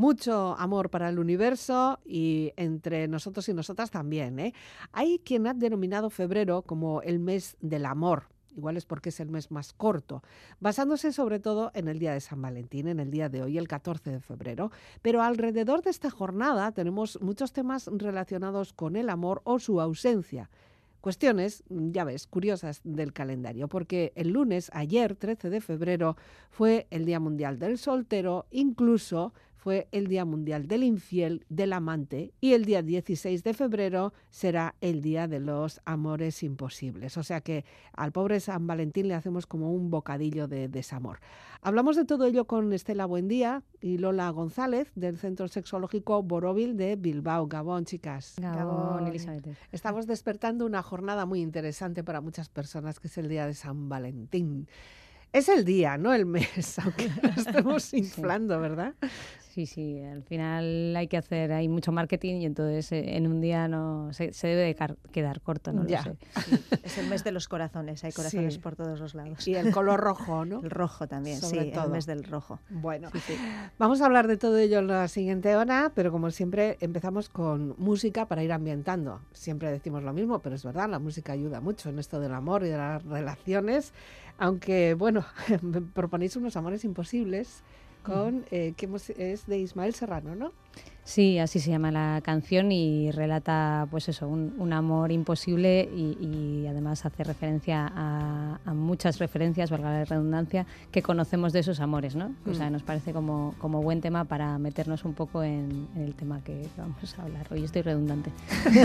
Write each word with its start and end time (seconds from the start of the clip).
mucho 0.00 0.56
amor 0.58 0.88
para 0.88 1.10
el 1.10 1.18
universo 1.18 2.00
y 2.06 2.52
entre 2.56 3.06
nosotros 3.06 3.46
y 3.50 3.52
nosotras 3.52 3.90
también. 3.90 4.38
¿eh? 4.38 4.54
Hay 4.92 5.18
quien 5.18 5.46
ha 5.46 5.52
denominado 5.52 6.08
febrero 6.08 6.62
como 6.62 7.02
el 7.02 7.18
mes 7.18 7.58
del 7.60 7.84
amor. 7.84 8.24
Igual 8.56 8.78
es 8.78 8.86
porque 8.86 9.10
es 9.10 9.20
el 9.20 9.28
mes 9.28 9.50
más 9.50 9.74
corto, 9.74 10.22
basándose 10.58 11.12
sobre 11.12 11.38
todo 11.38 11.70
en 11.74 11.86
el 11.86 11.98
día 11.98 12.14
de 12.14 12.20
San 12.20 12.40
Valentín, 12.40 12.88
en 12.88 12.98
el 12.98 13.10
día 13.10 13.28
de 13.28 13.42
hoy, 13.42 13.58
el 13.58 13.68
14 13.68 14.10
de 14.10 14.20
febrero. 14.20 14.72
Pero 15.02 15.22
alrededor 15.22 15.82
de 15.82 15.90
esta 15.90 16.10
jornada 16.10 16.72
tenemos 16.72 17.20
muchos 17.20 17.52
temas 17.52 17.88
relacionados 17.92 18.72
con 18.72 18.96
el 18.96 19.10
amor 19.10 19.42
o 19.44 19.60
su 19.60 19.80
ausencia. 19.82 20.50
Cuestiones, 21.00 21.62
ya 21.68 22.04
ves, 22.04 22.26
curiosas 22.26 22.80
del 22.84 23.12
calendario, 23.12 23.68
porque 23.68 24.12
el 24.16 24.30
lunes, 24.30 24.70
ayer, 24.74 25.14
13 25.14 25.48
de 25.48 25.60
febrero, 25.60 26.16
fue 26.50 26.86
el 26.90 27.04
Día 27.04 27.20
Mundial 27.20 27.58
del 27.58 27.78
Soltero, 27.78 28.46
incluso 28.50 29.32
fue 29.60 29.88
el 29.92 30.06
Día 30.06 30.24
Mundial 30.24 30.66
del 30.68 30.82
Infiel, 30.82 31.44
del 31.50 31.74
Amante, 31.74 32.32
y 32.40 32.54
el 32.54 32.64
día 32.64 32.80
16 32.80 33.44
de 33.44 33.52
febrero 33.52 34.14
será 34.30 34.74
el 34.80 35.02
Día 35.02 35.28
de 35.28 35.38
los 35.38 35.82
Amores 35.84 36.42
Imposibles. 36.42 37.18
O 37.18 37.22
sea 37.22 37.42
que 37.42 37.66
al 37.92 38.10
pobre 38.10 38.40
San 38.40 38.66
Valentín 38.66 39.08
le 39.08 39.14
hacemos 39.14 39.46
como 39.46 39.70
un 39.72 39.90
bocadillo 39.90 40.48
de 40.48 40.68
desamor. 40.68 41.20
Hablamos 41.60 41.96
de 41.96 42.06
todo 42.06 42.24
ello 42.24 42.46
con 42.46 42.72
Estela 42.72 43.04
Buendía 43.04 43.62
y 43.82 43.98
Lola 43.98 44.30
González 44.30 44.90
del 44.94 45.18
Centro 45.18 45.46
Sexológico 45.46 46.22
Borovil 46.22 46.78
de 46.78 46.96
Bilbao. 46.96 47.46
Gabón, 47.46 47.84
chicas. 47.84 48.36
Gabón, 48.40 49.08
Elizabeth. 49.08 49.46
Estamos 49.72 50.06
despertando 50.06 50.64
una 50.64 50.82
jornada 50.82 51.26
muy 51.26 51.42
interesante 51.42 52.02
para 52.02 52.22
muchas 52.22 52.48
personas, 52.48 52.98
que 52.98 53.08
es 53.08 53.18
el 53.18 53.28
Día 53.28 53.46
de 53.46 53.52
San 53.52 53.90
Valentín. 53.90 54.68
Es 55.32 55.48
el 55.48 55.64
día, 55.64 55.96
no 55.96 56.12
el 56.12 56.26
mes, 56.26 56.78
aunque 56.84 57.10
estemos 57.36 57.94
inflando, 57.94 58.58
¿verdad? 58.60 58.94
Sí, 59.54 59.66
sí, 59.66 60.00
al 60.00 60.22
final 60.22 60.94
hay 60.96 61.08
que 61.08 61.16
hacer, 61.16 61.50
hay 61.50 61.68
mucho 61.68 61.90
marketing 61.90 62.36
y 62.36 62.46
entonces 62.46 62.92
eh, 62.92 63.16
en 63.16 63.26
un 63.26 63.40
día 63.40 63.66
no 63.66 64.12
se, 64.12 64.30
debe 64.42 64.62
de 64.62 64.96
quedar 65.10 65.40
corto, 65.40 65.72
no 65.72 65.84
ya. 65.88 65.98
lo 65.98 66.04
sé. 66.04 66.16
es 66.84 66.98
el 66.98 67.08
mes 67.08 67.24
de 67.24 67.32
los 67.32 67.48
corazones, 67.48 68.04
hay 68.04 68.12
corazones 68.12 68.58
por 68.58 68.76
todos 68.76 69.00
los 69.00 69.14
lados. 69.14 69.46
Y 69.48 69.56
el 69.56 69.72
color 69.72 69.98
rojo, 69.98 70.44
¿no? 70.44 70.60
El 70.60 70.70
rojo 70.70 71.08
también, 71.08 71.40
sí, 71.40 71.58
el 71.58 71.90
mes 71.90 72.06
del 72.06 72.22
rojo. 72.22 72.60
Bueno, 72.70 73.10
vamos 73.76 74.00
a 74.02 74.06
hablar 74.06 74.28
de 74.28 74.36
todo 74.36 74.56
ello 74.56 74.78
en 74.78 74.86
la 74.86 75.08
siguiente 75.08 75.56
hora, 75.56 75.90
pero 75.96 76.12
como 76.12 76.30
siempre 76.30 76.76
empezamos 76.80 77.28
con 77.28 77.74
música 77.76 78.26
para 78.26 78.44
ir 78.44 78.52
ambientando. 78.52 79.20
Siempre 79.32 79.72
decimos 79.72 80.04
lo 80.04 80.12
mismo, 80.12 80.38
pero 80.38 80.54
es 80.54 80.62
verdad, 80.62 80.88
la 80.88 81.00
música 81.00 81.32
ayuda 81.32 81.60
mucho 81.60 81.88
en 81.88 81.98
esto 81.98 82.20
del 82.20 82.34
amor 82.34 82.62
y 82.64 82.68
de 82.68 82.76
las 82.76 83.04
relaciones, 83.04 83.92
aunque 84.40 84.94
bueno, 84.94 85.24
proponéis 85.94 86.34
unos 86.34 86.56
amores 86.56 86.84
imposibles 86.84 87.62
con 88.02 88.44
eh, 88.50 88.72
que 88.76 88.88
es 89.18 89.46
de 89.46 89.58
Ismael 89.58 89.94
Serrano, 89.94 90.34
¿no? 90.34 90.52
Sí, 91.04 91.38
así 91.38 91.58
se 91.58 91.70
llama 91.70 91.90
la 91.90 92.20
canción 92.22 92.70
y 92.70 93.10
relata, 93.10 93.88
pues 93.90 94.08
eso, 94.08 94.28
un, 94.28 94.72
amor 94.72 95.10
imposible 95.10 95.88
y, 95.92 96.66
además 96.68 97.04
hace 97.04 97.24
referencia 97.24 97.90
a, 97.94 98.72
muchas 98.74 99.18
referencias, 99.18 99.70
valga 99.70 99.90
la 99.90 100.04
redundancia, 100.04 100.66
que 100.92 101.02
conocemos 101.02 101.52
de 101.52 101.60
esos 101.60 101.80
amores, 101.80 102.14
¿no? 102.14 102.32
O 102.48 102.54
sea, 102.54 102.70
mm. 102.70 102.72
nos 102.72 102.82
parece 102.82 103.12
como, 103.12 103.54
como 103.58 103.82
buen 103.82 104.00
tema 104.00 104.24
para 104.24 104.56
meternos 104.58 105.04
un 105.04 105.14
poco 105.14 105.42
en, 105.42 105.88
el 105.96 106.14
tema 106.14 106.42
que 106.44 106.66
vamos 106.76 107.18
a 107.18 107.22
hablar. 107.22 107.46
Hoy 107.50 107.64
estoy 107.64 107.82
redundante. 107.82 108.30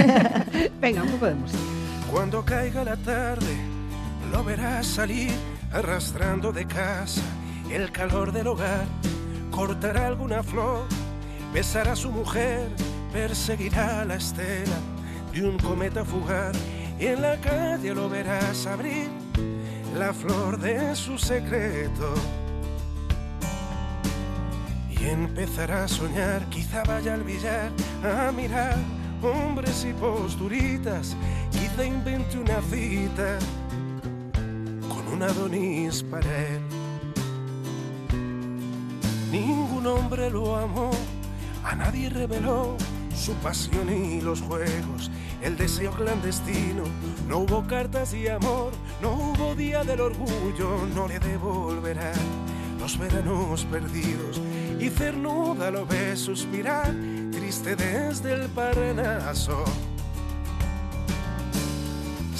Venga, 0.81 1.03
un 1.03 1.11
poco 1.11 1.27
de 1.27 1.35
música. 1.35 1.63
Cuando 2.11 2.43
caiga 2.43 2.83
la 2.83 2.97
tarde, 2.97 3.74
lo 4.31 4.43
verás 4.43 4.87
salir 4.87 5.31
arrastrando 5.71 6.51
de 6.51 6.65
casa 6.65 7.21
el 7.71 7.91
calor 7.91 8.31
del 8.31 8.47
hogar, 8.47 8.85
cortará 9.51 10.07
alguna 10.07 10.43
flor, 10.43 10.85
besará 11.53 11.93
a 11.93 11.95
su 11.95 12.11
mujer, 12.11 12.69
perseguirá 13.11 14.05
la 14.05 14.15
estela 14.15 14.77
de 15.33 15.43
un 15.43 15.57
cometa 15.57 16.05
fugar 16.05 16.53
y 16.99 17.07
en 17.07 17.21
la 17.21 17.39
calle 17.41 17.93
lo 17.93 18.07
verás 18.07 18.65
abrir 18.67 19.09
la 19.97 20.13
flor 20.13 20.59
de 20.59 20.95
su 20.95 21.17
secreto. 21.17 22.13
Y 24.89 25.05
empezará 25.05 25.83
a 25.85 25.87
soñar, 25.87 26.45
quizá 26.49 26.83
vaya 26.83 27.13
al 27.13 27.23
billar 27.23 27.71
a 28.03 28.31
mirar 28.31 28.77
hombres 29.21 29.85
y 29.85 29.93
posturitas, 29.93 31.15
quizá 31.51 31.85
invente 31.85 32.37
una 32.37 32.61
cita 32.61 33.39
un 35.15 35.23
Adonis 35.23 36.03
para 36.03 36.47
él. 36.47 36.61
Ningún 39.31 39.87
hombre 39.87 40.29
lo 40.29 40.57
amó, 40.57 40.91
a 41.63 41.73
nadie 41.73 42.09
reveló 42.09 42.75
su 43.15 43.33
pasión 43.35 43.89
y 43.89 44.19
los 44.19 44.41
juegos, 44.41 45.09
el 45.41 45.55
deseo 45.55 45.91
clandestino. 45.91 46.83
No 47.29 47.39
hubo 47.39 47.65
cartas 47.65 48.13
y 48.13 48.27
amor, 48.27 48.73
no 49.01 49.13
hubo 49.13 49.55
día 49.55 49.85
del 49.85 50.01
orgullo, 50.01 50.85
no 50.93 51.07
le 51.07 51.19
devolverá 51.19 52.11
los 52.77 52.97
veranos 52.97 53.63
perdidos. 53.71 54.41
Y 54.79 54.89
Cernuda 54.89 55.71
lo 55.71 55.85
ve 55.85 56.17
suspirar, 56.17 56.93
triste 57.31 57.77
desde 57.77 58.33
el 58.33 58.49
Parnaso. 58.49 59.63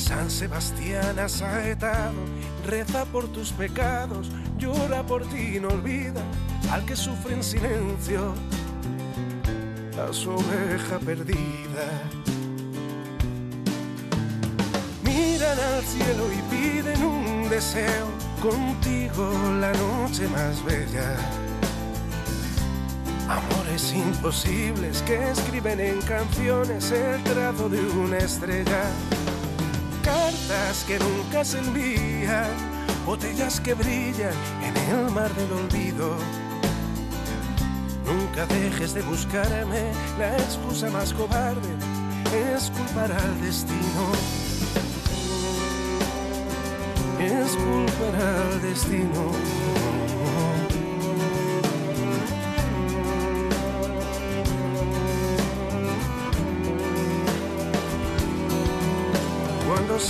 San 0.05 0.29
Sebastián 0.29 1.17
asaetado, 1.17 2.21
reza 2.67 3.05
por 3.05 3.27
tus 3.29 3.51
pecados, 3.51 4.29
llora 4.55 5.01
por 5.01 5.25
ti, 5.25 5.57
no 5.59 5.69
olvida 5.69 6.21
al 6.71 6.85
que 6.85 6.95
sufre 6.95 7.33
en 7.33 7.43
silencio 7.43 8.35
a 9.99 10.13
su 10.13 10.29
oveja 10.29 10.99
perdida. 10.99 11.87
Miran 15.03 15.57
al 15.59 15.83
cielo 15.83 16.25
y 16.31 16.55
piden 16.55 17.03
un 17.03 17.49
deseo, 17.49 18.07
contigo 18.43 19.31
la 19.59 19.73
noche 19.73 20.27
más 20.27 20.63
bella. 20.63 21.15
Amores 23.27 23.91
imposibles 23.91 25.01
que 25.01 25.31
escriben 25.31 25.79
en 25.79 25.99
canciones 26.03 26.91
el 26.91 27.23
trazo 27.23 27.69
de 27.69 27.79
una 27.79 28.19
estrella. 28.19 28.83
Que 30.83 30.99
nunca 30.99 31.43
se 31.43 31.57
envían, 31.57 32.51
botellas 33.05 33.59
que 33.59 33.73
brillan 33.73 34.33
en 34.63 34.77
el 34.77 35.11
mar 35.11 35.33
del 35.33 35.51
olvido 35.51 36.15
Nunca 38.05 38.45
dejes 38.45 38.93
de 38.93 39.01
buscarme, 39.01 39.91
la 40.19 40.37
excusa 40.37 40.89
más 40.91 41.11
cobarde 41.11 41.69
es 42.53 42.69
culpar 42.69 43.11
al 43.11 43.41
destino. 43.41 44.11
Es 47.19 47.51
culpar 47.55 48.15
al 48.21 48.61
destino. 48.61 49.74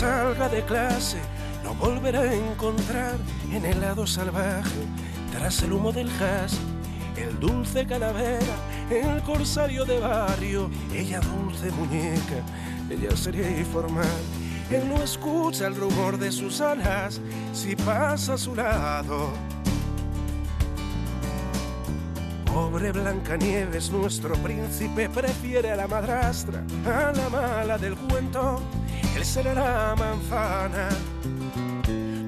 Salga 0.05 0.49
de 0.49 0.61
clase, 0.63 1.17
no 1.63 1.73
volverá 1.73 2.21
a 2.21 2.33
encontrar 2.33 3.17
en 3.51 3.65
el 3.65 3.81
lado 3.81 4.05
salvaje, 4.05 4.81
tras 5.31 5.63
el 5.63 5.73
humo 5.73 5.91
del 5.91 6.09
gas 6.19 6.59
el 7.17 7.39
dulce 7.39 7.87
calavera, 7.87 8.55
el 8.89 9.23
corsario 9.23 9.83
de 9.85 9.99
barrio, 9.99 10.69
ella 10.93 11.21
dulce 11.21 11.71
muñeca, 11.71 12.39
ella 12.89 13.15
sería 13.15 13.49
informal. 13.57 14.21
Él 14.69 14.89
no 14.89 15.01
escucha 15.01 15.67
el 15.67 15.75
rumor 15.75 16.17
de 16.17 16.31
sus 16.31 16.59
alas 16.59 17.21
si 17.53 17.75
pasa 17.75 18.33
a 18.33 18.37
su 18.37 18.53
lado. 18.53 19.31
Pobre 22.45 22.91
Blancanieves, 22.91 23.91
nuestro 23.91 24.35
príncipe 24.35 25.09
prefiere 25.09 25.71
a 25.71 25.75
la 25.77 25.87
madrastra, 25.87 26.63
a 26.85 27.11
la 27.11 27.29
mala 27.29 27.77
del 27.77 27.95
cuento. 27.95 28.61
Él 29.15 29.23
será 29.23 29.53
la 29.53 29.95
manzana 29.97 30.89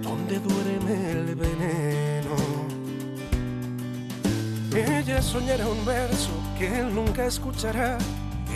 donde 0.02 0.40
duerme 0.40 1.12
el 1.12 1.36
veneno. 1.36 2.36
Ella 4.74 5.22
soñará 5.22 5.68
un 5.68 5.86
verso 5.86 6.30
que 6.58 6.80
él 6.80 6.96
nunca 6.96 7.26
escuchará. 7.26 7.98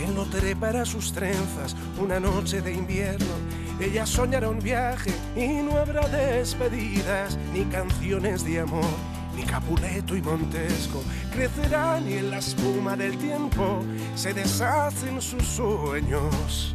Él 0.02 0.14
no 0.14 0.24
trepará 0.24 0.86
sus 0.86 1.12
trenzas 1.12 1.76
una 2.00 2.18
noche 2.18 2.62
de 2.62 2.72
invierno. 2.72 3.34
Ella 3.78 4.06
soñará 4.06 4.48
un 4.48 4.60
viaje 4.60 5.12
y 5.36 5.48
no 5.62 5.76
habrá 5.76 6.08
despedidas, 6.08 7.36
ni 7.52 7.64
canciones 7.66 8.44
de 8.44 8.60
amor, 8.60 8.96
ni 9.36 9.42
Capuleto 9.42 10.16
y 10.16 10.22
Montesco. 10.22 11.02
Crecerá 11.34 12.00
ni 12.00 12.14
en 12.14 12.30
la 12.30 12.38
espuma 12.38 12.96
del 12.96 13.18
tiempo 13.18 13.84
se 14.14 14.32
deshacen 14.32 15.20
sus 15.20 15.44
sueños. 15.44 16.74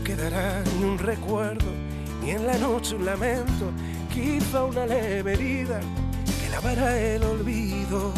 No 0.00 0.04
quedará 0.04 0.64
ni 0.78 0.84
un 0.84 0.98
recuerdo, 0.98 1.70
ni 2.22 2.30
en 2.30 2.46
la 2.46 2.56
noche 2.56 2.94
un 2.94 3.04
lamento, 3.04 3.70
quizá 4.10 4.64
una 4.64 4.86
leve 4.86 5.34
herida 5.34 5.80
lavará 6.50 6.98
el 6.98 7.22
olvido 7.22 8.12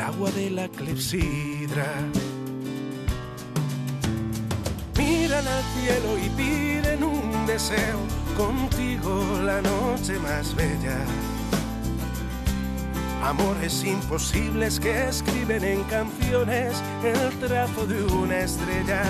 agua 0.00 0.30
de 0.32 0.50
la 0.50 0.68
clepsidra. 0.68 1.86
Miran 4.98 5.46
al 5.46 5.62
cielo 5.74 6.18
y 6.18 6.28
piden 6.30 7.04
un 7.04 7.46
deseo, 7.46 7.98
contigo 8.36 9.40
la 9.44 9.62
noche 9.62 10.18
más 10.18 10.54
bella. 10.54 10.98
Amores 13.22 13.84
imposibles 13.84 14.78
que 14.78 15.08
escriben 15.08 15.64
en 15.64 15.82
canciones 15.84 16.82
el 17.02 17.38
trazo 17.38 17.86
de 17.86 18.02
una 18.04 18.40
estrella. 18.40 19.04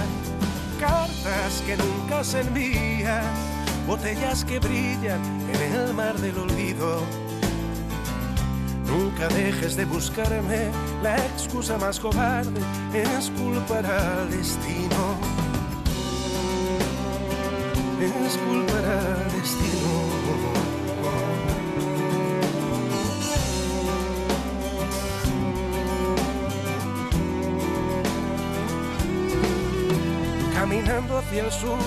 Cartas 0.80 1.62
que 1.66 1.76
nunca 1.76 2.24
se 2.24 2.40
envían, 2.40 3.24
botellas 3.86 4.44
que 4.44 4.58
brillan 4.58 5.20
en 5.54 5.72
el 5.72 5.94
mar 5.94 6.16
del 6.18 6.36
olvido 6.38 7.02
Nunca 8.86 9.26
dejes 9.28 9.76
de 9.76 9.84
buscarme, 9.86 10.70
la 11.02 11.16
excusa 11.16 11.76
más 11.78 11.98
cobarde 11.98 12.60
es 12.92 13.30
culpar 13.30 13.84
al 13.84 14.30
destino. 14.30 15.18
Es 18.00 18.36
culpar 18.36 18.84
al 18.84 19.32
destino. 19.32 20.73
El 31.38 31.50
sur, 31.50 31.78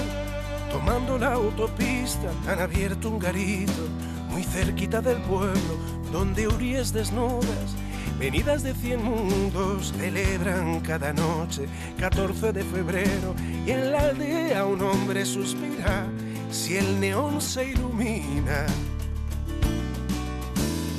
tomando 0.71 1.17
la 1.17 1.33
autopista, 1.33 2.29
han 2.47 2.59
abierto 2.59 3.09
un 3.09 3.19
garito 3.19 3.87
muy 4.29 4.43
cerquita 4.43 5.01
del 5.01 5.17
pueblo 5.21 5.77
donde 6.11 6.47
uríes 6.47 6.91
desnudas, 6.91 7.75
venidas 8.19 8.63
de 8.63 8.73
cien 8.73 9.03
mundos, 9.03 9.93
celebran 9.97 10.79
cada 10.81 11.13
noche 11.13 11.67
14 11.99 12.51
de 12.53 12.63
febrero 12.63 13.35
y 13.65 13.71
en 13.71 13.91
la 13.91 13.99
aldea 13.99 14.65
un 14.65 14.81
hombre 14.81 15.25
suspira 15.25 16.07
si 16.51 16.77
el 16.77 16.99
neón 16.99 17.41
se 17.41 17.69
ilumina. 17.71 18.65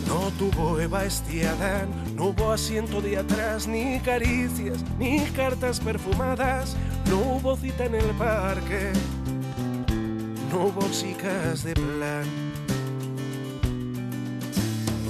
No 0.06 0.30
tuvo 0.38 0.80
Eva 0.80 1.04
estiada, 1.04 1.86
no 2.14 2.26
hubo 2.26 2.52
asiento 2.52 3.02
de 3.02 3.18
atrás, 3.18 3.66
ni 3.66 4.00
caricias, 4.00 4.82
ni 4.98 5.20
cartas 5.36 5.80
perfumadas, 5.80 6.76
no 7.10 7.18
hubo 7.36 7.58
en 7.62 7.94
el 7.94 8.10
parque, 8.16 8.92
no 10.50 10.66
hubo 10.66 10.88
chicas 10.90 11.64
de 11.64 11.74
plan. 11.74 12.24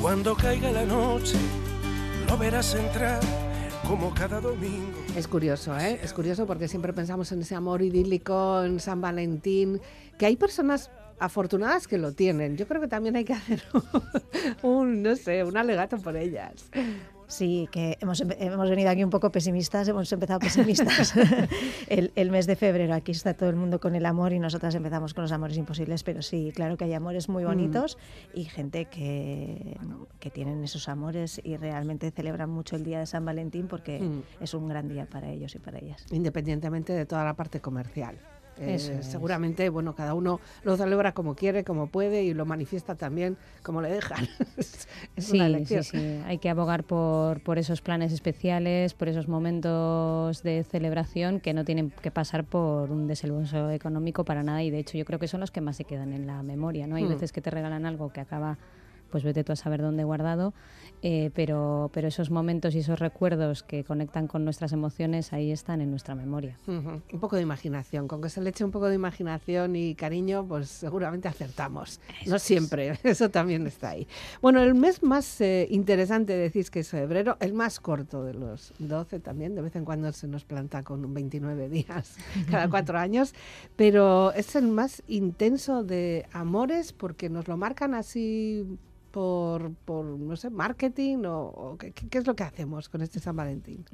Cuando 0.01 0.37
caiga 0.37 0.71
la 0.71 0.85
noche, 0.85 1.37
lo 2.29 2.39
verás 2.39 2.75
entrar 2.75 3.21
como 3.87 4.15
cada 4.15 4.41
domingo. 4.41 4.99
Es 5.17 5.27
curioso, 5.27 5.77
¿eh? 5.79 5.99
Es 6.03 6.13
curioso 6.13 6.47
porque 6.47 6.69
siempre 6.69 6.93
pensamos 6.93 7.33
en 7.33 7.41
ese 7.41 7.55
amor 7.55 7.83
idílico, 7.83 8.63
en 8.63 8.79
San 8.81 9.01
Valentín, 9.01 9.81
que 10.19 10.27
hay 10.27 10.37
personas 10.37 10.91
afortunadas 11.19 11.89
que 11.89 11.99
lo 11.99 12.13
tienen. 12.13 12.57
Yo 12.57 12.69
creo 12.69 12.81
que 12.81 12.89
también 12.89 13.17
hay 13.17 13.25
que 13.25 13.33
hacer 13.33 13.63
un, 14.63 15.03
no 15.03 15.17
sé, 15.17 15.43
un 15.43 15.57
alegato 15.57 15.99
por 15.99 16.17
ellas. 16.17 16.71
Sí, 17.29 17.69
que 17.71 17.99
hemos, 18.01 18.23
hemos 18.23 18.71
venido 18.71 18.89
aquí 18.89 19.05
un 19.05 19.11
poco 19.11 19.31
pesimistas, 19.31 19.87
hemos 19.87 20.11
empezado 20.11 20.41
pesimistas 20.41 21.13
el, 21.89 22.31
mes 22.31 22.47
de 22.47 22.57
febrero. 22.57 22.95
Aquí 22.95 23.13
está 23.13 23.35
todo 23.35 23.51
el 23.51 23.57
mundo 23.57 23.81
con 23.81 23.95
el 23.95 24.07
amor 24.07 24.33
y 24.33 24.39
nosotras 24.39 24.75
empezamos 24.75 25.13
con 25.13 25.23
los 25.23 25.33
amores 25.33 25.59
imposibles, 25.59 26.03
pero 26.03 26.23
sí, 26.23 26.53
claro 26.55 26.79
que 26.79 26.85
hay 26.85 26.95
amores 26.95 27.29
muy 27.29 27.45
mm. 27.45 27.47
bonitos 27.47 27.99
y 28.33 28.45
gente 28.45 28.87
que, 28.87 29.77
que 30.19 30.31
tienen 30.31 30.65
esos 30.65 30.89
amores 30.89 31.39
y 31.45 31.59
realmente 31.59 32.11
celebran 32.11 32.49
mucho 32.49 32.77
el 32.77 32.85
día 32.85 32.99
de 32.99 33.07
San 33.07 33.27
Valentín 33.27 33.69
porque 33.69 34.01
mm. 34.01 34.23
es 34.41 34.55
un 34.55 34.67
gran 34.67 34.89
día 34.89 35.05
para 35.05 35.29
ellos 35.31 35.55
y 35.55 35.59
para 35.59 35.79
ellas. 35.79 36.07
Independientemente 36.11 36.95
de 36.95 37.05
toda 37.05 37.25
la 37.25 37.35
parte 37.35 37.61
comercial. 37.61 38.19
Eh, 38.61 38.79
seguramente, 39.03 39.69
bueno, 39.69 39.95
cada 39.95 40.15
uno 40.15 40.41
lo 40.65 40.77
celebra 40.77 41.13
como 41.13 41.35
quiere, 41.35 41.65
como 41.65 41.87
puede 41.87 42.25
y 42.25 42.35
lo 42.35 42.47
manifiesta 42.47 42.95
también 42.95 43.37
como 43.63 43.81
le 43.81 43.91
dejan. 43.91 44.27
sí, 45.17 45.41
sí, 45.67 45.83
sí, 45.83 46.21
hay 46.27 46.39
que 46.39 46.51
abogar 46.51 46.85
por, 46.85 47.41
por 47.41 47.59
esos 47.59 47.81
planes 47.81 48.13
especiales, 48.13 48.95
por 48.95 49.09
esos 49.09 49.29
momentos 49.29 50.43
de 50.43 50.65
celebración 50.65 51.41
que 51.41 51.55
no 51.55 51.65
tienen 51.65 51.91
que 51.91 52.11
pasar 52.11 52.45
por 52.45 52.91
un 52.91 53.07
desembolso 53.07 53.71
económico 53.71 54.25
para 54.25 54.43
nada 54.43 54.63
y 54.63 54.71
de 54.71 54.79
hecho 54.79 54.99
yo 54.99 55.05
creo 55.05 55.19
que 55.19 55.29
son 55.29 55.41
los 55.41 55.51
que 55.51 55.61
más 55.61 55.77
se 55.77 55.85
quedan 55.85 56.13
en 56.13 56.27
la 56.27 56.43
memoria, 56.43 56.87
¿no? 56.87 56.97
Hay 56.97 57.05
hmm. 57.05 57.11
veces 57.11 57.33
que 57.33 57.41
te 57.41 57.51
regalan 57.51 57.87
algo 57.87 58.13
que 58.13 58.21
acaba 58.21 58.59
pues 59.11 59.25
vete 59.25 59.45
tú 59.45 59.53
a 59.53 59.57
saber 59.57 59.83
dónde 59.83 60.05
guardado, 60.05 60.55
eh, 61.03 61.31
pero, 61.35 61.91
pero 61.93 62.09
esos 62.09 62.31
momentos 62.31 62.75
y 62.75 62.79
esos 62.79 62.99
recuerdos 62.99 63.63
que 63.63 63.85
conectan 63.85 64.27
con 64.27 64.45
nuestras 64.45 64.73
emociones 64.73 65.33
ahí 65.33 65.53
están 65.53 65.81
en 65.81 65.91
nuestra 65.91 66.15
memoria. 66.15 66.59
Un 66.67 67.03
poco 67.21 67.37
de 67.37 67.43
imaginación, 67.43 68.09
con 68.09 68.21
que 68.21 68.29
se 68.29 68.41
le 68.41 68.51
eche 68.51 68.65
un 68.65 68.71
poco 68.71 68.89
de 68.89 68.95
imaginación 68.95 69.77
y 69.77 69.95
cariño, 69.95 70.45
pues 70.47 70.69
seguramente 70.69 71.29
acertamos. 71.29 72.01
no 72.27 72.39
siempre, 72.39 72.99
eso 73.05 73.31
también 73.31 73.67
está 73.67 73.91
ahí. 73.91 74.07
Bueno, 74.43 74.61
el 74.63 74.75
mes 74.75 75.03
más 75.03 75.41
eh, 75.41 75.67
interesante 75.71 76.37
decís 76.37 76.71
que 76.71 76.81
es 76.81 76.89
febrero, 76.89 77.37
el 77.41 77.55
más 77.55 77.81
corto 77.81 78.25
de 78.25 78.35
los 78.35 78.73
12 78.79 79.21
también, 79.21 79.55
de 79.55 79.63
vez 79.63 79.77
en 79.77 79.85
cuando 79.85 80.13
se 80.13 80.27
nos 80.27 80.45
planta 80.45 80.83
con 80.83 81.15
29 81.15 81.69
días 81.69 82.17
cada 82.51 82.69
cuatro 82.69 82.99
años, 82.99 83.35
pero 83.77 84.33
es 84.33 84.57
el 84.57 84.69
más 84.69 85.03
intenso 85.07 85.85
de 85.85 86.27
amores 86.33 86.93
porque 86.93 87.29
nos 87.29 87.49
lo 87.49 87.57
marcan 87.57 87.95
así 87.95 88.79
por, 89.19 89.75
por 89.85 90.05
no 90.05 90.37
sé, 90.37 90.49
marketing 90.49 91.25
o, 91.27 91.77
¿qué, 91.77 92.19
es 92.19 92.25
lo 92.25 92.37
que 92.37 92.45
hacemos 92.45 92.89
con 92.89 93.03
este 93.03 93.19
San 93.19 93.35
Valentín? 93.35 93.85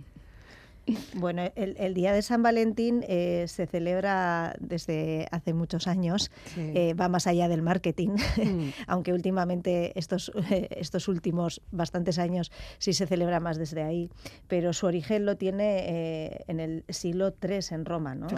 Bueno, 1.15 1.43
el, 1.55 1.95
Día 1.95 2.13
de 2.13 2.23
San 2.23 2.43
Valentín 2.43 3.05
eh, 3.09 3.47
se 3.49 3.67
celebra 3.67 4.55
desde 4.61 5.27
hace 5.31 5.55
muchos 5.55 5.87
años, 5.87 6.31
eh, 6.57 6.95
va 6.95 7.09
más 7.09 7.27
allá 7.27 7.49
del 7.49 7.63
marketing, 7.63 8.11
mm. 8.11 8.69
aunque 8.87 9.13
últimamente 9.13 9.99
estos, 9.99 10.33
estos 10.71 11.09
últimos 11.09 11.63
bastantes 11.71 12.19
años 12.19 12.53
sí 12.79 12.93
se 12.93 13.07
celebra 13.07 13.41
más 13.41 13.57
desde 13.57 13.83
ahí, 13.83 14.11
pero 14.47 14.73
su 14.73 14.87
origen 14.87 15.25
lo 15.25 15.37
tiene 15.37 15.85
eh, 15.87 16.45
en 16.49 16.61
el 16.61 16.85
siglo 16.89 17.35
III 17.43 17.59
en 17.71 17.85
Roma, 17.85 18.15
¿no? 18.15 18.29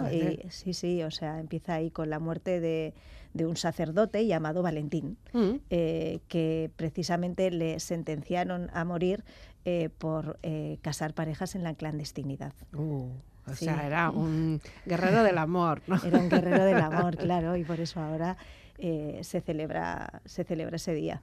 sí, 0.49 0.73
sí, 0.73 1.03
o 1.03 1.11
sea, 1.11 1.39
empieza 1.39 1.75
ahí 1.75 1.91
con 1.91 2.09
la 2.09 2.19
muerte 2.19 2.59
de 2.59 2.93
de 3.37 3.45
un 3.45 3.55
sacerdote 3.55 4.25
llamado 4.25 4.61
Valentín, 4.61 5.17
mm. 5.31 5.55
eh, 5.69 6.19
que 6.27 6.71
precisamente 6.75 7.51
le 7.51 7.79
sentenciaron 7.79 8.69
a 8.73 8.83
morir 8.83 9.23
eh, 9.69 9.89
por 9.89 10.39
eh, 10.43 10.77
casar 10.81 11.13
parejas 11.13 11.53
en 11.53 11.61
la 11.61 11.73
clandestinidad. 11.73 12.53
Uh, 12.73 13.09
o 13.45 13.53
sea, 13.53 13.85
era 13.85 14.11
un 14.11 14.61
guerrero 14.85 15.23
del 15.23 15.37
amor, 15.37 15.81
¿no? 15.87 16.01
Era 16.01 16.19
un 16.19 16.29
guerrero 16.29 16.63
del 16.63 16.77
amor, 16.81 17.17
claro, 17.17 17.57
y 17.57 17.65
por 17.65 17.81
eso 17.81 17.99
ahora 17.99 18.37
eh, 18.79 19.19
se, 19.23 19.41
celebra, 19.41 20.21
se 20.23 20.45
celebra 20.45 20.75
ese 20.75 20.93
día. 20.93 21.21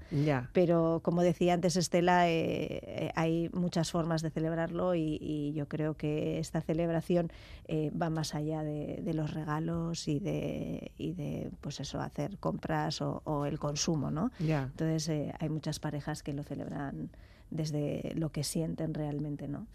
Pero 0.52 1.00
como 1.02 1.22
decía 1.22 1.54
antes 1.54 1.76
Estela, 1.76 2.28
eh, 2.28 2.80
eh, 2.82 3.12
hay 3.14 3.48
muchas 3.54 3.92
formas 3.92 4.20
de 4.20 4.30
celebrarlo 4.30 4.94
y, 4.94 5.52
yo 5.54 5.68
creo 5.68 5.94
que 5.94 6.38
esta 6.38 6.60
celebración 6.60 7.30
va 7.70 8.10
más 8.10 8.34
allá 8.34 8.62
de, 8.62 9.10
los 9.14 9.32
regalos 9.32 10.06
y 10.06 10.18
de, 10.18 10.92
y 10.98 11.12
de 11.12 11.50
pues 11.62 11.80
eso, 11.80 11.98
hacer 12.00 12.36
compras 12.38 13.00
o, 13.00 13.46
el 13.46 13.58
consumo. 13.58 14.10
¿no? 14.10 14.32
Entonces 14.38 15.08
hay 15.38 15.48
muchas 15.48 15.78
parejas 15.78 16.22
que 16.22 16.34
lo 16.34 16.42
celebran 16.42 17.08
desde 17.50 18.12
lo 18.16 18.30
que 18.30 18.44
sienten 18.44 18.94
realmente, 18.94 19.48
¿no? 19.48 19.66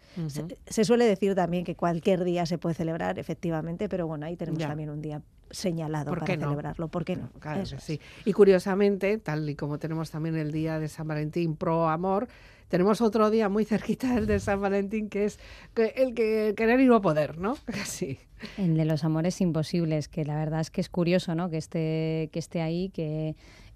se, 0.67 0.83
suele 0.83 1.05
decir 1.05 1.35
también 1.35 1.63
que 1.63 1.75
cualquier 1.75 2.23
día 2.23 2.45
se 2.45 2.57
puede 2.57 2.75
celebrar, 2.75 3.19
efectivamente, 3.19 3.87
pero 3.87 4.07
bueno, 4.07 4.25
ahí 4.25 4.35
tenemos 4.35 4.59
también 4.59 4.89
un 4.89 5.01
día 5.01 5.21
señalado 5.51 6.13
para 6.13 6.25
celebrarlo. 6.25 6.89
¿Por 6.89 7.05
qué 7.05 7.15
no? 7.15 7.29
Claro 7.39 7.65
sí. 7.65 7.99
Y 8.25 8.33
curiosamente, 8.33 9.17
tal 9.17 9.49
y 9.49 9.55
como 9.55 9.79
tenemos 9.79 10.11
también 10.11 10.35
el 10.35 10.51
día 10.51 10.79
de 10.79 10.87
San 10.87 11.07
Valentín 11.07 11.55
pro 11.55 11.89
amor, 11.89 12.27
tenemos 12.67 13.01
otro 13.01 13.31
día 13.31 13.49
muy 13.49 13.65
cerquita 13.65 14.13
del 14.13 14.27
de 14.27 14.39
San 14.39 14.61
Valentín 14.61 15.09
que 15.09 15.25
es 15.25 15.39
el 15.75 16.13
que 16.13 16.53
querer 16.55 16.79
y 16.79 16.85
no 16.85 17.01
poder, 17.01 17.37
¿no? 17.37 17.57
Sí. 17.85 18.19
El 18.57 18.77
de 18.77 18.85
los 18.85 19.03
amores 19.03 19.41
imposibles, 19.41 20.07
que 20.07 20.23
la 20.23 20.35
verdad 20.35 20.61
es 20.61 20.71
que 20.71 20.79
es 20.79 20.87
curioso, 20.87 21.35
¿no? 21.35 21.49
Que 21.49 21.57
esté, 21.57 22.29
que 22.31 22.39
esté 22.39 22.61
ahí, 22.61 22.89
que 22.89 23.35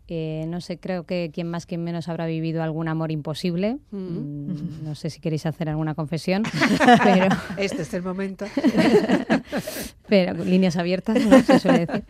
no 0.10 0.62
sé, 0.62 0.80
creo 0.80 1.06
que 1.06 1.32
quien 1.34 1.50
más, 1.50 1.66
quien 1.66 1.84
menos 1.84 2.10
habrá 2.10 2.26
vivido 2.26 2.64
algún 2.64 2.88
amor 2.88 3.12
imposible. 3.12 3.78
Mm. 3.92 3.98
Mm, 3.98 4.84
no 4.84 4.96
sé 4.96 5.10
si 5.10 5.20
queréis 5.20 5.46
hacer 5.46 5.70
alguna 5.70 5.96
confesión, 5.96 6.44
pero... 7.04 7.28
Este 7.58 7.84
es 7.84 7.94
el 7.94 8.04
momento. 8.04 8.46
pero 10.08 10.34
líneas 10.44 10.78
abiertas, 10.78 11.26
no 11.26 11.42
se 11.42 11.60
suele 11.60 11.86
decir. 11.86 12.04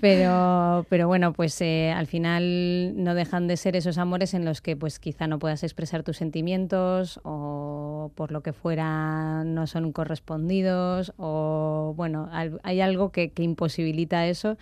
Pero, 0.00 0.86
pero 0.88 1.08
bueno, 1.08 1.32
pues 1.32 1.60
eh, 1.60 1.90
al 1.90 2.06
final 2.06 3.02
no 3.02 3.14
dejan 3.14 3.48
de 3.48 3.56
ser 3.56 3.76
esos 3.76 3.98
amores 3.98 4.34
en 4.34 4.44
los 4.44 4.60
que 4.60 4.76
pues 4.76 4.98
quizá 4.98 5.26
no 5.26 5.38
puedas 5.38 5.62
expresar 5.62 6.02
tus 6.02 6.16
sentimientos 6.16 7.20
o 7.24 8.12
por 8.14 8.30
lo 8.32 8.42
que 8.42 8.52
fuera 8.52 9.42
no 9.44 9.66
son 9.66 9.92
correspondidos 9.92 11.12
o 11.16 11.94
bueno, 11.96 12.28
hay 12.32 12.80
algo 12.80 13.10
que, 13.10 13.32
imposibilita 13.38 14.26
eso 14.26 14.56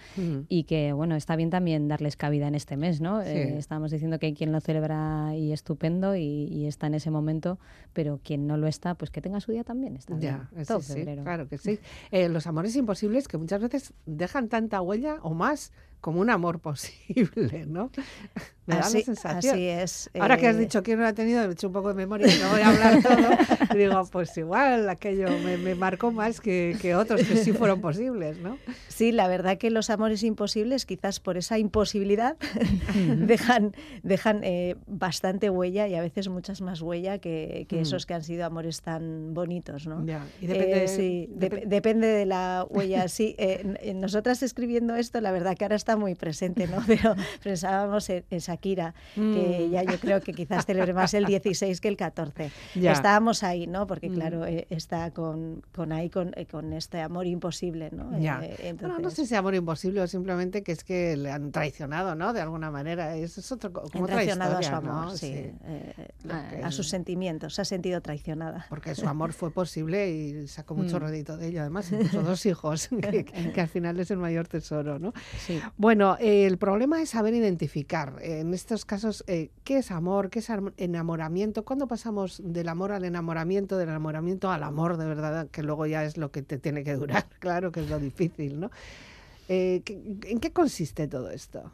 y 0.48 0.64
que 0.64 0.92
bueno, 0.92 1.16
está 1.16 1.34
bien 1.36 1.50
también 1.50 1.88
darles 1.88 2.16
cabida 2.16 2.46
en 2.48 2.54
este 2.54 2.76
mes, 2.76 3.00
¿no? 3.00 3.22
Eh, 3.22 3.56
estamos 3.58 3.90
diciendo 3.90 4.18
que 4.18 4.26
hay 4.26 4.34
quien 4.34 4.52
lo 4.52 4.60
celebra 4.60 5.34
y 5.36 5.52
estupendo 5.52 6.16
y, 6.16 6.66
está 6.66 6.88
en 6.88 6.94
ese 6.94 7.10
momento, 7.10 7.58
pero 7.92 8.18
quien 8.22 8.46
no 8.46 8.56
lo 8.56 8.66
está, 8.66 8.94
pues 8.94 9.10
que 9.10 9.20
tenga 9.20 9.40
su 9.40 9.52
día 9.52 9.62
también. 9.62 9.96
Está 9.96 10.18
ya, 10.18 10.48
sí, 10.80 11.04
claro 11.22 11.48
que 11.48 11.58
sí. 11.58 11.78
Eh, 12.10 12.28
los 12.28 12.46
amores 12.46 12.65
imposibles 12.74 13.28
que 13.28 13.38
muchas 13.38 13.60
veces 13.60 13.92
dejan 14.06 14.48
tanta 14.48 14.80
huella 14.80 15.18
o 15.22 15.34
más 15.34 15.72
como 16.06 16.20
un 16.20 16.30
amor 16.30 16.60
posible, 16.60 17.66
¿no? 17.66 17.90
Me 18.66 18.76
da 18.76 18.82
la 18.82 18.86
sensación. 18.86 19.54
Así 19.54 19.66
es. 19.66 20.10
Ahora 20.18 20.36
que 20.36 20.46
has 20.46 20.54
eh, 20.54 20.60
dicho 20.60 20.82
que 20.84 20.94
no 20.94 21.02
lo 21.02 21.08
ha 21.08 21.12
tenido, 21.12 21.42
he 21.42 21.52
hecho 21.52 21.66
un 21.66 21.72
poco 21.72 21.88
de 21.88 21.94
memoria 21.94 22.28
y 22.32 22.38
no 22.40 22.50
voy 22.50 22.60
a 22.60 22.68
hablar 22.68 23.02
todo. 23.02 23.74
y 23.74 23.78
digo, 23.78 24.04
pues 24.12 24.36
igual 24.36 24.88
aquello 24.88 25.26
me, 25.38 25.74
marcó 25.74 26.12
más 26.12 26.40
que, 26.40 26.94
otros 26.96 27.24
que 27.24 27.36
sí 27.38 27.52
fueron 27.52 27.80
posibles, 27.80 28.38
¿no? 28.38 28.56
Sí, 28.86 29.10
la 29.10 29.26
verdad 29.26 29.58
que 29.58 29.70
los 29.70 29.90
amores 29.90 30.22
imposibles, 30.22 30.86
quizás 30.86 31.18
por 31.18 31.36
esa 31.36 31.58
imposibilidad, 31.58 32.36
dejan, 33.16 33.74
dejan 34.04 34.42
eh, 34.44 34.76
bastante 34.86 35.50
huella 35.50 35.88
y 35.88 35.96
a 35.96 36.02
veces 36.02 36.28
muchas 36.28 36.60
más 36.60 36.82
huella 36.82 37.18
que, 37.18 37.66
mm. 37.68 37.74
esos 37.74 38.06
que 38.06 38.14
han 38.14 38.22
sido 38.22 38.46
amores 38.46 38.80
tan 38.80 39.34
bonitos, 39.34 39.88
¿no? 39.88 40.06
Ya. 40.06 40.24
Y 40.40 40.46
depende, 40.46 40.84
eh, 40.84 40.88
sí, 40.88 41.28
depende 41.34 42.06
de 42.06 42.26
la 42.26 42.64
huella. 42.68 43.08
Sí, 43.08 43.36
nosotras 43.94 44.44
escribiendo 44.44 44.94
esto, 44.94 45.20
la 45.20 45.32
verdad 45.32 45.56
que 45.56 45.64
ahora 45.64 45.76
está 45.96 45.98
muy 45.98 46.14
presente, 46.14 46.66
¿no? 46.66 46.78
Pero 46.86 47.14
pensábamos 47.42 48.08
en, 48.10 48.24
Shakira, 48.30 48.94
que 49.14 49.66
mm. 49.68 49.70
ya 49.70 49.82
yo 49.82 49.98
creo 49.98 50.20
que 50.20 50.32
quizás 50.32 50.66
celebre 50.66 50.92
más 50.92 51.14
el 51.14 51.24
16 51.24 51.80
que 51.80 51.88
el 51.88 51.96
14. 51.96 52.50
Estábamos 52.74 53.42
ahí, 53.42 53.66
¿no? 53.66 53.86
Porque 53.86 54.10
mm. 54.10 54.14
claro, 54.14 54.46
eh, 54.46 54.66
está 54.70 55.10
con, 55.10 55.62
con 55.74 55.92
ahí, 55.92 56.10
con, 56.10 56.32
eh, 56.36 56.46
con, 56.46 56.72
este 56.72 57.00
amor 57.00 57.26
imposible, 57.26 57.90
¿no? 57.92 58.10
Eh, 58.16 58.76
no 59.00 59.10
sé 59.10 59.26
si 59.26 59.34
amor 59.34 59.54
imposible 59.54 60.00
o 60.00 60.06
simplemente 60.06 60.62
que 60.62 60.72
es 60.72 60.84
que 60.84 61.16
le 61.16 61.30
han 61.30 61.52
traicionado, 61.52 62.14
¿no? 62.14 62.32
De 62.32 62.40
alguna 62.40 62.70
manera. 62.70 63.16
Eso 63.16 63.40
es 63.40 63.50
otro, 63.52 63.72
como 63.72 64.06
traicionado 64.06 64.58
a 64.58 64.62
su 64.62 64.74
amor, 64.74 65.16
sí. 65.16 65.52
a, 66.62 66.70
sus 66.70 66.88
sentimientos, 66.88 67.54
se 67.54 67.62
ha 67.62 67.64
sentido 67.64 68.00
traicionada. 68.00 68.66
Porque 68.68 68.94
su 68.94 69.06
amor 69.08 69.32
fue 69.32 69.50
posible 69.50 70.10
y 70.10 70.48
sacó 70.48 70.74
mucho 70.76 71.00
mm. 71.00 71.06
de 71.06 71.48
ello. 71.48 71.60
Además, 71.60 71.90
incluso 71.92 72.22
dos 72.22 72.44
hijos, 72.46 72.88
que, 73.00 73.24
que, 73.24 73.60
al 73.60 73.68
final 73.68 73.98
es 74.00 74.10
el 74.10 74.18
mayor 74.18 74.48
tesoro, 74.48 74.98
¿no? 74.98 75.12
Sí. 75.38 75.60
Bueno, 75.78 76.16
el 76.20 76.56
problema 76.56 77.02
es 77.02 77.10
saber 77.10 77.34
identificar 77.34 78.16
en 78.22 78.54
estos 78.54 78.86
casos 78.86 79.22
eh, 79.26 79.50
qué 79.62 79.78
es 79.78 79.90
amor, 79.90 80.30
qué 80.30 80.38
es 80.38 80.48
enamoramiento, 80.78 81.66
cuándo 81.66 81.86
pasamos 81.86 82.40
del 82.42 82.70
amor 82.70 82.92
al 82.92 83.04
enamoramiento, 83.04 83.76
del 83.76 83.90
enamoramiento 83.90 84.50
al 84.50 84.62
amor 84.62 84.96
de 84.96 85.04
verdad, 85.04 85.48
que 85.48 85.62
luego 85.62 85.84
ya 85.84 86.02
es 86.04 86.16
lo 86.16 86.30
que 86.30 86.40
te 86.40 86.56
tiene 86.58 86.82
que 86.82 86.94
durar, 86.94 87.26
claro 87.40 87.72
que 87.72 87.80
es 87.80 87.90
lo 87.90 87.98
difícil, 87.98 88.58
¿no? 88.58 88.70
Eh, 89.48 89.82
¿En 90.24 90.40
qué 90.40 90.50
consiste 90.50 91.08
todo 91.08 91.30
esto? 91.30 91.70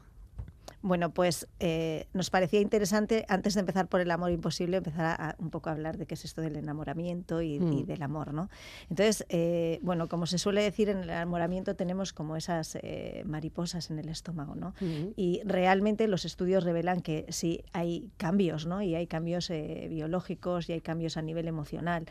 Bueno, 0.83 1.15
pues 1.15 1.47
eh, 1.61 2.09
nos 2.13 2.31
parecía 2.31 2.61
interesante, 2.61 3.25
antes 3.29 3.55
de 3.55 3.61
empezar 3.61 3.87
por 3.87 4.01
el 4.01 4.11
amor 4.11 4.33
imposible, 4.33 4.79
empezar 4.79 5.05
a, 5.21 5.37
un 5.39 5.51
poco 5.51 5.71
a 5.71 5.73
hablar 5.73 5.97
de 5.97 6.07
qué 6.07 6.15
es 6.15 6.25
esto 6.25 6.41
del 6.41 6.57
enamoramiento 6.57 7.41
y, 7.41 7.61
mm. 7.61 7.87
del 7.87 8.03
amor, 8.03 8.35
¿no? 8.35 8.51
Entonces, 8.91 9.25
eh, 9.29 9.79
bueno, 9.83 10.09
como 10.09 10.27
se 10.27 10.39
suele 10.39 10.63
decir, 10.63 10.89
en 10.89 10.99
el 10.99 11.11
enamoramiento 11.11 11.77
tenemos 11.77 12.13
como 12.13 12.37
esas 12.37 12.77
eh, 12.83 13.23
mariposas 13.27 13.93
en 13.93 14.01
el 14.01 14.09
estómago, 14.09 14.57
¿no? 14.57 14.75
Mm. 14.81 15.13
Y 15.15 15.41
realmente 15.45 16.09
los 16.09 16.25
estudios 16.25 16.65
revelan 16.65 17.01
que 17.01 17.27
sí 17.29 17.63
hay 17.73 18.11
cambios, 18.17 18.67
¿no? 18.67 18.83
Y 18.83 18.97
hay 18.97 19.07
cambios 19.07 19.51
biológicos 19.89 20.69
y 20.69 20.73
hay 20.73 20.81
cambios 20.81 21.17
a 21.17 21.23
nivel 21.23 21.47
emocional, 21.47 22.07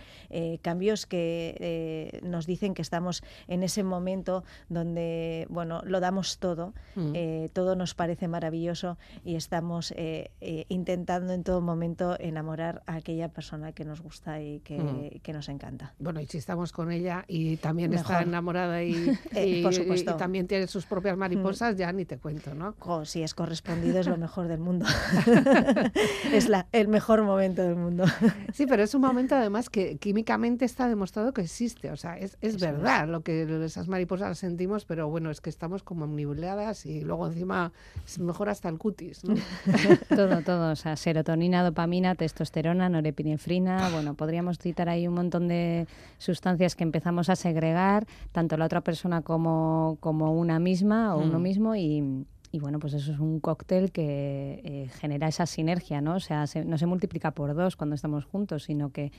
cambios 0.61 1.05
que 1.05 2.21
nos 2.23 2.45
dicen 2.45 2.73
que 2.73 2.81
estamos 2.81 3.23
en 3.47 3.63
ese 3.63 3.83
momento 3.83 4.43
donde, 4.69 5.45
bueno, 5.49 5.81
lo 5.85 5.99
damos 5.99 6.37
todo, 6.37 6.73
mm. 6.95 7.47
todo 7.53 7.75
nos 7.75 7.95
parece 7.95 8.27
maravilloso 8.27 8.60
y 9.23 9.35
estamos 9.35 9.91
eh, 9.97 10.31
eh, 10.39 10.65
intentando 10.69 11.33
en 11.33 11.43
todo 11.43 11.61
momento 11.61 12.15
enamorar 12.19 12.83
a 12.85 12.95
aquella 12.95 13.29
persona 13.29 13.71
que 13.71 13.85
nos 13.85 14.01
gusta 14.01 14.41
y 14.41 14.59
que, 14.59 14.77
mm. 14.77 15.31
nos 15.33 15.49
encanta. 15.49 15.93
Bueno, 15.99 16.21
y 16.21 16.27
si 16.27 16.37
estamos 16.37 16.71
con 16.71 16.91
ella 16.91 17.25
y 17.27 17.57
también 17.57 17.93
está 17.93 18.21
enamorada 18.21 18.83
y, 18.83 18.93
eh, 19.35 19.61
por 19.63 19.73
supuesto. 19.73 20.15
también 20.15 20.47
tiene 20.47 20.67
sus 20.67 20.85
propias 20.85 21.17
mariposas, 21.17 21.75
ya 21.75 21.91
ni 21.91 22.05
te 22.05 22.17
cuento, 22.17 22.53
¿no? 22.53 22.75
si 23.05 23.23
es 23.23 23.33
correspondido 23.33 23.99
es 23.99 24.07
lo 24.07 24.17
mejor 24.17 24.47
del 24.47 24.59
mundo. 24.59 24.85
es 26.31 26.47
la, 26.49 26.67
el 26.71 26.87
mejor 26.87 27.23
momento 27.23 27.63
del 27.63 27.75
mundo. 27.75 28.05
sí, 28.53 28.65
pero 28.67 28.83
es 28.83 28.93
un 28.93 29.01
momento 29.01 29.35
además 29.35 29.69
que 29.69 29.97
químicamente 29.97 30.65
está 30.65 30.87
demostrado 30.87 31.33
que 31.33 31.41
existe, 31.41 31.89
o 31.89 31.95
sea, 31.95 32.17
es, 32.17 32.37
es 32.41 32.59
verdad 32.59 33.07
lo 33.07 33.21
que 33.21 33.43
esas 33.65 33.87
mariposas 33.87 34.37
sentimos, 34.37 34.85
pero 34.85 35.09
bueno, 35.09 35.31
es 35.31 35.41
que 35.41 35.49
estamos 35.49 35.83
como 35.83 36.05
nubladas 36.07 36.85
y 36.85 37.01
luego 37.01 37.27
encima 37.27 37.71
es 38.05 38.19
mejor 38.19 38.49
hasta 38.51 38.69
el 38.69 38.77
cutis. 38.77 39.21
todo, 40.09 40.41
todo. 40.41 40.71
O 40.71 40.75
sea, 40.75 40.95
serotonina, 40.95 41.63
dopamina, 41.63 42.15
testosterona, 42.15 42.89
norepinefrina. 42.89 43.89
Bueno, 43.89 44.13
podríamos 44.13 44.59
citar 44.59 44.89
ahí 44.89 45.07
un 45.07 45.15
montón 45.15 45.47
de 45.47 45.87
sustancias 46.17 46.75
que 46.75 46.83
empezamos 46.83 47.29
a 47.29 47.35
segregar, 47.35 48.05
tanto 48.31 48.57
la 48.57 48.65
otra 48.65 48.81
persona 48.81 49.21
como, 49.21 49.97
como 49.99 50.33
una 50.33 50.59
misma 50.59 51.15
o 51.15 51.19
uno 51.19 51.39
mm. 51.39 51.41
mismo 51.41 51.75
y, 51.75 52.25
bueno, 52.59 52.79
pues 52.79 52.93
eso 52.93 53.13
es 53.13 53.19
un 53.19 53.39
cóctel 53.39 53.91
que 53.91 54.61
eh, 54.63 54.89
genera 54.99 55.27
esa 55.27 55.45
sinergia, 55.45 56.01
¿no? 56.01 56.15
O 56.15 56.19
sea, 56.19 56.45
no 56.65 56.77
se 56.77 56.85
multiplica 56.85 57.31
por 57.31 57.55
dos 57.55 57.77
cuando 57.77 57.95
estamos 57.95 58.25
juntos, 58.25 58.63
sino 58.63 58.91
que 58.91 59.11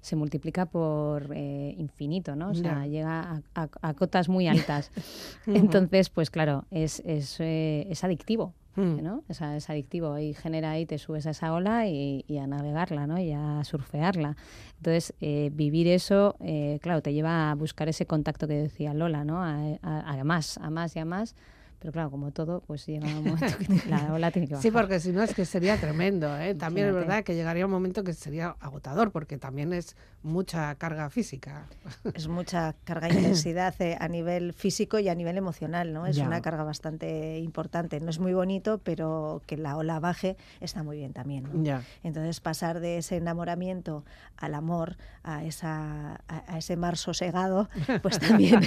se 0.00 0.16
multiplica 0.16 0.66
por 0.66 1.30
eh, 1.34 1.74
infinito, 1.76 2.36
¿no? 2.36 2.50
O 2.50 2.54
sea, 2.54 2.86
llega 2.86 3.42
a, 3.54 3.94
cotas 3.94 4.28
muy 4.28 4.46
altas. 4.46 4.90
Entonces, 5.46 6.08
pues 6.08 6.30
claro, 6.30 6.64
es, 6.70 7.00
es, 7.04 7.38
eh, 7.40 7.86
es 7.90 8.04
adictivo. 8.04 8.54
Mm. 8.78 9.02
¿no? 9.02 9.24
Es, 9.28 9.40
es, 9.40 9.68
adictivo 9.70 10.16
y 10.18 10.34
genera 10.34 10.70
ahí, 10.70 10.86
te 10.86 10.98
subes 10.98 11.26
a 11.26 11.30
esa 11.30 11.52
ola 11.52 11.88
y, 11.88 12.24
a 12.40 12.46
navegarla, 12.46 13.08
¿no? 13.08 13.18
Y 13.18 13.32
a 13.32 13.64
surfearla. 13.64 14.36
Entonces, 14.76 15.14
eh, 15.20 15.50
vivir 15.52 15.88
eso, 15.88 16.36
eh, 16.40 16.78
claro, 16.80 17.02
te 17.02 17.12
lleva 17.12 17.50
a 17.50 17.54
buscar 17.56 17.88
ese 17.88 18.06
contacto 18.06 18.46
que 18.46 18.54
decía 18.54 18.94
Lola, 18.94 19.24
¿no? 19.24 19.42
A 19.42 20.24
más, 20.24 20.58
a 20.58 20.70
más 20.70 20.94
y 20.94 21.00
a 21.00 21.04
más 21.04 21.34
pero 21.78 21.92
claro, 21.92 22.10
como 22.10 22.32
todo, 22.32 22.60
pues 22.66 22.86
llega 22.86 23.06
un 23.06 23.14
momento 23.24 23.46
que 23.58 23.88
la 23.88 24.12
ola 24.12 24.30
tiene 24.30 24.48
que 24.48 24.54
bajar. 24.54 24.62
Sí, 24.62 24.70
porque 24.70 24.98
si 24.98 25.12
no 25.12 25.22
es 25.22 25.34
que 25.34 25.44
sería 25.44 25.76
tremendo. 25.76 26.36
¿eh? 26.38 26.54
También 26.58 26.88
es 26.88 26.94
verdad 26.94 27.22
que 27.22 27.34
llegaría 27.34 27.64
un 27.64 27.70
momento 27.70 28.02
que 28.02 28.12
sería 28.12 28.56
agotador, 28.60 29.12
porque 29.12 29.38
también 29.38 29.72
es 29.72 29.96
mucha 30.22 30.74
carga 30.74 31.10
física. 31.10 31.66
Es 32.14 32.26
mucha 32.26 32.74
carga 32.84 33.08
e 33.08 33.14
intensidad 33.14 33.74
eh, 33.80 33.96
a 34.00 34.08
nivel 34.08 34.52
físico 34.52 34.98
y 34.98 35.08
a 35.08 35.14
nivel 35.14 35.36
emocional, 35.36 35.92
¿no? 35.92 36.06
Es 36.06 36.18
una 36.18 36.40
carga 36.40 36.64
bastante 36.64 37.38
importante. 37.38 38.00
No 38.00 38.10
es 38.10 38.18
muy 38.18 38.32
bonito, 38.32 38.78
pero 38.78 39.42
que 39.46 39.56
la 39.56 39.76
ola 39.76 40.00
baje 40.00 40.36
está 40.60 40.82
muy 40.82 40.96
bien 40.96 41.12
también. 41.12 41.44
¿no? 41.44 41.80
Entonces, 42.02 42.40
pasar 42.40 42.80
de 42.80 42.98
ese 42.98 43.16
enamoramiento 43.16 44.04
al 44.36 44.54
amor, 44.54 44.96
a, 45.22 45.44
esa, 45.44 46.20
a, 46.26 46.58
ese 46.58 46.76
mar 46.76 46.96
sosegado, 46.96 47.68
pues 48.02 48.18
también 48.18 48.60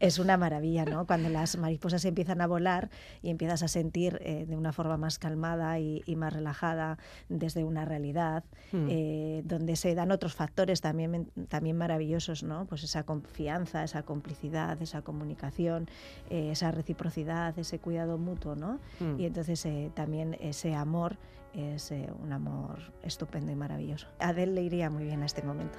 es 0.00 0.18
una 0.18 0.36
maravilla, 0.36 0.84
¿no? 0.84 1.06
Cuando 1.06 1.28
las 1.28 1.56
mariposas 1.56 2.04
empiezan 2.04 2.40
a 2.40 2.47
volar 2.48 2.90
y 3.22 3.30
empiezas 3.30 3.62
a 3.62 3.68
sentir 3.68 4.18
eh, 4.22 4.46
de 4.46 4.56
una 4.56 4.72
forma 4.72 4.96
más 4.96 5.18
calmada 5.18 5.78
y, 5.78 6.02
más 6.16 6.32
relajada 6.32 6.98
desde 7.28 7.62
una 7.62 7.84
realidad, 7.84 8.42
hmm. 8.72 8.86
eh, 8.88 9.42
donde 9.44 9.76
se 9.76 9.94
dan 9.94 10.10
otros 10.10 10.34
factores 10.34 10.80
también, 10.80 11.30
también 11.48 11.76
maravillosos, 11.76 12.42
¿no? 12.42 12.66
Pues 12.66 12.82
esa 12.82 13.04
confianza, 13.04 13.84
esa 13.84 14.02
complicidad, 14.02 14.82
esa 14.82 15.02
comunicación, 15.02 15.88
eh, 16.28 16.50
esa 16.50 16.72
reciprocidad, 16.72 17.56
ese 17.56 17.78
cuidado 17.78 18.18
mutuo, 18.18 18.56
¿no? 18.56 18.80
Hmm. 18.98 19.20
Y 19.20 19.26
entonces 19.26 19.68
también 19.94 20.36
ese 20.40 20.74
amor 20.74 21.16
es 21.54 21.92
un 22.22 22.32
amor 22.32 22.78
estupendo 23.02 23.52
y 23.52 23.54
maravilloso. 23.54 24.08
A 24.18 24.30
Adele 24.30 24.52
le 24.52 24.62
iría 24.62 24.90
muy 24.90 25.04
bien 25.04 25.22
a 25.22 25.26
este 25.26 25.42
momento. 25.42 25.78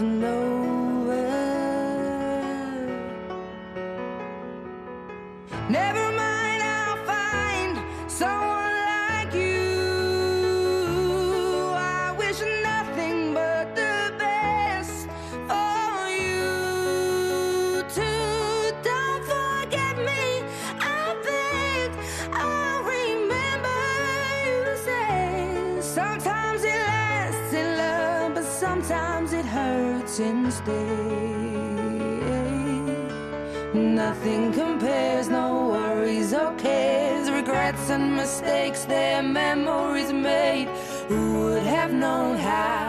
Nothing 33.73 34.53
compares, 34.53 35.27
no 35.27 35.67
worries 35.69 36.33
or 36.33 36.53
cares, 36.55 37.29
regrets 37.29 37.89
and 37.89 38.15
mistakes, 38.15 38.85
their 38.85 39.21
memories 39.21 40.13
made. 40.13 40.67
Who 41.09 41.23
would 41.43 41.63
have 41.63 41.91
known 41.91 42.37
how 42.37 42.80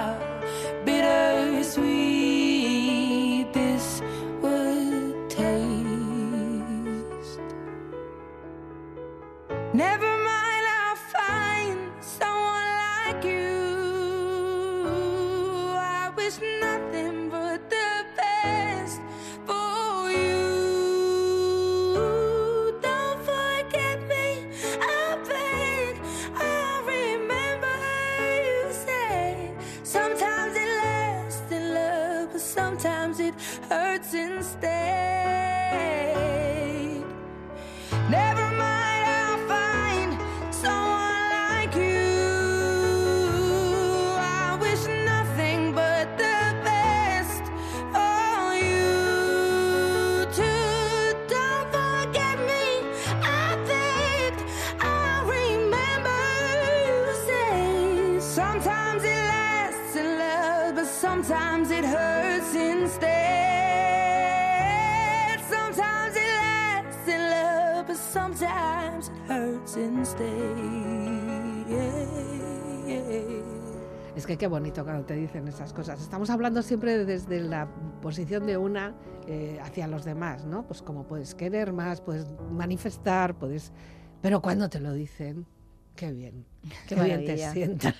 qué 74.42 74.48
bonito 74.48 74.82
cuando 74.82 75.04
te 75.04 75.14
dicen 75.14 75.46
esas 75.46 75.72
cosas. 75.72 76.02
Estamos 76.02 76.28
hablando 76.28 76.62
siempre 76.62 77.04
desde 77.04 77.38
la 77.38 77.68
posición 78.00 78.44
de 78.44 78.56
una 78.56 78.92
eh, 79.28 79.60
hacia 79.62 79.86
los 79.86 80.04
demás, 80.04 80.46
¿no? 80.46 80.66
Pues 80.66 80.82
como 80.82 81.06
puedes 81.06 81.36
querer 81.36 81.72
más, 81.72 82.00
puedes 82.00 82.26
manifestar, 82.50 83.36
puedes... 83.36 83.72
Pero 84.20 84.42
cuando 84.42 84.68
te 84.68 84.80
lo 84.80 84.94
dicen, 84.94 85.46
qué 85.94 86.10
bien, 86.10 86.44
qué, 86.88 86.96
bien 86.96 87.24
te 87.24 87.38
sienta. 87.52 87.94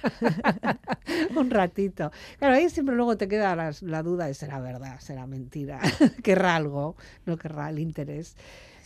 Un 1.37 1.49
ratito. 1.49 2.11
Claro, 2.41 2.55
ahí 2.57 2.69
siempre 2.71 2.97
luego 2.97 3.17
te 3.17 3.29
queda 3.29 3.55
la, 3.81 4.03
duda 4.03 4.27
de 4.27 4.35
será 4.35 4.59
verdad, 4.59 4.99
será 4.99 5.29
mentira, 5.29 5.79
querrá 6.25 6.57
algo, 6.57 6.97
no 7.25 7.37
querrá 7.37 7.71
el 7.71 7.79
interés. 7.79 8.37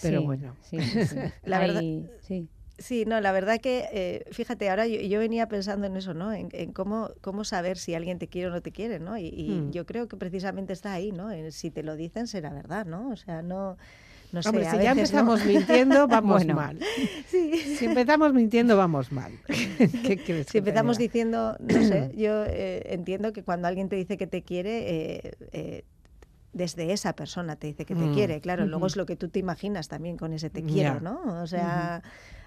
Pero 0.02 0.20
bueno, 0.20 0.54
sí, 0.60 0.76
la 1.44 1.58
verdad, 1.58 1.80
sí. 2.20 2.50
Sí, 2.78 3.04
no, 3.06 3.20
la 3.20 3.32
verdad 3.32 3.58
que, 3.58 3.88
eh, 3.90 4.24
fíjate, 4.32 4.68
ahora 4.68 4.86
yo, 4.86 5.18
venía 5.18 5.48
pensando 5.48 5.86
en 5.86 5.96
eso, 5.96 6.12
¿no? 6.12 6.32
En, 6.32 6.72
cómo, 6.72 7.10
cómo 7.22 7.44
saber 7.44 7.78
si 7.78 7.94
alguien 7.94 8.18
te 8.18 8.28
quiere 8.28 8.48
o 8.48 8.50
no 8.50 8.60
te 8.60 8.70
quiere, 8.70 8.98
¿no? 8.98 9.16
Y, 9.16 9.30
hmm. 9.30 9.70
yo 9.70 9.86
creo 9.86 10.08
que 10.08 10.16
precisamente 10.16 10.74
está 10.74 10.92
ahí, 10.92 11.10
¿no? 11.10 11.30
si 11.50 11.70
te 11.70 11.82
lo 11.82 11.96
dicen 11.96 12.26
será 12.26 12.52
verdad, 12.52 12.86
¿no? 12.86 13.10
O 13.10 13.16
sea, 13.16 13.42
no... 13.42 13.76
No 14.32 14.42
sé, 14.42 14.48
Hombre, 14.48 14.68
si 14.68 14.78
ya 14.78 14.90
empezamos 14.90 15.44
mintiendo, 15.44 16.08
vamos 16.08 16.44
mal. 16.46 16.78
Si 17.30 17.84
empezamos 17.84 18.34
mintiendo, 18.34 18.76
vamos 18.76 19.12
mal. 19.12 19.32
si 20.48 20.58
empezamos 20.58 20.98
diciendo, 20.98 21.56
no 21.60 21.82
sé, 21.82 22.12
yo 22.16 22.44
eh, 22.44 22.82
entiendo 22.92 23.32
que 23.32 23.44
cuando 23.44 23.68
alguien 23.68 23.88
te 23.88 23.96
dice 23.96 24.16
que 24.16 24.26
te 24.26 24.42
quiere, 24.42 25.36
eh, 25.52 25.84
desde 26.52 26.92
esa 26.92 27.14
persona 27.14 27.56
te 27.56 27.68
dice 27.68 27.84
que 27.84 27.94
te 27.94 28.06
hmm. 28.06 28.14
quiere, 28.14 28.40
claro, 28.40 28.66
luego 28.66 28.86
es 28.86 28.96
lo 28.96 29.06
que 29.06 29.14
tú 29.14 29.28
te 29.28 29.38
imaginas 29.38 29.88
también 29.88 30.16
con 30.16 30.32
ese 30.32 30.50
te 30.50 30.62
quiero, 30.62 31.00
¿no? 31.00 31.40
O 31.42 31.46
sea, 31.46 32.02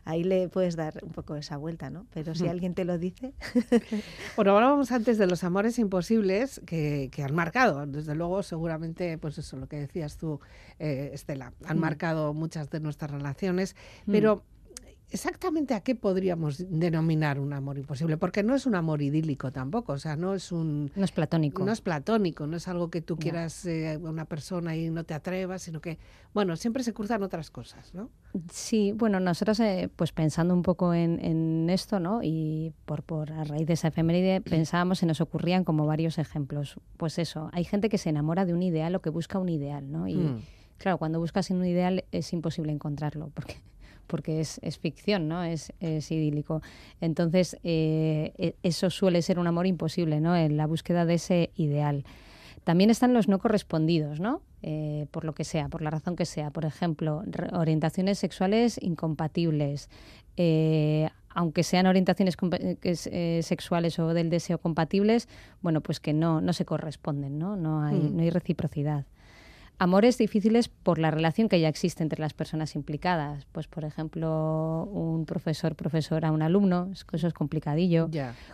ahí 0.05 0.23
le 0.23 0.49
puedes 0.49 0.75
dar 0.75 0.99
un 1.03 1.11
poco 1.11 1.35
esa 1.35 1.57
vuelta, 1.57 1.89
¿no? 1.89 2.05
Pero 2.13 2.35
si 2.35 2.47
alguien 2.47 2.73
te 2.73 2.85
lo 2.85 2.97
dice. 2.97 3.33
bueno, 4.35 4.55
hablábamos 4.55 4.91
antes 4.91 5.17
de 5.17 5.27
los 5.27 5.43
amores 5.43 5.79
imposibles 5.79 6.61
que, 6.65 7.09
han 7.23 7.35
marcado. 7.35 7.85
Desde 7.85 8.15
luego, 8.15 8.43
seguramente, 8.43 9.17
pues 9.17 9.37
eso, 9.37 9.57
lo 9.57 9.67
que 9.67 9.77
decías 9.77 10.17
tú, 10.17 10.39
eh, 10.79 11.11
Estela, 11.13 11.53
han 11.65 11.79
marcado 11.79 12.33
muchas 12.33 12.69
de 12.69 12.79
nuestras 12.79 13.11
relaciones. 13.11 13.75
Pero 14.05 14.43
exactamente 15.11 15.73
a 15.73 15.81
qué 15.81 15.95
podríamos 15.95 16.63
denominar 16.69 17.39
un 17.39 17.53
amor 17.53 17.77
imposible, 17.77 18.17
porque 18.17 18.43
no 18.43 18.55
es 18.55 18.65
un 18.65 18.75
amor 18.75 19.01
idílico 19.01 19.51
tampoco, 19.51 19.93
o 19.93 19.97
sea, 19.97 20.15
no 20.15 20.33
es 20.33 20.51
un... 20.51 20.91
No 20.95 21.05
es 21.05 21.11
platónico. 21.11 21.65
No 21.65 21.71
es 21.71 21.81
platónico, 21.81 22.45
no 22.47 22.57
es 22.57 22.67
algo 22.67 22.89
que 22.89 23.01
tú 23.01 23.17
quieras 23.17 23.65
eh, 23.65 23.99
una 24.01 24.25
persona 24.25 24.75
y 24.75 24.89
no 24.89 25.03
te 25.03 25.13
atrevas, 25.13 25.63
sino 25.63 25.81
que, 25.81 25.97
bueno, 26.33 26.55
siempre 26.55 26.83
se 26.83 26.93
cruzan 26.93 27.23
otras 27.23 27.49
cosas, 27.49 27.93
¿no? 27.93 28.09
Sí, 28.51 28.93
bueno, 28.95 29.19
nosotros, 29.19 29.59
eh, 29.61 29.89
pues 29.95 30.11
pensando 30.11 30.53
un 30.53 30.61
poco 30.61 30.93
en, 30.93 31.69
esto, 31.69 31.99
¿no? 31.99 32.21
Y 32.23 32.73
por, 32.85 33.03
por 33.03 33.31
a 33.31 33.43
raíz 33.43 33.67
de 33.67 33.73
esa 33.73 33.89
efeméride 33.89 34.41
pensábamos 34.41 35.01
y 35.03 35.05
nos 35.05 35.21
ocurrían 35.21 35.63
como 35.63 35.85
varios 35.85 36.17
ejemplos. 36.17 36.79
Pues 36.97 37.17
eso, 37.19 37.49
hay 37.53 37.63
gente 37.63 37.89
que 37.89 37.97
se 37.97 38.09
enamora 38.09 38.45
de 38.45 38.53
un 38.53 38.63
ideal 38.63 38.95
o 38.95 39.01
que 39.01 39.09
busca 39.09 39.39
un 39.39 39.49
ideal, 39.49 39.91
¿no? 39.91 40.07
Y 40.07 40.15
mm. 40.15 40.41
claro, 40.77 40.97
cuando 40.97 41.19
buscas 41.19 41.49
un 41.49 41.65
ideal 41.65 42.05
es 42.11 42.31
imposible 42.33 42.71
encontrarlo, 42.71 43.31
porque 43.33 43.57
porque 44.09 44.41
es, 44.41 44.59
ficción, 44.79 45.29
¿no? 45.29 45.43
Es, 45.43 45.71
idílico. 45.79 46.61
Entonces, 46.99 47.57
eh, 47.63 48.33
e, 48.37 48.55
eso 48.63 48.89
suele 48.89 49.21
ser 49.21 49.39
un 49.39 49.47
amor 49.47 49.67
imposible, 49.67 50.19
¿no? 50.19 50.35
En 50.35 50.57
la 50.57 50.65
búsqueda 50.67 51.05
de 51.05 51.13
ese 51.13 51.51
ideal. 51.55 52.03
También 52.65 52.89
están 52.89 53.13
los 53.13 53.29
no 53.29 53.39
correspondidos, 53.39 54.19
¿no? 54.19 54.41
Eh, 54.61 55.05
por 55.11 55.23
lo 55.23 55.33
que 55.33 55.45
sea, 55.45 55.69
por 55.69 55.81
la 55.81 55.91
razón 55.91 56.15
que 56.15 56.25
sea. 56.25 56.51
Por 56.51 56.65
ejemplo, 56.65 57.23
orientaciones 57.53 58.19
sexuales 58.19 58.77
incompatibles. 58.81 59.89
Eh, 60.35 61.07
aunque 61.29 61.63
sean 61.63 61.85
orientaciones 61.85 62.35
sexuales 63.45 63.99
o 63.99 64.13
del 64.13 64.29
deseo 64.29 64.57
compatibles, 64.57 65.29
bueno, 65.61 65.81
pues 65.81 65.99
que 65.99 66.11
no, 66.11 66.41
no 66.41 66.53
se 66.53 66.65
corresponden, 66.65 67.37
¿no? 67.37 67.55
No 67.55 67.83
hay, 67.83 67.95
hmm. 67.95 68.17
no 68.17 68.23
hay 68.23 68.29
reciprocidad. 68.31 69.05
Amores 69.81 70.17
difíciles 70.17 70.67
por 70.67 70.99
la 70.99 71.09
relación 71.09 71.47
que 71.47 71.57
ya 71.61 71.69
existe 71.69 72.03
entre 72.03 72.19
las 72.19 72.33
personas 72.33 72.75
implicadas. 72.75 73.45
Pues, 73.53 73.67
por 73.67 73.85
ejemplo, 73.85 74.83
un 74.91 75.25
profesor, 75.25 75.75
profesora, 75.75 76.33
un 76.33 76.41
alumno, 76.41 76.89
eso 77.13 77.27
es 77.27 77.33
complicadillo. 77.33 78.09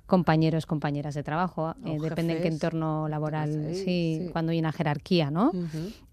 Compañeros, 0.06 0.68
compañeras 0.68 1.16
de 1.16 1.24
trabajo, 1.24 1.74
eh, 1.84 1.98
depende 2.00 2.38
en 2.38 2.42
qué 2.44 2.48
entorno 2.50 3.08
laboral, 3.08 3.74
sí, 3.74 4.30
cuando 4.32 4.52
hay 4.52 4.60
una 4.60 4.72
jerarquía, 4.72 5.32
¿no? 5.32 5.52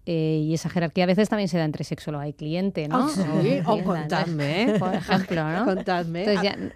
Eh, 0.05 0.41
y 0.43 0.53
esa 0.53 0.69
jerarquía 0.69 1.05
a 1.05 1.07
veces 1.07 1.29
también 1.29 1.47
se 1.47 1.57
da 1.57 1.63
entre 1.63 1.85
sexólogo 1.85 2.25
y 2.25 2.33
cliente, 2.33 2.87
¿no? 2.89 3.07
Ah, 3.07 3.71
o 3.71 3.83
contadme, 3.83 4.63
¿eh? 4.63 4.79
Por 4.79 4.93
ejemplo, 4.93 5.49
¿no? 5.49 5.63
Contadme. 5.63 6.25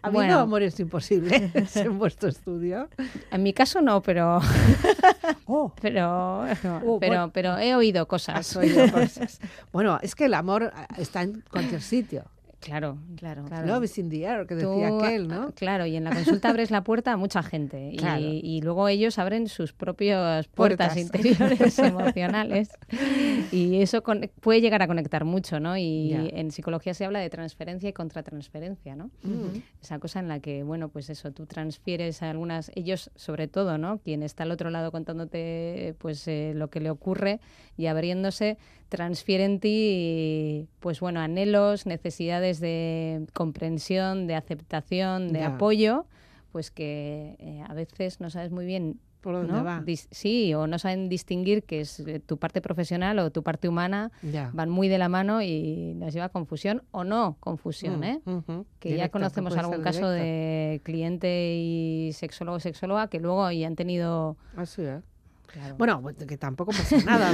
¿Ha, 0.01 0.09
bueno, 0.09 0.39
amores 0.39 0.79
imposibles 0.79 1.41
en 1.75 1.97
vuestro 1.97 2.29
estudio? 2.29 2.87
En 3.31 3.43
mi 3.43 3.51
caso 3.51 3.81
no, 3.81 4.01
pero... 4.01 4.39
Oh. 5.45 5.71
Pero, 5.81 6.45
oh, 6.85 6.99
pero, 6.99 7.31
pero 7.33 7.57
he 7.57 7.73
oído 7.75 8.07
cosas. 8.07 8.26
Oído 8.55 8.91
cosas. 8.91 9.39
Bueno, 9.71 9.99
es 10.01 10.15
que 10.15 10.25
el 10.25 10.33
amor 10.33 10.71
está 10.97 11.23
en 11.23 11.43
cualquier 11.49 11.81
sitio. 11.81 12.25
Claro, 12.59 12.97
claro. 13.15 13.45
claro. 13.45 13.67
Love 13.67 13.83
is 13.83 13.97
in 13.97 14.09
the 14.09 14.23
air, 14.23 14.47
que 14.47 14.55
decía 14.55 14.87
aquel, 14.87 15.27
¿no? 15.27 15.51
Claro, 15.53 15.85
y 15.85 15.95
en 15.95 16.03
la 16.03 16.11
consulta 16.11 16.49
abres 16.49 16.71
la 16.71 16.83
puerta 16.83 17.13
a 17.13 17.17
mucha 17.17 17.43
gente 17.43 17.91
y, 17.93 18.61
luego 18.61 18.87
ellos 18.87 19.19
abren 19.19 19.47
sus 19.47 19.73
propias 19.73 20.47
puertas, 20.47 20.97
interiores 20.97 21.77
emocionales 21.79 22.69
y 23.51 23.81
eso 23.81 24.01
puede 24.41 24.61
llegar 24.61 24.81
a 24.81 24.87
conectar 24.87 25.23
mucho, 25.23 25.59
¿no? 25.59 25.77
Y 25.77 26.13
en 26.13 26.51
psicología 26.51 26.93
se 26.93 27.05
habla 27.05 27.19
de 27.19 27.29
transferencia 27.29 27.89
y 27.89 27.93
contratransferencia, 27.93 28.95
¿no? 28.95 29.11
Esa 29.81 29.99
cosa 29.99 30.19
en 30.19 30.27
la 30.27 30.39
que, 30.39 30.63
bueno, 30.63 30.89
pues 30.89 31.09
eso, 31.09 31.31
tú 31.31 31.45
transfieres 31.45 32.23
a 32.23 32.29
algunas, 32.29 32.71
ellos 32.75 33.11
sobre 33.15 33.47
todo, 33.47 33.77
¿no? 33.77 33.99
Quien 33.99 34.23
está 34.23 34.43
al 34.43 34.51
otro 34.51 34.69
lado 34.69 34.91
contándote 34.91 35.95
pues 35.99 36.27
eh, 36.27 36.53
lo 36.55 36.69
que 36.69 36.79
le 36.79 36.89
ocurre 36.89 37.39
y 37.77 37.85
abriéndose, 37.85 38.57
transfiere 38.89 39.43
en 39.43 39.59
ti, 39.59 40.67
pues 40.79 40.99
bueno, 40.99 41.19
anhelos, 41.19 41.85
necesidades 41.85 42.46
de 42.59 43.27
comprensión, 43.33 44.27
de 44.27 44.35
aceptación, 44.35 45.33
de 45.33 45.43
apoyo, 45.43 46.05
pues 46.51 46.71
que 46.71 47.35
eh, 47.39 47.63
a 47.67 47.73
veces 47.73 48.19
no 48.19 48.29
sabes 48.29 48.51
muy 48.51 48.65
bien 48.65 48.99
por 49.21 49.33
dónde 49.33 49.61
va. 49.61 49.83
sí, 50.11 50.53
o 50.53 50.67
no 50.67 50.79
saben 50.79 51.09
distinguir 51.09 51.63
que 51.63 51.81
es 51.81 51.99
eh, 51.99 52.19
tu 52.19 52.37
parte 52.37 52.61
profesional 52.61 53.19
o 53.19 53.31
tu 53.31 53.43
parte 53.43 53.67
humana, 53.67 54.11
van 54.53 54.69
muy 54.69 54.87
de 54.87 54.97
la 54.97 55.09
mano 55.09 55.41
y 55.41 55.93
nos 55.95 56.13
lleva 56.13 56.27
a 56.27 56.29
confusión 56.29 56.83
o 56.91 57.03
no 57.03 57.35
confusión, 57.39 57.99
mm, 57.99 58.03
¿eh? 58.03 58.21
Que 58.79 58.95
ya 58.95 59.09
conocemos 59.09 59.57
algún 59.57 59.81
caso 59.81 60.09
de 60.09 60.81
cliente 60.83 61.55
y 61.57 62.11
sexólogo 62.13 62.59
sexóloga 62.59 63.09
que 63.09 63.19
luego 63.19 63.51
ya 63.51 63.67
han 63.67 63.75
tenido 63.75 64.37
Así, 64.55 64.83
¿eh? 64.83 65.01
Bueno, 65.77 66.01
pues, 66.01 66.15
que 66.15 66.37
tampoco 66.37 66.71
pasa 66.71 66.97
nada. 67.05 67.31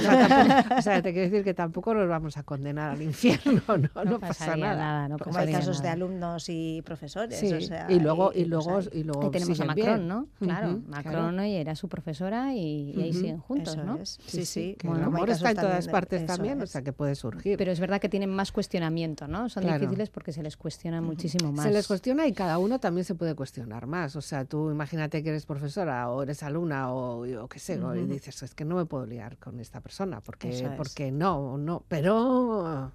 O 0.78 0.82
sea, 0.82 1.02
te 1.02 1.13
quiero 1.13 1.30
decir 1.30 1.43
que 1.43 1.54
tampoco 1.54 1.93
nos 1.93 2.08
vamos 2.08 2.38
a 2.38 2.43
condenar 2.43 2.91
al 2.91 3.02
infierno, 3.02 3.62
¿no? 3.95 4.04
No, 4.04 4.19
pasa 4.19 4.56
nada. 4.56 5.08
no 5.08 5.17
Como 5.17 5.38
hay 5.38 5.52
casos 5.52 5.82
de 5.82 5.89
alumnos 5.89 6.45
y 6.49 6.82
profesores. 6.84 7.41
y 7.43 7.99
luego, 7.99 8.32
y, 8.34 8.45
luego, 8.45 8.80
y 8.91 9.04
luego 9.04 9.32
tenemos 9.32 9.60
a 9.60 9.65
Macron, 9.65 10.08
¿no? 10.08 10.28
Claro, 10.39 10.82
Macron 10.88 11.39
era 11.39 11.76
su 11.76 11.89
profesora 11.89 12.54
y, 12.54 13.02
ahí 13.02 13.13
siguen 13.13 13.39
juntos, 13.39 13.78
¿no? 13.78 13.99
Sí, 14.04 14.45
sí. 14.45 14.78
el 14.82 15.04
amor 15.04 15.30
está 15.30 15.52
en 15.52 15.58
todas 15.58 15.88
partes 15.88 16.26
también, 16.26 16.62
o 16.62 16.67
sea, 16.67 16.82
que 16.82 16.93
puede 16.93 17.15
surgir. 17.15 17.58
Pero 17.58 17.71
es 17.71 17.80
verdad 17.80 17.99
que 17.99 18.10
tienen 18.10 18.30
más 18.30 18.52
cuestionamiento, 18.52 19.28
¿no? 19.28 19.49
Son 19.49 19.63
difíciles 19.63 20.10
porque 20.10 20.32
se 20.32 20.43
les 20.43 20.58
cuestiona 20.58 21.02
muchísimo 21.02 21.52
más. 21.52 21.65
Se 21.65 21.71
les 21.71 21.88
cuestiona 21.88 22.28
y 22.28 22.34
cada 22.34 22.58
uno 22.58 22.80
también 22.80 23.06
se 23.06 23.15
puede 23.15 23.36
cuestionar 23.36 23.88
más. 23.88 24.15
O 24.15 24.21
sea, 24.21 24.45
tú 24.45 24.71
imagínate 24.71 25.23
que 25.23 25.30
eres 25.30 25.45
profesora 25.45 26.10
o 26.10 26.23
eres 26.23 26.43
alumna 26.43 26.91
o, 26.91 27.26
o 27.43 27.47
qué 27.47 27.60
sé, 27.60 27.78
y 28.03 28.13
dices, 28.13 28.43
es 28.43 28.55
que 28.55 28.65
no 28.65 28.75
me 28.75 28.85
puedo 28.85 29.05
liar 29.05 29.37
con 29.37 29.59
esta 29.59 29.81
persona, 29.81 30.21
porque, 30.21 30.69
porque 30.77 31.11
no, 31.11 31.57
no, 31.57 31.83
pero, 31.87 32.91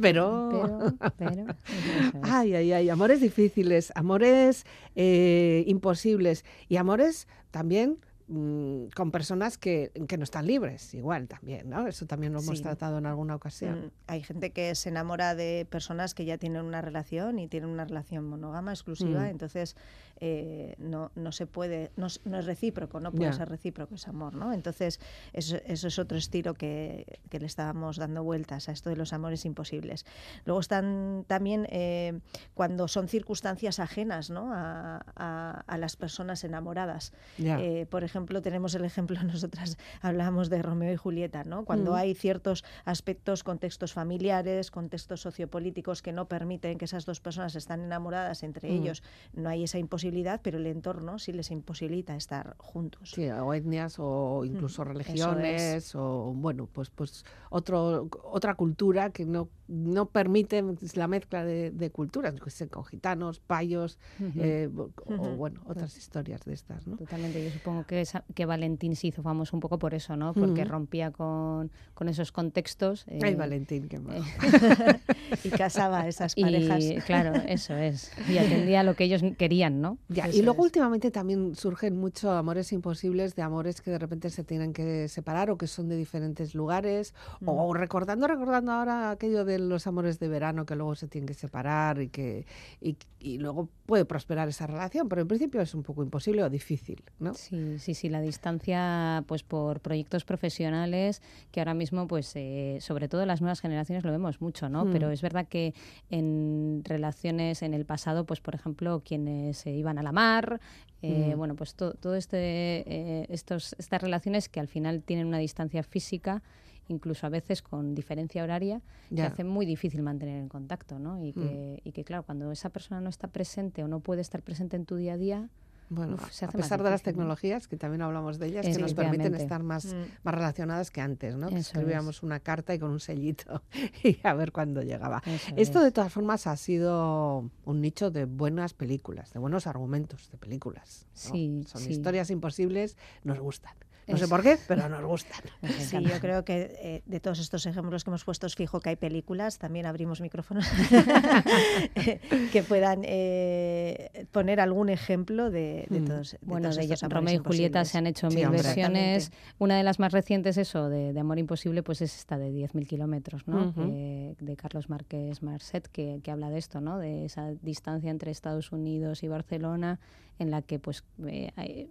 pero, 0.00 0.94
pero, 1.16 1.46
ay, 2.22 2.54
ay, 2.54 2.72
ay, 2.72 2.90
amores 2.90 3.20
difíciles, 3.20 3.92
amores 3.94 4.64
eh, 4.94 5.64
imposibles 5.66 6.44
y 6.68 6.76
amores 6.76 7.28
también 7.50 7.98
Mm, 8.28 8.86
con 8.96 9.12
personas 9.12 9.56
que, 9.56 9.92
que, 10.08 10.18
no 10.18 10.24
están 10.24 10.48
libres, 10.48 10.94
igual 10.94 11.28
también, 11.28 11.70
¿no? 11.70 11.86
Eso 11.86 12.06
también 12.06 12.32
lo 12.32 12.40
hemos 12.40 12.60
tratado 12.60 12.98
en 12.98 13.06
alguna 13.06 13.36
ocasión. 13.36 13.86
Mm, 13.86 13.90
hay 14.08 14.22
gente 14.24 14.50
que 14.50 14.74
se 14.74 14.88
enamora 14.88 15.36
de 15.36 15.64
personas 15.70 16.12
que 16.12 16.24
ya 16.24 16.36
tienen 16.36 16.64
una 16.64 16.82
relación 16.82 17.38
y 17.38 17.46
tienen 17.46 17.70
una 17.70 17.84
relación 17.84 18.28
monógama, 18.28 18.72
exclusiva, 18.72 19.20
mm. 19.20 19.26
entonces 19.26 19.76
eh, 20.20 20.74
no, 20.78 21.10
no 21.14 21.32
se 21.32 21.46
puede, 21.46 21.90
no, 21.96 22.06
no 22.24 22.38
es 22.38 22.46
recíproco, 22.46 23.00
no 23.00 23.12
puede 23.12 23.32
ser 23.32 23.48
recíproco 23.48 23.96
ese 23.96 24.10
amor, 24.10 24.34
¿no? 24.34 24.52
Entonces 24.52 25.00
eso, 25.32 25.56
eso 25.66 25.88
es 25.88 25.98
otro 25.98 26.16
estilo 26.16 26.54
que, 26.54 27.18
que, 27.28 27.38
le 27.38 27.46
estábamos 27.46 27.96
dando 27.96 28.24
vueltas 28.24 28.68
a 28.68 28.72
esto 28.72 28.90
de 28.90 28.96
los 28.96 29.12
amores 29.12 29.44
imposibles. 29.44 30.06
Luego 30.44 30.60
están 30.60 31.24
también 31.26 31.66
eh, 31.70 32.20
cuando 32.54 32.88
son 32.88 33.08
circunstancias 33.08 33.78
ajenas, 33.78 34.30
¿no? 34.30 34.52
A, 34.54 35.02
a, 35.16 35.78
las 35.78 35.96
personas 35.96 36.42
enamoradas. 36.44 37.12
Eh, 37.38 37.86
por 37.90 38.04
ejemplo, 38.04 38.40
tenemos 38.40 38.74
el 38.74 38.84
ejemplo, 38.84 39.22
nosotras 39.24 39.76
hablábamos 40.00 40.48
de 40.48 40.62
Romeo 40.62 40.92
y 40.92 40.96
Julieta, 40.96 41.44
¿no? 41.44 41.64
Cuando 41.64 41.92
mm. 41.92 41.94
hay 41.94 42.14
ciertos 42.14 42.64
aspectos, 42.84 43.44
contextos 43.44 43.92
familiares, 43.92 44.70
contextos 44.70 45.20
sociopolíticos 45.20 46.02
que 46.02 46.12
no 46.12 46.28
permiten 46.28 46.78
que 46.78 46.86
esas 46.86 47.04
dos 47.04 47.20
personas 47.20 47.54
estén 47.54 47.82
enamoradas 47.82 48.42
entre 48.42 48.70
mm. 48.70 48.72
ellos, 48.72 49.02
no 49.34 49.48
hay 49.48 49.64
esa 49.64 49.78
imposibilidad, 49.78 50.05
pero 50.42 50.58
el 50.58 50.66
entorno 50.66 51.18
sí 51.18 51.32
les 51.32 51.50
imposibilita 51.50 52.16
estar 52.16 52.56
juntos. 52.58 53.10
Sí, 53.10 53.28
o 53.28 53.54
etnias 53.54 53.96
o 53.98 54.42
mm, 54.42 54.46
incluso 54.46 54.84
religiones 54.84 55.94
o 55.94 56.32
bueno, 56.34 56.68
pues 56.72 56.90
pues 56.90 57.24
otro 57.50 58.08
otra 58.22 58.54
cultura 58.54 59.10
que 59.10 59.24
no 59.24 59.48
no 59.68 60.06
permite 60.06 60.62
la 60.94 61.08
mezcla 61.08 61.44
de, 61.44 61.90
culturas, 61.90 62.34
con 62.70 62.84
gitanos, 62.84 63.40
payos, 63.40 63.98
eh, 64.36 64.70
o 65.06 65.16
bueno, 65.36 65.60
otras 65.66 65.96
historias 65.96 66.44
de 66.44 66.54
estas, 66.54 66.86
¿no? 66.86 66.96
Totalmente, 66.96 67.44
yo 67.44 67.50
supongo 67.50 67.84
que 67.84 68.04
que 68.34 68.46
Valentín 68.46 68.94
se 68.94 69.08
hizo 69.08 69.22
famoso 69.22 69.56
un 69.56 69.60
poco 69.60 69.78
por 69.78 69.94
eso, 69.94 70.16
¿no? 70.16 70.34
Porque 70.34 70.64
rompía 70.64 71.10
con, 71.10 71.70
con, 71.94 72.08
esos 72.08 72.32
contextos. 72.32 73.06
Ay, 73.08 73.32
eh, 73.32 73.34
Valentín, 73.34 73.88
qué 73.88 73.98
malo. 73.98 74.24
y 75.44 75.50
casaba 75.50 76.02
a 76.02 76.08
esas 76.08 76.34
parejas. 76.40 76.84
Y, 76.84 76.96
claro, 76.98 77.34
eso 77.48 77.76
es. 77.76 78.12
Y 78.28 78.38
atendía 78.38 78.80
a 78.80 78.82
lo 78.82 78.94
que 78.94 79.04
ellos 79.04 79.22
querían, 79.38 79.80
¿no? 79.80 79.95
Y 80.32 80.42
luego 80.42 80.62
últimamente 80.62 81.10
también 81.10 81.54
surgen 81.54 81.96
muchos 81.96 82.30
amores 82.30 82.72
imposibles 82.72 83.34
de 83.34 83.42
amores 83.42 83.80
que 83.80 83.90
de 83.90 83.98
repente 83.98 84.30
se 84.30 84.44
tienen 84.44 84.72
que 84.72 85.08
separar 85.08 85.50
o 85.50 85.58
que 85.58 85.66
son 85.66 85.88
de 85.88 85.96
diferentes 85.96 86.54
lugares. 86.54 87.14
O 87.44 87.72
mm. 87.72 87.76
recordando, 87.76 88.26
recordando 88.26 88.72
ahora 88.72 89.10
aquello 89.10 89.44
de 89.44 89.58
los 89.58 89.86
amores 89.86 90.18
de 90.18 90.28
verano 90.28 90.66
que 90.66 90.76
luego 90.76 90.94
se 90.94 91.08
tienen 91.08 91.26
que 91.26 91.34
separar 91.34 92.00
y 92.00 92.08
que 92.08 92.46
y, 92.80 92.96
y 93.18 93.38
luego 93.38 93.68
puede 93.86 94.04
prosperar 94.04 94.48
esa 94.48 94.66
relación, 94.66 95.08
pero 95.08 95.22
en 95.22 95.28
principio 95.28 95.60
es 95.60 95.74
un 95.74 95.82
poco 95.82 96.02
imposible 96.02 96.42
o 96.42 96.50
difícil, 96.50 97.02
¿no? 97.18 97.34
Sí, 97.34 97.78
sí, 97.78 97.94
sí, 97.94 98.08
la 98.08 98.20
distancia, 98.20 99.24
pues 99.26 99.42
por 99.42 99.80
proyectos 99.80 100.24
profesionales 100.24 101.22
que 101.50 101.60
ahora 101.60 101.74
mismo, 101.74 102.06
pues 102.06 102.32
eh, 102.34 102.78
sobre 102.80 103.08
todo 103.08 103.24
las 103.26 103.40
nuevas 103.40 103.60
generaciones 103.60 104.04
lo 104.04 104.10
vemos 104.10 104.40
mucho, 104.40 104.68
¿no? 104.68 104.90
Pero 104.90 105.08
mm. 105.08 105.12
es 105.12 105.22
verdad 105.22 105.46
que 105.48 105.74
en 106.10 106.82
relaciones 106.84 107.62
en 107.62 107.74
el 107.74 107.84
pasado, 107.84 108.26
pues 108.26 108.40
por 108.40 108.54
ejemplo, 108.54 109.02
quienes 109.04 109.58
se 109.58 109.70
iban 109.70 109.85
a 109.88 110.02
la 110.02 110.12
mar, 110.12 110.60
eh, 111.02 111.34
mm. 111.34 111.38
bueno, 111.38 111.56
pues 111.56 111.74
todo 111.74 112.14
este, 112.14 112.38
eh, 112.38 113.26
estos, 113.28 113.74
estas 113.78 114.02
relaciones 114.02 114.48
que 114.48 114.60
al 114.60 114.68
final 114.68 115.02
tienen 115.02 115.26
una 115.26 115.38
distancia 115.38 115.82
física 115.82 116.42
incluso 116.88 117.26
a 117.26 117.30
veces 117.30 117.62
con 117.62 117.94
diferencia 117.94 118.42
horaria, 118.44 118.80
que 119.12 119.22
hace 119.22 119.44
muy 119.44 119.66
difícil 119.66 120.02
mantener 120.02 120.42
el 120.42 120.48
contacto, 120.48 121.00
¿no? 121.00 121.20
Y 121.20 121.32
que, 121.32 121.80
mm. 121.84 121.88
y 121.88 121.92
que, 121.92 122.04
claro, 122.04 122.22
cuando 122.22 122.52
esa 122.52 122.70
persona 122.70 123.00
no 123.00 123.08
está 123.08 123.28
presente 123.28 123.82
o 123.82 123.88
no 123.88 124.00
puede 124.00 124.20
estar 124.20 124.42
presente 124.42 124.76
en 124.76 124.84
tu 124.84 124.96
día 124.96 125.14
a 125.14 125.16
día, 125.16 125.48
bueno, 125.88 126.16
a 126.16 126.52
pesar 126.52 126.82
de 126.82 126.90
las 126.90 127.02
tecnologías, 127.02 127.68
que 127.68 127.76
también 127.76 128.02
hablamos 128.02 128.38
de 128.38 128.48
ellas, 128.48 128.66
que 128.66 128.78
nos 128.78 128.94
permiten 128.94 129.34
estar 129.34 129.62
más, 129.62 129.94
mm. 129.94 129.98
más 130.24 130.34
relacionadas 130.34 130.90
que 130.90 131.00
antes, 131.00 131.36
¿no? 131.36 131.48
Que 131.48 131.58
escribíamos 131.58 132.22
una 132.22 132.40
carta 132.40 132.74
y 132.74 132.78
con 132.78 132.90
un 132.90 133.00
sellito 133.00 133.62
y 134.02 134.18
a 134.24 134.34
ver 134.34 134.52
cuándo 134.52 134.82
llegaba. 134.82 135.22
Esto, 135.56 135.80
de 135.80 135.92
todas 135.92 136.12
formas, 136.12 136.46
ha 136.46 136.56
sido 136.56 137.50
un 137.64 137.80
nicho 137.80 138.10
de 138.10 138.24
buenas 138.24 138.74
películas, 138.74 139.32
de 139.32 139.38
buenos 139.38 139.66
argumentos 139.66 140.30
de 140.30 140.38
películas. 140.38 141.06
Sí, 141.12 141.62
Son 141.66 141.90
historias 141.90 142.30
imposibles, 142.30 142.96
nos 143.22 143.38
gustan. 143.38 143.74
No 144.06 144.16
sé 144.16 144.28
por 144.28 144.42
qué, 144.42 144.56
pero 144.68 144.88
nos 144.88 145.04
gustan. 145.04 145.40
Sí, 145.78 145.98
yo 146.02 146.20
creo 146.20 146.44
que 146.44 146.76
eh, 146.80 147.02
de 147.06 147.20
todos 147.20 147.38
estos 147.38 147.66
ejemplos 147.66 148.04
que 148.04 148.10
hemos 148.10 148.24
puesto, 148.24 148.48
fijo 148.48 148.80
que 148.80 148.90
hay 148.90 148.96
películas, 148.96 149.58
también 149.58 149.86
abrimos 149.86 150.20
micrófonos, 150.20 150.66
que 152.52 152.62
puedan 152.62 153.02
eh, 153.04 154.26
poner 154.32 154.60
algún 154.60 154.88
ejemplo 154.88 155.50
de, 155.50 155.86
de 155.88 156.00
mm. 156.00 156.04
todos. 156.04 156.36
bueno, 156.42 156.70
de 156.70 156.96
Romeo 157.08 157.34
y 157.34 157.38
Julieta 157.38 157.84
se 157.84 157.98
han 157.98 158.06
hecho 158.06 158.28
mil 158.28 158.48
versiones. 158.48 159.32
Una 159.58 159.76
de 159.76 159.82
las 159.82 159.98
más 159.98 160.12
recientes, 160.12 160.56
eso, 160.56 160.88
de, 160.88 161.18
Amor 161.18 161.38
Imposible, 161.38 161.82
pues 161.82 162.02
es 162.02 162.16
esta 162.16 162.38
de 162.38 162.50
10.000 162.50 162.86
kilómetros, 162.86 163.46
¿no? 163.48 163.72
de, 163.72 164.56
Carlos 164.56 164.88
Márquez 164.88 165.42
Marcet, 165.42 165.86
que, 165.88 166.20
que 166.22 166.30
habla 166.30 166.50
de 166.50 166.58
esto, 166.58 166.80
¿no? 166.80 166.98
De 166.98 167.26
esa 167.26 167.52
distancia 167.62 168.10
entre 168.10 168.30
Estados 168.30 168.72
Unidos 168.72 169.22
y 169.22 169.28
Barcelona, 169.28 169.98
en 170.38 170.50
la 170.50 170.62
que 170.62 170.78
pues 170.78 171.04
eh, 171.26 171.88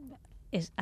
es, 0.56 0.74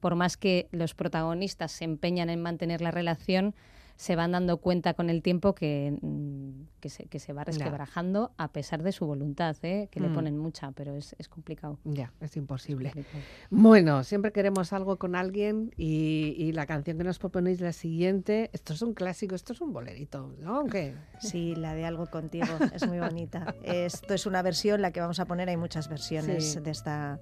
por 0.00 0.14
más 0.14 0.36
que 0.36 0.68
los 0.72 0.94
protagonistas 0.94 1.72
se 1.72 1.84
empeñan 1.84 2.30
en 2.30 2.42
mantener 2.42 2.80
la 2.80 2.90
relación, 2.90 3.54
se 4.00 4.16
van 4.16 4.32
dando 4.32 4.56
cuenta 4.56 4.94
con 4.94 5.10
el 5.10 5.20
tiempo 5.22 5.54
que, 5.54 5.94
mm, 6.00 6.80
que, 6.80 6.88
se, 6.88 7.04
que 7.04 7.18
se 7.18 7.34
va 7.34 7.44
resquebrajando 7.44 8.32
a 8.38 8.50
pesar 8.50 8.82
de 8.82 8.92
su 8.92 9.04
voluntad, 9.04 9.54
¿eh? 9.60 9.88
que 9.90 10.00
le 10.00 10.08
mm. 10.08 10.14
ponen 10.14 10.38
mucha, 10.38 10.72
pero 10.72 10.96
es, 10.96 11.14
es 11.18 11.28
complicado. 11.28 11.78
Ya, 11.84 12.10
es 12.22 12.34
imposible. 12.38 12.94
Bueno, 13.50 14.02
siempre 14.02 14.32
queremos 14.32 14.72
algo 14.72 14.96
con 14.96 15.16
alguien 15.16 15.74
y, 15.76 16.34
y, 16.38 16.52
la 16.52 16.64
canción 16.64 16.96
que 16.96 17.04
nos 17.04 17.18
proponéis 17.18 17.60
la 17.60 17.74
siguiente, 17.74 18.48
esto 18.54 18.72
es 18.72 18.80
un 18.80 18.94
clásico, 18.94 19.34
esto 19.34 19.52
es 19.52 19.60
un 19.60 19.74
bolerito, 19.74 20.34
¿no? 20.40 20.64
¿Qué? 20.64 20.94
Sí, 21.18 21.54
la 21.54 21.74
de 21.74 21.84
Algo 21.84 22.06
Contigo, 22.06 22.46
es 22.72 22.88
muy 22.88 23.00
bonita. 23.00 23.54
esto 23.64 24.14
es 24.14 24.24
una 24.24 24.40
versión, 24.40 24.80
la 24.80 24.92
que 24.92 25.00
vamos 25.00 25.20
a 25.20 25.26
poner, 25.26 25.50
hay 25.50 25.58
muchas 25.58 25.90
versiones 25.90 26.62
de 26.64 26.70
esta 26.70 27.20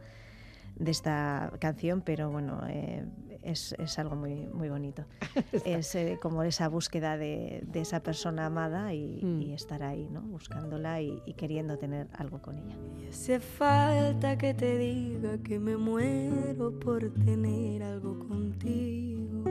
de 0.79 0.91
esta 0.91 1.53
canción, 1.59 2.03
pero 2.03 2.31
bueno, 2.31 2.61
eh, 2.69 3.05
es, 3.43 3.75
es, 3.79 3.99
algo 3.99 4.17
muy, 4.17 4.47
muy 4.53 4.69
bonito. 4.69 5.05
es 5.65 5.95
eh, 5.95 6.19
como 6.21 6.43
esa 6.43 6.69
búsqueda 6.69 7.17
de, 7.17 7.63
de 7.67 7.81
esa 7.81 8.03
persona 8.03 8.47
amada 8.47 8.93
y, 8.93 9.21
mm. 9.23 9.43
y, 9.43 9.53
estar 9.53 9.83
ahí, 9.83 10.09
¿no? 10.11 10.23
buscándola 10.23 11.01
y, 11.01 11.23
y, 11.27 11.35
queriendo 11.35 11.79
tener 11.79 12.09
algo 12.15 12.41
con 12.41 12.59
ella. 12.59 12.77
Y 13.01 13.09
hace 13.09 13.41
falta 13.41 14.37
que 14.39 14.55
te 14.55 14.79
diga 14.79 15.39
que 15.39 15.59
me 15.59 15.77
muero 15.77 16.79
por 16.79 17.13
tener 17.25 17.83
algo 17.83 18.19
contigo. 18.29 19.45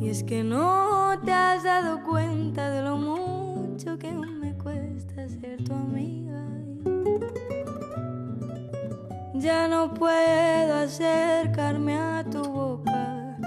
Y 0.00 0.08
es 0.08 0.24
que 0.24 0.42
no 0.42 1.20
te 1.24 1.32
has 1.32 1.64
dado 1.64 2.02
cuenta 2.04 2.70
de 2.70 2.82
lo 2.82 2.96
mucho 2.96 3.98
que 3.98 4.12
me 4.12 4.54
cuesta 4.54 5.28
ser 5.28 5.62
tu 5.62 5.74
amiga. 5.74 6.49
Ya 9.40 9.66
no 9.68 9.94
puedo 9.94 10.74
acercarme 10.74 11.96
a 11.96 12.22
tu 12.30 12.42
boca 12.42 13.38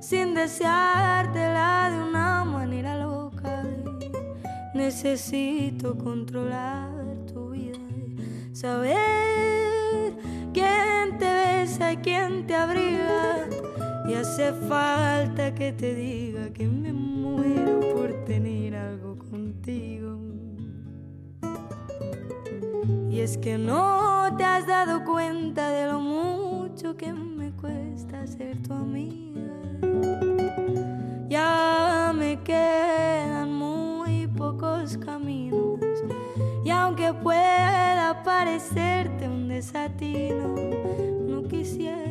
sin 0.00 0.32
deseártela 0.32 1.90
de 1.90 2.02
una 2.08 2.42
manera 2.42 2.96
loca. 2.96 3.62
Necesito 4.72 5.98
controlar 5.98 6.88
tu 7.30 7.50
vida, 7.50 7.78
saber 8.52 10.14
quién 10.54 11.18
te 11.18 11.30
besa 11.30 11.92
y 11.92 11.96
quién 11.98 12.46
te 12.46 12.54
abriga. 12.54 13.46
Y 14.08 14.14
hace 14.14 14.54
falta 14.54 15.54
que 15.54 15.72
te 15.72 15.94
diga 15.94 16.50
que 16.54 16.66
me 16.66 16.94
muero 16.94 17.78
por 17.94 18.24
tener 18.24 18.74
algo 18.74 19.18
contigo. 19.18 20.21
Y 23.12 23.20
es 23.20 23.36
que 23.36 23.58
no 23.58 24.34
te 24.38 24.42
has 24.42 24.66
dado 24.66 25.04
cuenta 25.04 25.68
de 25.68 25.86
lo 25.86 26.00
mucho 26.00 26.96
que 26.96 27.12
me 27.12 27.52
cuesta 27.52 28.26
ser 28.26 28.56
tu 28.62 28.72
amiga. 28.72 29.52
Ya 31.28 32.10
me 32.14 32.40
quedan 32.40 33.52
muy 33.52 34.26
pocos 34.28 34.96
caminos. 34.96 35.78
Y 36.64 36.70
aunque 36.70 37.12
pueda 37.12 38.22
parecerte 38.24 39.28
un 39.28 39.46
desatino, 39.46 40.54
no 41.28 41.46
quisiera 41.48 42.01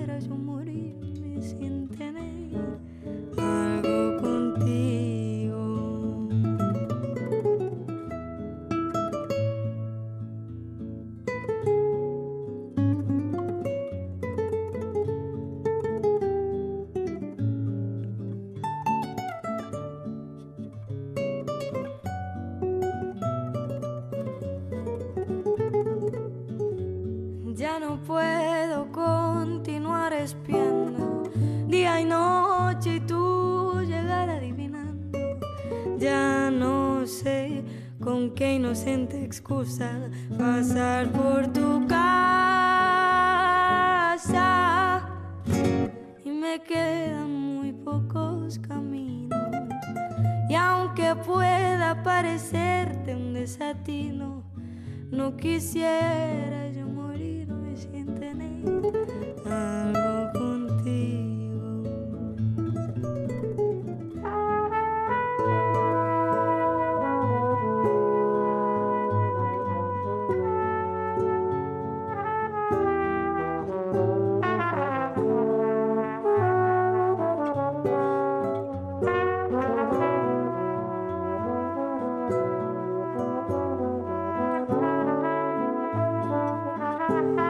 Bye. 87.12 87.36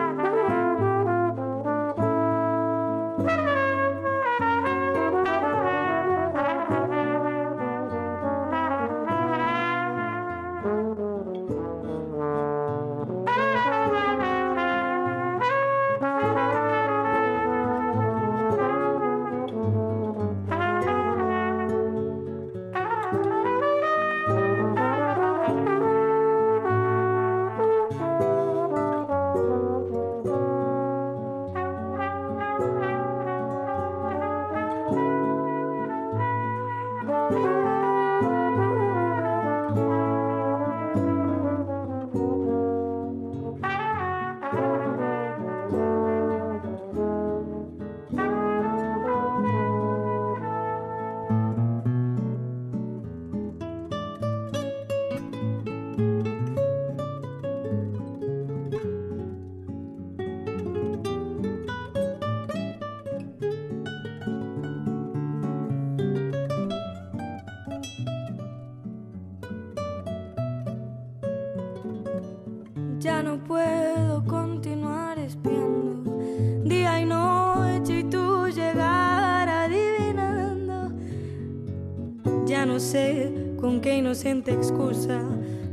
inocente 84.21 84.51
excusa 84.51 85.19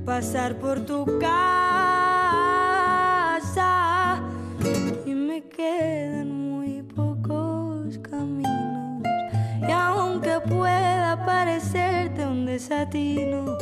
pasar 0.06 0.58
por 0.58 0.80
tu 0.80 1.04
casa. 1.18 1.42
Y 5.04 5.14
me 5.14 5.42
quedan 5.48 6.30
muy 6.30 6.82
pocos 6.82 7.98
caminos. 7.98 9.02
Y 9.60 9.70
aunque 9.70 10.40
pueda 10.48 11.22
parecerte 11.26 12.24
un 12.24 12.46
desatino 12.46 13.58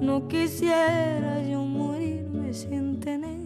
no 0.00 0.26
quisiera 0.28 1.42
yo 1.42 1.62
morirme 1.62 2.54
sin 2.54 3.00
tener 3.00 3.42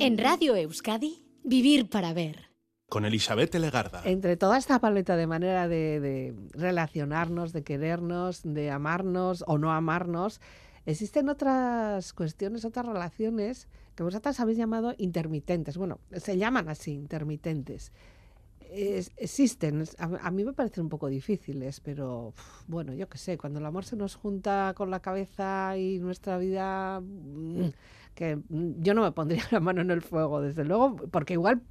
En 0.00 0.16
Radio 0.18 0.56
Euskadi, 0.56 1.22
Vivir 1.44 1.88
para 1.90 2.12
Ver. 2.14 2.48
Con 2.88 3.04
Elizabeth 3.04 3.54
Legarda. 3.54 4.02
Entre 4.04 4.36
toda 4.36 4.56
esta 4.58 4.78
paleta 4.80 5.14
de 5.16 5.26
manera 5.26 5.68
de, 5.68 6.00
de 6.00 6.34
relacionarnos, 6.54 7.52
de 7.52 7.62
querernos, 7.62 8.40
de 8.42 8.70
amarnos 8.70 9.44
o 9.46 9.58
no 9.58 9.70
amarnos, 9.72 10.40
existen 10.86 11.28
otras 11.28 12.12
cuestiones, 12.14 12.64
otras 12.64 12.86
relaciones 12.86 13.68
que 13.94 14.02
vosotras 14.02 14.40
habéis 14.40 14.58
llamado 14.58 14.94
intermitentes. 14.98 15.76
Bueno, 15.76 16.00
se 16.16 16.36
llaman 16.38 16.68
así, 16.68 16.92
intermitentes. 16.92 17.92
Es- 18.72 19.12
existen, 19.16 19.84
a, 19.98 20.04
a 20.26 20.30
mí 20.30 20.44
me 20.44 20.52
parecen 20.52 20.84
un 20.84 20.90
poco 20.90 21.08
difíciles, 21.08 21.80
pero 21.80 22.32
bueno, 22.66 22.94
yo 22.94 23.08
qué 23.08 23.18
sé, 23.18 23.36
cuando 23.36 23.58
el 23.58 23.66
amor 23.66 23.84
se 23.84 23.96
nos 23.96 24.14
junta 24.16 24.72
con 24.76 24.90
la 24.90 25.00
cabeza 25.00 25.76
y 25.76 25.98
nuestra 25.98 26.38
vida, 26.38 27.00
mm, 27.00 27.68
que 28.14 28.38
yo 28.50 28.94
no 28.94 29.02
me 29.02 29.12
pondría 29.12 29.42
la 29.50 29.60
mano 29.60 29.80
en 29.80 29.90
el 29.90 30.02
fuego, 30.02 30.40
desde 30.40 30.64
luego, 30.64 30.96
porque 31.10 31.34
igual 31.34 31.62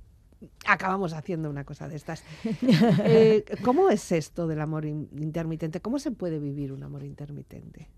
acabamos 0.66 1.14
haciendo 1.14 1.50
una 1.50 1.64
cosa 1.66 1.88
de 1.88 1.96
estas. 1.96 2.24
Eh, 3.06 3.44
¿Cómo 3.64 3.90
es 3.90 4.12
esto 4.12 4.48
del 4.48 4.62
amor 4.62 4.86
in- 4.86 5.10
intermitente? 5.18 5.82
¿Cómo 5.82 6.00
se 6.00 6.12
puede 6.12 6.40
vivir 6.40 6.72
un 6.72 6.84
amor 6.84 7.04
intermitente? 7.04 7.90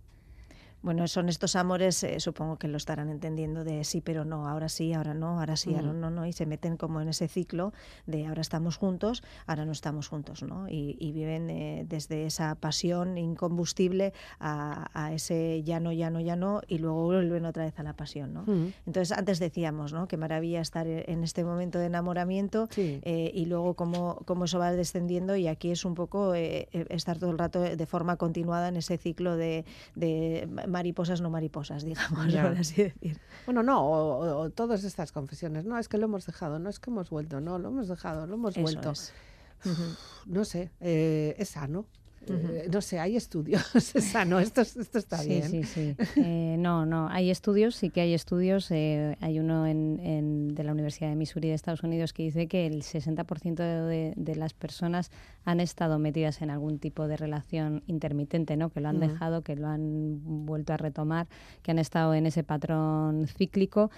Bueno, 0.81 1.07
son 1.07 1.29
estos 1.29 1.55
amores, 1.55 2.03
eh, 2.03 2.19
supongo 2.19 2.57
que 2.57 2.67
lo 2.67 2.77
estarán 2.77 3.09
entendiendo 3.09 3.63
de 3.63 3.83
sí, 3.83 4.01
pero 4.01 4.25
no, 4.25 4.47
ahora 4.49 4.67
sí, 4.67 4.93
ahora 4.93 5.13
no, 5.13 5.39
ahora 5.39 5.55
sí, 5.55 5.75
ahora 5.75 5.93
Mm. 5.93 5.99
no, 5.99 6.09
no, 6.09 6.25
y 6.25 6.33
se 6.33 6.45
meten 6.45 6.75
como 6.77 7.01
en 7.01 7.07
ese 7.09 7.27
ciclo 7.27 7.71
de 8.07 8.25
ahora 8.25 8.41
estamos 8.41 8.77
juntos, 8.77 9.21
ahora 9.45 9.65
no 9.65 9.71
estamos 9.73 10.07
juntos, 10.07 10.41
¿no? 10.43 10.67
Y, 10.69 10.97
y 10.99 11.11
viven 11.11 11.49
eh, 11.51 11.85
desde 11.87 12.25
esa 12.25 12.55
pasión 12.55 13.17
incombustible 13.17 14.13
a, 14.39 14.89
a 14.93 15.13
ese 15.13 15.61
ya 15.63 15.79
no, 15.79 15.91
ya 15.91 16.09
no, 16.09 16.19
ya 16.19 16.35
no, 16.35 16.61
y 16.67 16.79
luego 16.79 17.03
vuelven 17.05 17.45
otra 17.45 17.65
vez 17.65 17.77
a 17.79 17.83
la 17.83 17.93
pasión, 17.93 18.33
¿no? 18.33 18.43
Mm, 18.47 18.73
Entonces, 18.87 19.11
antes 19.15 19.39
decíamos, 19.39 19.93
¿no? 19.93 20.07
Qué 20.07 20.17
maravilla 20.17 20.61
estar 20.61 20.87
en 20.87 21.23
este 21.23 21.43
momento 21.43 21.77
de 21.79 21.85
enamoramiento 21.85 22.67
Sí. 22.71 22.99
eh, 23.03 23.31
y 23.33 23.45
luego 23.45 23.75
cómo, 23.75 24.21
cómo 24.25 24.45
eso 24.45 24.57
va 24.57 24.71
descendiendo 24.71 25.35
y 25.35 25.47
aquí 25.47 25.69
es 25.71 25.85
un 25.85 25.93
poco 25.93 26.33
eh, 26.33 26.67
estar 26.89 27.19
todo 27.19 27.29
el 27.31 27.37
rato 27.37 27.61
de 27.61 27.85
forma 27.85 28.15
continuada 28.17 28.67
en 28.69 28.77
ese 28.77 28.97
ciclo 28.97 29.35
de, 29.37 29.65
de 29.95 30.47
mariposas 30.71 31.21
no 31.21 31.29
mariposas, 31.29 31.83
digamos, 31.83 32.31
Ya. 32.33 32.43
por 32.43 32.57
así 32.57 32.83
decir. 32.83 33.19
Bueno, 33.45 33.61
no, 33.63 33.85
o, 33.89 34.49
todas 34.49 34.83
estas 34.83 35.11
confesiones. 35.11 35.65
No, 35.65 35.77
es 35.77 35.87
que 35.87 35.97
lo 35.97 36.05
hemos 36.05 36.25
dejado, 36.25 36.57
no 36.59 36.69
es 36.69 36.79
que 36.79 36.89
hemos 36.89 37.09
vuelto, 37.09 37.39
no, 37.41 37.59
lo 37.59 37.69
hemos 37.69 37.87
dejado, 37.87 38.25
lo 38.25 38.35
hemos 38.35 38.53
Eso 38.57 38.61
vuelto. 38.63 38.91
es. 38.91 39.13
No 40.25 40.43
sé, 40.45 40.71
eh, 40.79 41.35
es 41.37 41.49
sano. 41.49 41.85
Eh, 42.27 42.67
no 42.71 42.81
sé, 42.81 42.99
hay 42.99 43.15
estudios, 43.15 43.63
es 43.95 44.05
sano, 44.05 44.39
esto, 44.39 44.61
es- 44.61 44.77
esto 44.77 44.99
está 44.99 45.17
sí, 45.17 45.29
bien. 45.29 45.49
Sí, 45.49 45.63
sí, 45.63 45.95
Eh, 46.17 46.55
no, 46.59 46.85
no, 46.85 47.07
hay 47.09 47.29
estudios, 47.31 47.75
sí 47.75 47.89
que 47.89 48.01
hay 48.01 48.13
estudios. 48.13 48.69
eh, 48.71 49.17
hay 49.21 49.39
uno 49.39 49.65
en, 49.65 49.99
en- 49.99 50.53
de 50.55 50.63
la 50.63 50.71
Universidad 50.71 51.09
de 51.09 51.15
Missouri 51.15 51.47
de 51.49 51.55
Estados 51.55 51.83
Unidos 51.83 52.13
que 52.13 52.23
dice 52.23 52.47
que 52.47 52.67
el 52.67 52.83
60% 52.83 53.55
de, 53.87 54.13
de 54.15 54.35
las 54.35 54.53
personas 54.53 55.09
han 55.45 55.59
estado 55.59 55.97
metidas 55.99 56.41
en 56.41 56.49
algún 56.51 56.77
tipo 56.79 57.07
de 57.07 57.17
relación 57.17 57.83
intermitente, 57.87 58.55
¿no? 58.57 58.69
que 58.69 58.79
lo 58.81 58.89
han 58.89 58.99
dejado, 58.99 59.41
que 59.41 59.55
lo 59.55 59.67
han 59.67 60.19
vuelto 60.45 60.73
a 60.73 60.77
retomar, 60.77 61.27
que 61.63 61.71
han 61.71 61.79
estado 61.79 62.13
en 62.13 62.25
ese 62.27 62.43
patrón 62.43 63.25
cíclico. 63.27 63.89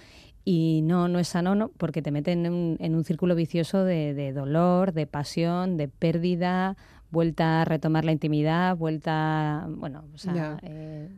Y 0.46 0.82
no, 0.82 1.08
no 1.08 1.18
es 1.18 1.28
sano, 1.28 1.54
no, 1.54 1.70
porque 1.70 2.02
te 2.02 2.10
meten 2.10 2.44
en 2.44 2.52
un, 2.52 2.76
en 2.78 2.94
un 2.94 3.04
círculo 3.04 3.34
vicioso 3.34 3.82
de, 3.82 4.12
de 4.12 4.32
dolor, 4.34 4.92
de 4.92 5.06
pasión, 5.06 5.78
de 5.78 5.88
pérdida, 5.88 6.76
vuelta 7.14 7.62
a 7.62 7.64
retomar 7.64 8.04
la 8.04 8.12
intimidad, 8.12 8.76
vuelta, 8.76 9.64
bueno, 9.70 10.04
o 10.14 10.18
sea, 10.18 10.58
eh, 10.62 11.08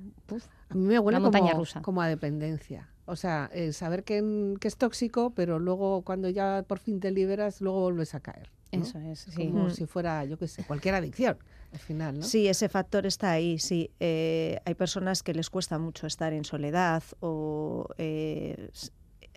A 0.69 0.75
mí 0.75 0.87
me 0.87 0.99
huele 1.01 1.21
como, 1.21 1.53
rusa. 1.55 1.83
como 1.83 2.01
a 2.03 2.07
dependencia. 2.09 2.89
O 3.07 3.17
sea, 3.17 3.51
eh, 3.53 3.73
saber 3.73 4.05
que, 4.05 4.55
que 4.61 4.69
es 4.69 4.77
tóxico, 4.77 5.31
pero 5.35 5.59
luego 5.59 6.03
cuando 6.03 6.29
ya 6.29 6.65
por 6.69 6.79
fin 6.79 7.01
te 7.01 7.11
liberas, 7.11 7.61
luego 7.61 7.81
vuelves 7.83 8.15
a 8.15 8.21
caer. 8.21 8.51
¿no? 8.73 8.83
eso 8.83 8.99
es, 8.99 9.21
sí. 9.21 9.47
Como 9.51 9.67
Mm. 9.67 9.71
si 9.71 9.87
fuera, 9.87 10.25
yo 10.25 10.37
qué 10.37 10.49
sé, 10.49 10.63
cualquier 10.65 10.95
adicción, 10.97 11.39
al 11.73 11.79
final, 11.79 12.19
¿no? 12.19 12.23
Sí, 12.25 12.47
ese 12.49 12.69
factor 12.69 13.07
está 13.07 13.31
ahí, 13.31 13.59
sí. 13.59 13.91
Eh, 14.01 14.59
hay 14.67 14.75
personas 14.75 15.23
que 15.23 15.33
les 15.35 15.49
cuesta 15.51 15.79
mucho 15.79 16.07
estar 16.07 16.33
en 16.35 16.45
soledad 16.45 17.03
o 17.21 17.89
eh, 17.97 18.69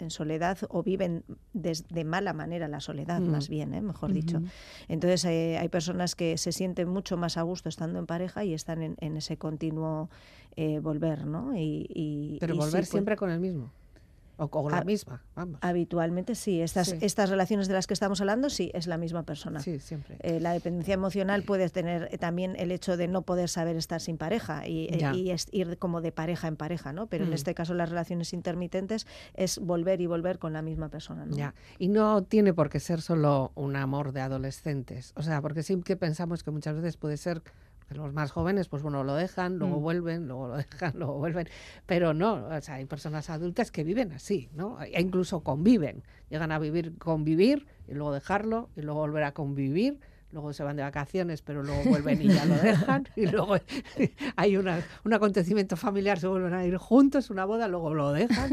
en 0.01 0.09
soledad 0.12 0.57
o 0.69 0.83
viven 0.83 1.23
des- 1.53 1.88
de 1.88 2.03
mala 2.03 2.33
manera 2.33 2.67
la 2.67 2.79
soledad, 2.79 3.21
Mm. 3.21 3.29
más 3.31 3.49
bien, 3.49 3.73
¿eh? 3.73 3.81
mejor 3.81 4.13
dicho. 4.13 4.41
Entonces 4.88 5.25
eh, 5.25 5.57
hay 5.57 5.69
personas 5.69 6.15
que 6.15 6.38
se 6.38 6.51
sienten 6.51 6.88
mucho 6.89 7.17
más 7.17 7.38
a 7.38 7.41
gusto 7.41 7.69
estando 7.69 7.99
en 7.99 8.05
pareja 8.05 8.43
y 8.45 8.53
están 8.53 8.81
en, 8.81 8.95
en 8.99 9.17
ese 9.17 9.38
continuo 9.38 10.09
eh, 10.55 10.79
volver, 10.79 11.25
¿no? 11.25 11.55
Y, 11.55 11.85
y- 11.89 12.38
Pero 12.39 12.53
y 12.53 12.57
sí, 12.57 12.59
volver 12.59 12.81
pues, 12.81 12.89
siempre 12.89 13.15
con 13.15 13.29
el 13.29 13.39
mismo. 13.39 13.71
O 14.41 14.47
con 14.49 14.71
la 14.71 14.80
Ah, 14.80 14.84
misma, 14.86 15.21
vamos. 15.36 15.60
Habitualmente 15.62 16.34
sí. 16.34 16.62
Estas, 16.62 16.88
Sí. 16.89 16.97
estas 17.02 17.30
relaciones 17.30 17.67
de 17.67 17.73
las 17.73 17.88
que 17.88 17.93
estamos 17.93 18.21
hablando, 18.21 18.49
sí, 18.49 18.71
es 18.73 18.88
la 18.88 18.97
misma 18.97 19.23
persona. 19.23 19.60
Sí, 19.60 19.80
siempre. 19.80 20.17
Eh, 20.21 20.39
la 20.39 20.54
dependencia 20.54 20.93
emocional 20.93 21.43
puede 21.43 21.69
tener 21.69 22.08
eh, 22.12 22.17
también 22.17 22.56
el 22.58 22.71
hecho 22.71 22.95
de 22.95 23.08
no 23.10 23.21
poder 23.23 23.49
saber 23.49 23.75
estar 23.75 23.99
sin 23.99 24.17
pareja 24.17 24.65
y, 24.65 24.86
eh, 24.91 25.12
y 25.13 25.32
es 25.32 25.47
ir 25.52 25.78
como 25.78 25.99
de 26.02 26.12
pareja 26.13 26.47
en 26.47 26.56
pareja, 26.56 26.93
¿no? 26.93 27.08
Pero 27.08 27.25
Mm. 27.25 27.28
en 27.28 27.34
este 27.34 27.54
caso 27.54 27.73
las 27.73 27.89
relaciones 27.89 28.32
intermitentes 28.34 29.06
es 29.34 29.60
volver 29.60 29.99
y 30.02 30.06
volver 30.08 30.39
con 30.39 30.54
la 30.54 30.62
misma 30.62 30.89
persona, 30.89 31.25
¿no? 31.25 31.36
Ya. 31.36 31.54
Y 31.78 31.89
no 31.89 32.23
tiene 32.23 32.54
por 32.54 32.69
qué 32.69 32.80
ser 32.80 33.02
solo 33.02 33.52
un 33.56 33.75
amor 33.75 34.13
de 34.13 34.21
adolescentes. 34.21 35.12
O 35.15 35.21
sea, 35.21 35.41
porque 35.41 35.63
sí 35.63 35.82
que 35.84 35.97
pensamos 35.97 36.43
que 36.43 36.52
muchas 36.52 36.75
veces 36.75 36.95
puede 36.95 37.17
ser 37.17 37.41
los 37.89 38.13
más 38.13 38.32
jóvenes, 38.32 38.67
pues 38.67 38.84
bueno, 38.84 39.04
lo 39.04 39.15
dejan, 39.15 39.58
luego 39.58 39.80
Mm. 39.80 39.82
vuelven, 39.84 40.28
luego 40.28 40.47
lo 40.47 40.58
dejan, 40.58 40.93
luego 40.95 41.17
vuelven. 41.17 41.47
Pero 41.86 42.13
no, 42.13 42.45
o 42.47 42.62
sea, 42.62 42.75
hay 42.75 42.86
personas 42.86 43.30
adultas 43.30 43.71
que 43.71 43.84
viven 43.84 44.12
así, 44.12 44.49
¿no? 44.54 44.82
E 44.82 45.02
incluso 45.02 45.41
conviven. 45.41 46.04
Llegan 46.30 46.52
a 46.52 46.60
vivir, 46.60 46.97
convivir 46.97 47.65
y 47.88 47.93
luego 47.93 48.13
dejarlo 48.13 48.69
y 48.75 48.82
luego 48.82 48.99
volver 48.99 49.23
a 49.23 49.34
convivir. 49.34 49.99
Luego 50.32 50.54
se 50.54 50.63
van 50.63 50.75
de 50.75 50.84
vacaciones, 50.84 51.41
pero 51.41 51.63
luego 51.63 51.84
vuelven 51.86 52.21
y 52.21 52.28
ya 52.28 52.45
lo 52.45 52.56
dejan. 52.56 53.08
Y 53.15 53.25
luego 53.25 53.56
hay 54.36 54.58
una, 54.58 54.84
un 55.04 55.13
acontecimiento 55.13 55.75
familiar, 55.75 56.19
se 56.19 56.28
vuelven 56.28 56.54
a 56.54 56.63
ir 56.65 56.78
juntos, 56.78 57.32
una 57.32 57.45
boda, 57.45 57.67
luego 57.67 57.95
lo 57.95 58.12
dejan. 58.12 58.52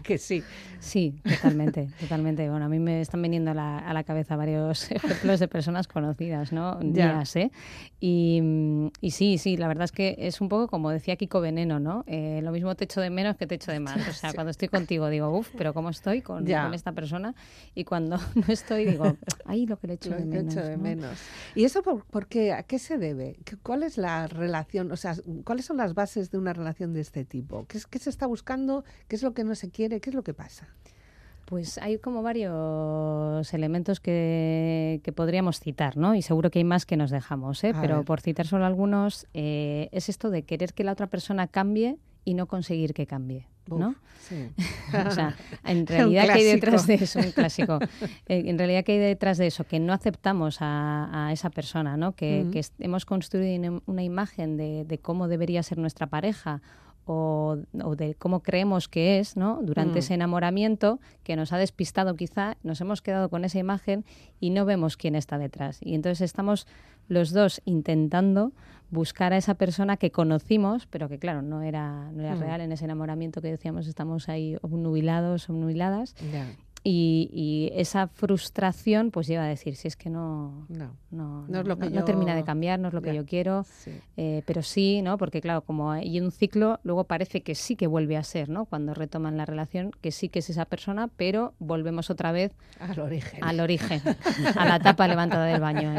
¿A 0.00 0.02
que 0.06 0.18
sí? 0.18 0.42
Sí, 0.80 1.20
totalmente, 1.22 1.88
totalmente. 2.00 2.48
Bueno, 2.48 2.64
a 2.64 2.68
mí 2.68 2.78
me 2.78 3.00
están 3.00 3.20
viniendo 3.22 3.50
a 3.50 3.54
la, 3.54 3.78
a 3.78 3.92
la 3.92 4.02
cabeza 4.04 4.34
varios 4.36 4.90
ejemplos 4.90 5.38
de 5.40 5.46
personas 5.48 5.86
conocidas, 5.88 6.52
¿no? 6.52 6.80
Ya. 6.82 7.12
Mías, 7.14 7.36
¿eh? 7.36 7.50
Y, 8.00 8.40
y 9.00 9.10
sí, 9.10 9.36
sí, 9.38 9.56
la 9.56 9.68
verdad 9.68 9.84
es 9.84 9.92
que 9.92 10.16
es 10.18 10.40
un 10.40 10.48
poco 10.48 10.68
como 10.68 10.90
decía 10.90 11.16
Kiko 11.16 11.40
Veneno, 11.40 11.80
¿no? 11.80 12.04
Eh, 12.06 12.40
lo 12.42 12.50
mismo 12.52 12.74
te 12.74 12.84
echo 12.84 13.00
de 13.00 13.10
menos 13.10 13.36
que 13.36 13.46
te 13.46 13.56
echo 13.56 13.72
de 13.72 13.80
más. 13.80 13.96
O 14.08 14.12
sea, 14.12 14.30
Sí. 14.30 14.34
cuando 14.34 14.50
estoy 14.50 14.68
contigo 14.68 15.08
digo, 15.08 15.28
uff, 15.36 15.50
pero 15.56 15.74
¿cómo 15.74 15.90
estoy 15.90 16.22
con, 16.22 16.44
con 16.46 16.74
esta 16.74 16.92
persona? 16.92 17.34
Y 17.74 17.84
cuando 17.84 18.16
no 18.34 18.44
estoy 18.48 18.86
digo, 18.86 19.16
ay, 19.44 19.66
lo 19.66 19.78
que 19.78 19.86
le 19.88 19.94
echo 19.94 20.10
Lo 20.10 20.16
de 20.16 20.24
menos. 20.24 20.54
echo 20.54 20.64
de 20.64 20.76
¿no? 20.76 20.82
menos. 20.82 21.18
¿Y 21.54 21.64
eso 21.64 21.82
por, 21.82 22.04
por 22.06 22.26
qué? 22.26 22.52
¿A 22.52 22.62
qué 22.62 22.78
se 22.78 22.96
debe? 22.96 23.36
¿Qué- 23.44 23.56
¿Cuál 23.56 23.82
es 23.82 23.98
la 23.98 24.26
relación? 24.28 24.92
O 24.92 24.96
sea, 24.96 25.14
¿cuáles 25.44 25.66
son 25.66 25.76
las 25.76 25.94
bases 25.94 26.30
de 26.30 26.38
una 26.38 26.52
relación 26.52 26.94
de 26.94 27.00
este 27.00 27.24
tipo? 27.24 27.66
¿Qué, 27.66 27.78
qué 27.90 27.98
se 27.98 28.08
está 28.10 28.26
buscando? 28.26 28.84
¿Qué 29.08 29.16
es 29.16 29.22
lo 29.22 29.34
que 29.34 29.44
no 29.44 29.54
se 29.54 29.70
quiere? 29.70 29.89
¿Qué 29.98 30.10
es 30.10 30.14
lo 30.14 30.22
que 30.22 30.34
pasa? 30.34 30.68
Pues 31.46 31.78
hay 31.78 31.98
como 31.98 32.22
varios 32.22 33.52
elementos 33.52 33.98
que, 33.98 35.00
que 35.02 35.10
podríamos 35.10 35.58
citar, 35.58 35.96
¿no? 35.96 36.14
Y 36.14 36.22
seguro 36.22 36.50
que 36.50 36.60
hay 36.60 36.64
más 36.64 36.86
que 36.86 36.96
nos 36.96 37.10
dejamos, 37.10 37.64
¿eh? 37.64 37.72
A 37.74 37.80
Pero 37.80 37.96
ver. 37.96 38.04
por 38.04 38.20
citar 38.20 38.46
solo 38.46 38.66
algunos, 38.66 39.26
eh, 39.34 39.88
es 39.90 40.08
esto 40.08 40.30
de 40.30 40.44
querer 40.44 40.74
que 40.74 40.84
la 40.84 40.92
otra 40.92 41.08
persona 41.08 41.48
cambie 41.48 41.96
y 42.24 42.34
no 42.34 42.46
conseguir 42.46 42.94
que 42.94 43.06
cambie. 43.06 43.48
¿no? 43.78 43.94
o 45.06 45.10
sea, 45.10 45.36
en 45.64 45.86
realidad 45.86 46.26
que 46.26 46.32
hay 46.32 46.44
detrás 46.44 46.86
de 46.86 46.94
eso, 46.94 47.18
un 47.18 47.30
clásico. 47.32 47.78
Eh, 48.26 48.44
en 48.46 48.58
realidad 48.58 48.84
que 48.84 48.92
hay 48.92 48.98
detrás 48.98 49.38
de 49.38 49.46
eso, 49.46 49.64
que 49.64 49.78
no 49.78 49.92
aceptamos 49.92 50.58
a, 50.60 51.30
esa 51.32 51.50
persona, 51.50 51.96
¿no? 51.96 52.12
Que, 52.12 52.62
hemos 52.78 53.04
construido 53.04 53.82
una 53.86 54.02
imagen 54.02 54.56
de, 54.56 54.98
cómo 55.02 55.28
debería 55.28 55.62
ser 55.62 55.78
nuestra 55.78 56.06
pareja 56.06 56.60
o, 57.12 57.96
de 57.96 58.14
cómo 58.14 58.40
creemos 58.40 58.88
que 58.88 59.18
es, 59.18 59.36
¿no? 59.36 59.58
Durante 59.62 59.98
ese 59.98 60.14
enamoramiento 60.14 61.00
que 61.24 61.34
nos 61.34 61.52
ha 61.52 61.58
despistado 61.58 62.14
quizá, 62.14 62.56
nos 62.62 62.80
hemos 62.80 63.02
quedado 63.02 63.28
con 63.28 63.44
esa 63.44 63.58
imagen 63.58 64.04
y 64.38 64.50
no 64.50 64.64
vemos 64.64 64.96
quién 64.96 65.16
está 65.16 65.36
detrás. 65.36 65.78
Y 65.80 65.94
entonces 65.94 66.20
estamos 66.20 66.68
los 67.08 67.32
dos 67.32 67.62
intentando 67.64 68.52
buscar 68.90 69.32
a 69.32 69.36
esa 69.36 69.54
persona 69.54 69.96
que 69.96 70.12
conocimos, 70.12 70.86
pero 70.86 71.08
que 71.08 71.18
claro, 71.18 71.42
no 71.42 71.62
era, 71.62 72.12
no 72.12 72.22
era 72.22 72.36
mm. 72.36 72.40
real 72.40 72.60
en 72.60 72.72
ese 72.72 72.84
enamoramiento 72.84 73.40
que 73.40 73.48
decíamos, 73.48 73.88
estamos 73.88 74.28
ahí 74.28 74.56
obnubilados, 74.62 75.50
obnubiladas. 75.50 76.14
Y, 76.82 77.70
esa 77.74 78.08
frustración 78.08 79.10
pues 79.10 79.26
lleva 79.26 79.44
a 79.44 79.46
decir, 79.46 79.76
si 79.76 79.86
es 79.86 79.96
que 79.96 80.08
no, 80.08 80.66
no, 80.68 80.96
no, 81.10 81.46
no, 81.48 82.04
termina 82.04 82.34
de 82.34 82.42
cambiar, 82.42 82.78
no 82.78 82.88
es 82.88 82.94
lo 82.94 83.02
que 83.02 83.14
yo 83.14 83.26
quiero, 83.26 83.66
eh, 84.16 84.42
pero 84.46 84.62
sí, 84.62 85.02
¿no? 85.02 85.18
porque 85.18 85.40
claro, 85.40 85.62
como 85.62 85.90
hay 85.92 86.20
un 86.20 86.30
ciclo, 86.30 86.80
luego 86.82 87.04
parece 87.04 87.42
que 87.42 87.54
sí 87.54 87.76
que 87.76 87.86
vuelve 87.86 88.16
a 88.16 88.22
ser, 88.22 88.48
¿no? 88.48 88.64
cuando 88.64 88.94
retoman 88.94 89.36
la 89.36 89.44
relación, 89.44 89.92
que 90.00 90.10
sí 90.10 90.28
que 90.28 90.38
es 90.38 90.50
esa 90.50 90.64
persona, 90.64 91.08
pero 91.16 91.54
volvemos 91.58 92.10
otra 92.10 92.32
vez 92.32 92.52
al 92.78 92.98
origen, 92.98 93.44
al 93.44 93.60
origen 93.60 94.02
a 94.56 94.64
la 94.64 94.78
tapa 94.80 95.06
levantada 95.06 95.44
del 95.46 95.60
baño. 95.60 95.94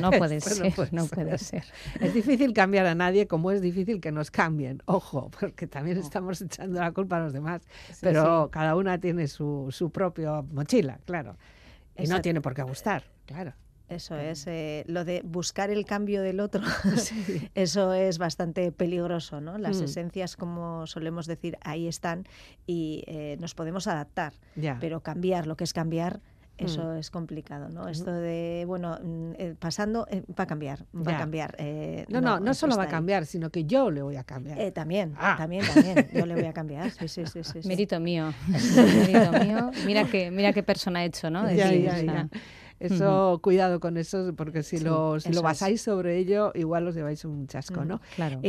no 0.00 0.10
puede 0.18 0.40
ser, 0.40 0.92
no 0.92 1.06
puede 1.06 1.38
ser. 1.38 1.64
Es 2.00 2.14
difícil 2.14 2.52
cambiar 2.52 2.86
a 2.86 2.94
nadie 2.94 3.26
como 3.26 3.50
es 3.50 3.60
difícil 3.60 4.00
que 4.00 4.12
nos 4.12 4.30
cambien, 4.30 4.82
ojo, 4.86 5.30
porque 5.38 5.66
también 5.66 5.98
estamos 5.98 6.40
echando 6.40 6.80
la 6.80 6.92
culpa 6.92 7.16
a 7.16 7.20
los 7.20 7.32
demás, 7.32 7.62
pero 8.00 8.48
cada 8.50 8.76
una 8.76 8.98
tiene 8.98 9.26
su, 9.26 9.68
su 9.70 9.90
propio 9.90 10.19
mochila, 10.50 11.00
claro. 11.04 11.36
Y 11.96 12.06
no 12.06 12.20
tiene 12.20 12.40
por 12.40 12.54
qué 12.54 12.62
gustar, 12.62 13.04
claro. 13.26 13.54
Eso 13.90 14.16
es, 14.16 14.46
eh, 14.46 14.84
lo 14.86 15.04
de 15.04 15.20
buscar 15.24 15.68
el 15.68 15.84
cambio 15.84 16.22
del 16.22 16.38
otro, 16.38 16.62
eso 17.56 17.92
es 17.92 18.18
bastante 18.18 18.70
peligroso, 18.70 19.40
¿no? 19.40 19.58
Las 19.58 19.80
mm. 19.80 19.84
esencias, 19.84 20.36
como 20.36 20.86
solemos 20.86 21.26
decir, 21.26 21.58
ahí 21.60 21.88
están 21.88 22.24
y 22.66 23.02
eh, 23.08 23.36
nos 23.40 23.56
podemos 23.56 23.88
adaptar, 23.88 24.34
pero 24.78 25.00
cambiar, 25.00 25.48
lo 25.48 25.56
que 25.56 25.64
es 25.64 25.72
cambiar, 25.72 26.20
Mm. 26.60 26.64
Eso 26.64 26.94
es 26.94 27.10
complicado, 27.10 27.68
¿no? 27.70 27.88
Esto 27.88 28.12
de, 28.12 28.64
bueno, 28.66 28.98
mm, 29.02 29.32
eh, 29.38 29.54
pasando, 29.58 30.06
eh, 30.10 30.22
va 30.38 30.44
a 30.44 30.46
cambiar, 30.46 30.84
va 30.94 31.14
a 31.14 31.18
cambiar. 31.18 31.54
Eh, 31.58 32.04
no, 32.08 32.20
no, 32.20 32.38
no, 32.38 32.54
solo 32.54 32.76
va 32.76 32.84
a 32.84 32.88
cambiar, 32.88 33.24
sino 33.26 33.50
que 33.50 33.64
yo 33.64 33.90
le 33.90 34.02
voy 34.02 34.16
a 34.16 34.24
cambiar. 34.24 34.70
también, 34.72 35.14
ah. 35.18 35.36
también, 35.38 35.64
también, 35.66 36.08
yo 36.12 36.26
le 36.26 36.34
voy 36.34 36.44
a 36.44 36.52
cambiar. 36.60 36.90
Sí, 36.90 37.08
sí, 37.08 37.24
sí, 37.26 37.40
sí, 37.42 37.66
Mérito 37.66 37.98
mío, 37.98 38.32
mérito 38.48 39.32
mío. 39.44 39.70
Mira 39.86 40.04
qué, 40.04 40.30
mira 40.30 40.52
qué 40.52 40.62
persona 40.62 41.00
ha 41.00 41.04
hecho, 41.04 41.30
¿no? 41.30 41.50
ya, 41.50 41.72
ya, 41.72 42.28
Eso, 42.78 43.40
cuidado 43.42 43.80
con 43.80 43.96
eso, 43.96 44.34
porque 44.36 44.62
si, 44.62 44.80
lo, 44.80 45.18
si 45.18 45.32
lo 45.32 45.42
basáis 45.42 45.80
sobre 45.80 46.18
ello, 46.18 46.52
igual 46.54 46.86
os 46.86 46.94
lleváis 46.94 47.24
un 47.24 47.46
chasco, 47.46 47.84
¿no? 47.84 48.00
Claro. 48.16 48.40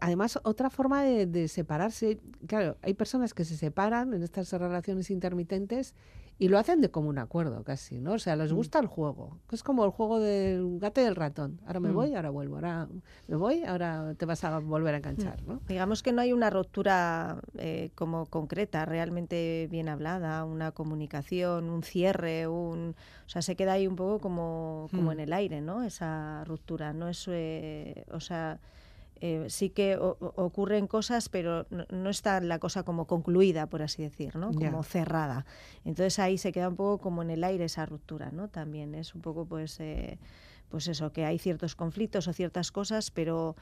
además, 0.00 0.40
otra 0.42 0.70
forma 0.70 1.04
de, 1.04 1.26
de, 1.26 1.46
separarse, 1.46 2.18
claro, 2.48 2.76
hay 2.82 2.94
personas 2.94 3.32
que 3.32 3.44
se 3.44 3.56
separan 3.56 4.12
en 4.12 4.24
estas 4.24 4.52
relaciones 4.52 5.10
intermitentes 5.10 5.94
y 6.40 6.48
lo 6.48 6.58
hacen 6.58 6.80
de 6.80 6.90
común 6.90 7.18
acuerdo 7.18 7.62
casi, 7.64 8.00
¿no? 8.00 8.14
O 8.14 8.18
sea, 8.18 8.34
les 8.34 8.50
mm. 8.50 8.56
gusta 8.56 8.78
el 8.78 8.86
juego. 8.86 9.36
Es 9.52 9.62
como 9.62 9.84
el 9.84 9.90
juego 9.90 10.20
del 10.20 10.78
gato 10.78 11.02
y 11.02 11.04
el 11.04 11.14
ratón. 11.14 11.60
Ahora 11.66 11.80
me 11.80 11.90
mm. 11.90 11.94
voy, 11.94 12.14
ahora 12.14 12.30
vuelvo. 12.30 12.54
Ahora 12.54 12.88
me 13.28 13.36
voy, 13.36 13.62
ahora 13.62 14.14
te 14.16 14.24
vas 14.24 14.42
a 14.44 14.58
volver 14.58 14.94
a 14.94 14.96
enganchar, 14.96 15.42
¿no? 15.42 15.60
Digamos 15.68 16.02
que 16.02 16.12
no 16.12 16.22
hay 16.22 16.32
una 16.32 16.48
ruptura 16.48 17.42
eh, 17.58 17.90
como 17.94 18.24
concreta, 18.24 18.86
realmente 18.86 19.68
bien 19.70 19.90
hablada, 19.90 20.46
una 20.46 20.72
comunicación, 20.72 21.68
un 21.68 21.82
cierre, 21.82 22.48
un... 22.48 22.96
O 23.26 23.28
sea, 23.28 23.42
se 23.42 23.54
queda 23.54 23.74
ahí 23.74 23.86
un 23.86 23.96
poco 23.96 24.18
como, 24.18 24.88
como 24.92 25.10
mm. 25.10 25.12
en 25.12 25.20
el 25.20 25.32
aire, 25.34 25.60
¿no? 25.60 25.82
Esa 25.82 26.42
ruptura. 26.44 26.94
No 26.94 27.10
es... 27.10 27.22
Eh, 27.28 28.06
o 28.12 28.20
sea 28.20 28.58
eh, 29.20 29.46
sí 29.48 29.70
que 29.70 29.98
ocurren 29.98 30.86
cosas, 30.86 31.28
pero 31.28 31.66
no, 31.90 32.08
está 32.08 32.40
la 32.40 32.58
cosa 32.58 32.84
como 32.84 33.06
concluida, 33.06 33.66
por 33.66 33.82
así 33.82 34.02
decir, 34.02 34.36
¿no? 34.36 34.52
Como 34.52 34.82
cerrada. 34.82 35.44
Entonces 35.84 36.18
ahí 36.18 36.38
se 36.38 36.52
queda 36.52 36.68
un 36.68 36.76
poco 36.76 36.98
como 36.98 37.22
en 37.22 37.30
el 37.30 37.44
aire 37.44 37.66
esa 37.66 37.84
ruptura, 37.84 38.30
¿no? 38.30 38.48
También 38.48 38.94
es 38.94 39.14
un 39.14 39.20
poco, 39.20 39.44
pues, 39.44 39.78
eh, 39.80 40.18
pues 40.70 40.88
eso, 40.88 41.12
que 41.12 41.26
hay 41.26 41.38
ciertos 41.38 41.74
conflictos 41.74 42.28
o 42.28 42.32
ciertas 42.32 42.72
cosas, 42.72 43.10
pero 43.10 43.56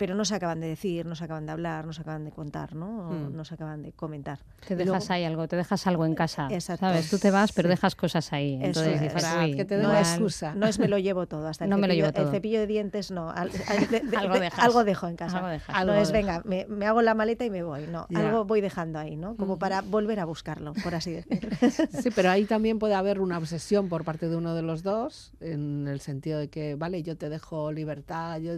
pero 0.00 0.14
no 0.14 0.24
se 0.24 0.34
acaban 0.34 0.60
de 0.60 0.66
decir, 0.66 1.04
no 1.04 1.14
se 1.14 1.24
acaban 1.24 1.44
de 1.44 1.52
hablar, 1.52 1.84
no 1.84 1.92
se 1.92 2.00
acaban 2.00 2.24
de 2.24 2.30
contar, 2.30 2.74
¿no? 2.74 3.10
Hmm. 3.10 3.36
No 3.36 3.44
se 3.44 3.52
acaban 3.52 3.82
de 3.82 3.92
comentar. 3.92 4.38
Te 4.66 4.74
dejas 4.74 5.10
ahí 5.10 5.24
algo, 5.24 5.46
te 5.46 5.56
dejas 5.56 5.86
algo 5.86 6.06
en 6.06 6.14
casa, 6.14 6.48
¿sabes? 6.58 7.10
Tú 7.10 7.18
te 7.18 7.30
vas, 7.30 7.52
pero 7.52 7.68
dejas 7.68 7.96
cosas 7.96 8.32
ahí. 8.32 8.58
Entonces 8.62 8.98
dices, 8.98 9.22
para 9.22 9.44
que 9.44 9.66
te 9.66 9.76
no, 9.76 9.92
es, 9.92 10.12
excusa. 10.12 10.54
no 10.54 10.66
es 10.66 10.78
me 10.78 10.88
lo 10.88 10.96
llevo 10.96 11.26
todo, 11.26 11.46
hasta 11.48 11.64
el, 11.64 11.70
no 11.70 11.76
cepillo, 11.76 11.82
me 11.82 11.88
lo 11.88 11.94
llevo 11.94 12.12
todo. 12.14 12.24
el 12.24 12.30
cepillo 12.30 12.60
de 12.60 12.66
dientes 12.66 13.10
no. 13.10 13.30
algo, 14.56 14.84
dejo 14.84 15.06
en 15.06 15.16
casa. 15.16 15.60
no 15.84 15.92
es, 15.92 16.12
venga, 16.12 16.42
me, 16.46 16.64
hago 16.86 17.02
la 17.02 17.12
maleta 17.12 17.44
y 17.44 17.50
me 17.50 17.62
voy, 17.62 17.86
no. 17.86 18.06
Algo 18.14 18.46
voy 18.46 18.62
dejando 18.62 18.98
ahí, 18.98 19.16
¿no? 19.16 19.36
Como 19.36 19.58
para 19.58 19.82
volver 19.82 20.18
a 20.20 20.24
buscarlo, 20.24 20.72
por 20.82 20.94
así 20.94 21.12
decirlo. 21.12 21.50
Sí, 22.00 22.10
pero 22.10 22.30
ahí 22.30 22.46
también 22.46 22.78
puede 22.78 22.94
haber 22.94 23.20
una 23.20 23.36
obsesión 23.36 23.90
por 23.90 24.04
parte 24.04 24.28
de 24.28 24.36
uno 24.36 24.54
de 24.54 24.62
los 24.62 24.82
dos, 24.82 25.32
en 25.40 25.88
el 25.88 26.00
sentido 26.00 26.38
de 26.38 26.48
que, 26.48 26.74
vale, 26.74 27.02
yo 27.02 27.18
te 27.18 27.28
dejo 27.28 27.70
libertad, 27.70 28.38
yo 28.40 28.54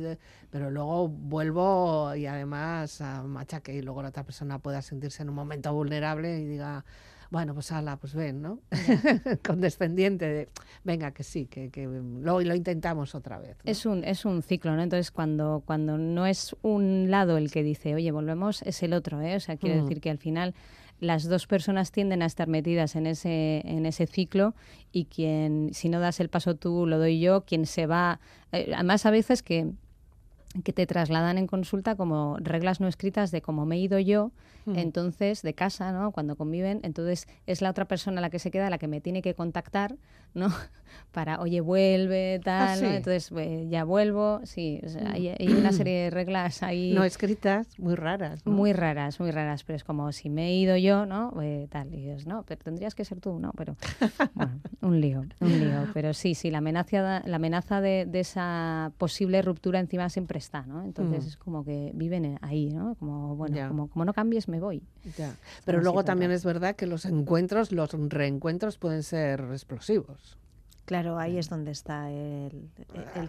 pero 0.53 0.71
luego 0.71 1.12
vuelvo 1.13 2.15
y 2.15 2.27
además 2.27 3.01
a 3.01 3.23
machaque 3.23 3.75
y 3.75 3.83
luego 3.83 4.03
la 4.03 4.09
otra 4.09 4.25
persona 4.25 4.59
pueda 4.59 4.83
sentirse 4.83 5.23
en 5.23 5.29
un 5.29 5.35
momento 5.35 5.73
vulnerable 5.73 6.39
y 6.39 6.47
diga, 6.47 6.85
bueno, 7.33 7.55
pues 7.55 7.73
ala, 7.73 7.97
pues 7.97 8.15
ven, 8.15 8.43
¿no? 8.43 8.61
Condescendiente 9.43 10.29
de, 10.29 10.49
venga, 10.85 11.13
que 11.13 11.23
sí, 11.25 11.47
que, 11.47 11.71
que 11.71 11.87
lo, 11.87 12.41
lo 12.43 12.55
intentamos 12.55 13.15
otra 13.15 13.39
vez. 13.39 13.57
Es, 13.65 13.87
un, 13.87 14.05
es 14.05 14.27
un 14.27 14.43
ciclo, 14.43 14.77
¿no? 14.77 14.83
Entonces, 14.83 15.11
cuando, 15.11 15.63
cuando 15.65 15.97
no 15.97 16.27
es 16.27 16.55
un 16.61 17.11
lado 17.11 17.39
el 17.39 17.51
que 17.51 17.63
dice, 17.63 17.95
oye, 17.95 18.11
volvemos, 18.11 18.61
es 18.63 18.83
el 18.83 18.93
otro, 18.93 19.23
¿eh? 19.23 19.37
O 19.37 19.41
sea, 19.41 19.57
quiere 19.57 19.81
mm. 19.81 19.83
decir 19.85 20.01
que 20.03 20.11
al 20.11 20.19
final 20.19 20.55
las 21.01 21.25
dos 21.25 21.47
personas 21.47 21.91
tienden 21.91 22.21
a 22.21 22.27
estar 22.27 22.49
metidas 22.49 22.97
en 22.97 23.07
ese, 23.07 23.63
en 23.65 23.87
ese 23.87 24.07
ciclo 24.07 24.55
y 24.93 25.07
quien, 25.07 25.71
si 25.73 25.89
no 25.89 26.01
das 26.01 26.21
el 26.21 26.29
paso 26.29 26.55
tú, 26.55 26.87
lo 26.87 26.99
doy 26.99 27.19
yo, 27.19 27.47
quien 27.47 27.65
se 27.65 27.87
va... 27.87 28.21
Eh, 28.53 28.73
además, 28.75 29.07
a 29.07 29.11
veces 29.11 29.43
que 29.43 29.73
que 30.65 30.73
te 30.73 30.87
trasladan 30.87 31.39
en 31.39 31.47
consulta 31.47 31.97
como 31.97 32.37
reglas 32.41 32.81
no 32.81 32.89
escritas 32.89 33.31
de 33.31 33.43
cómo 33.43 33.67
me 33.67 33.77
he 33.77 33.79
ido 33.79 33.99
yo, 33.99 34.33
entonces 34.67 35.43
de 35.43 35.55
casa, 35.55 35.93
¿no? 35.93 36.13
Cuando 36.13 36.37
conviven, 36.37 36.81
entonces 36.85 37.27
es 37.47 37.63
la 37.63 37.71
otra 37.71 37.87
persona 37.87 38.21
la 38.21 38.31
que 38.31 38.39
se 38.39 38.53
queda, 38.53 38.71
la 38.71 38.79
que 38.79 38.87
me 38.87 39.01
tiene 39.01 39.21
que 39.21 39.35
contactar, 39.35 39.97
¿no? 40.35 40.49
Para, 41.11 41.41
oye, 41.41 41.61
vuelve, 41.61 42.39
tal, 42.45 42.83
¿no? 42.83 42.89
Entonces 42.91 43.33
ya 43.71 43.85
vuelvo, 43.85 44.41
sí, 44.45 44.81
hay, 45.07 45.35
una 45.49 45.73
serie 45.73 46.05
de 46.05 46.11
reglas 46.11 46.63
ahí. 46.63 46.93
No 46.95 47.03
escritas, 47.03 47.79
muy 47.79 47.95
raras. 47.95 48.45
Muy 48.47 48.73
raras, 48.73 49.19
muy 49.19 49.31
raras, 49.31 49.65
pero 49.65 49.77
es 49.77 49.85
como 49.85 50.13
si 50.13 50.29
me 50.29 50.49
he 50.49 50.55
ido 50.55 50.77
yo, 50.77 51.07
¿no? 51.07 51.33
Eh, 51.43 51.67
tal, 51.71 51.93
y 51.95 52.03
dices, 52.03 52.27
no, 52.27 52.45
pero 52.45 52.61
tendrías 52.63 52.95
que 52.95 53.05
ser 53.05 53.21
tú, 53.21 53.39
¿no? 53.39 53.53
Pero, 53.57 53.77
bueno, 54.35 54.61
un 54.83 55.01
lío, 55.01 55.25
un 55.41 55.61
lío. 55.61 55.89
Pero 55.95 56.13
sí, 56.13 56.35
sí, 56.35 56.51
la 56.51 56.59
amenaza, 56.59 57.23
la 57.25 57.37
amenaza 57.37 57.81
de, 57.81 58.07
de 58.07 58.21
esa 58.21 58.93
posible 58.99 59.41
ruptura 59.43 59.81
encima 59.81 60.11
siempre 60.11 60.39
está, 60.43 60.63
¿no? 60.67 60.83
Entonces 60.83 61.25
mm. 61.25 61.29
es 61.29 61.37
como 61.37 61.65
que 61.65 61.93
viven 61.95 62.39
ahí, 62.43 62.73
¿no? 62.73 62.95
Como, 62.97 63.37
bueno, 63.37 63.69
como, 63.69 63.89
como, 63.89 64.05
no 64.05 64.13
cambies, 64.13 64.49
me 64.49 64.61
voy. 64.61 64.83
Pero 65.65 65.81
luego 65.81 66.05
también 66.05 66.31
es 66.31 66.45
verdad 66.45 66.77
que 66.77 66.87
los 66.87 67.05
encuentros, 67.05 67.73
los 67.73 67.91
reencuentros 67.93 68.79
pueden 68.79 69.03
ser 69.03 69.41
explosivos. 69.53 70.39
Claro, 70.85 71.17
ahí 71.19 71.39
es 71.39 71.49
donde 71.49 71.71
está 71.71 72.11
el, 72.11 72.69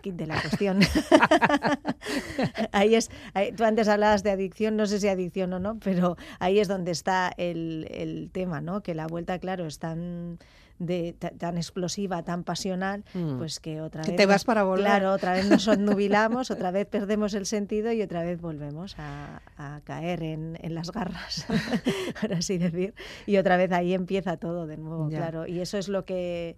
kit 0.01 0.16
de 0.16 0.26
la 0.26 0.41
cuestión. 0.41 0.80
ahí 2.72 2.95
es, 2.95 3.11
tú 3.55 3.64
antes 3.64 3.88
hablabas 3.88 4.24
de 4.24 4.32
adicción, 4.32 4.76
no 4.76 4.88
sé 4.88 4.99
si 4.99 5.07
adicción 5.07 5.53
o 5.53 5.59
no, 5.59 5.78
pero 5.80 6.18
ahí 6.39 6.59
es 6.59 6.68
donde 6.68 6.91
está 6.91 7.32
el, 7.38 7.88
el 7.91 8.32
tema, 8.32 8.59
¿no? 8.59 8.82
Que 8.82 8.95
la 8.95 9.05
vuelta, 9.05 9.38
claro, 9.38 9.68
es 9.68 9.78
tan 9.78 10.39
de 10.80 11.14
tan 11.14 11.58
explosiva, 11.58 12.24
tan 12.24 12.44
pasional, 12.44 13.04
mm. 13.14 13.38
pues 13.38 13.60
que 13.60 13.82
otra 13.82 14.04
vez... 14.04 14.16
te 14.16 14.26
vas 14.26 14.44
para 14.44 14.64
volver. 14.64 14.86
Claro, 14.86 15.14
otra 15.14 15.34
vez 15.34 15.50
nos 15.50 15.68
nubilamos, 15.78 16.52
otra 16.52 16.72
vez 16.72 16.88
perdemos 16.88 17.34
el 17.34 17.46
sentido 17.46 17.92
y 17.92 18.02
otra 18.02 18.24
vez 18.24 18.42
volvemos 18.42 18.96
a, 18.98 19.42
caer 19.84 20.24
en, 20.24 20.58
las 20.74 20.92
garras, 20.92 21.46
por 22.22 22.34
así 22.34 22.58
decir. 22.58 22.94
Y 23.26 23.38
otra 23.38 23.58
vez 23.58 23.72
ahí 23.72 23.94
empieza 23.94 24.38
todo 24.38 24.68
de 24.68 24.78
nuevo, 24.78 25.08
claro. 25.10 25.48
Y 25.48 25.60
eso 25.60 25.78
es 25.78 25.88
lo 25.88 26.06
que 26.06 26.58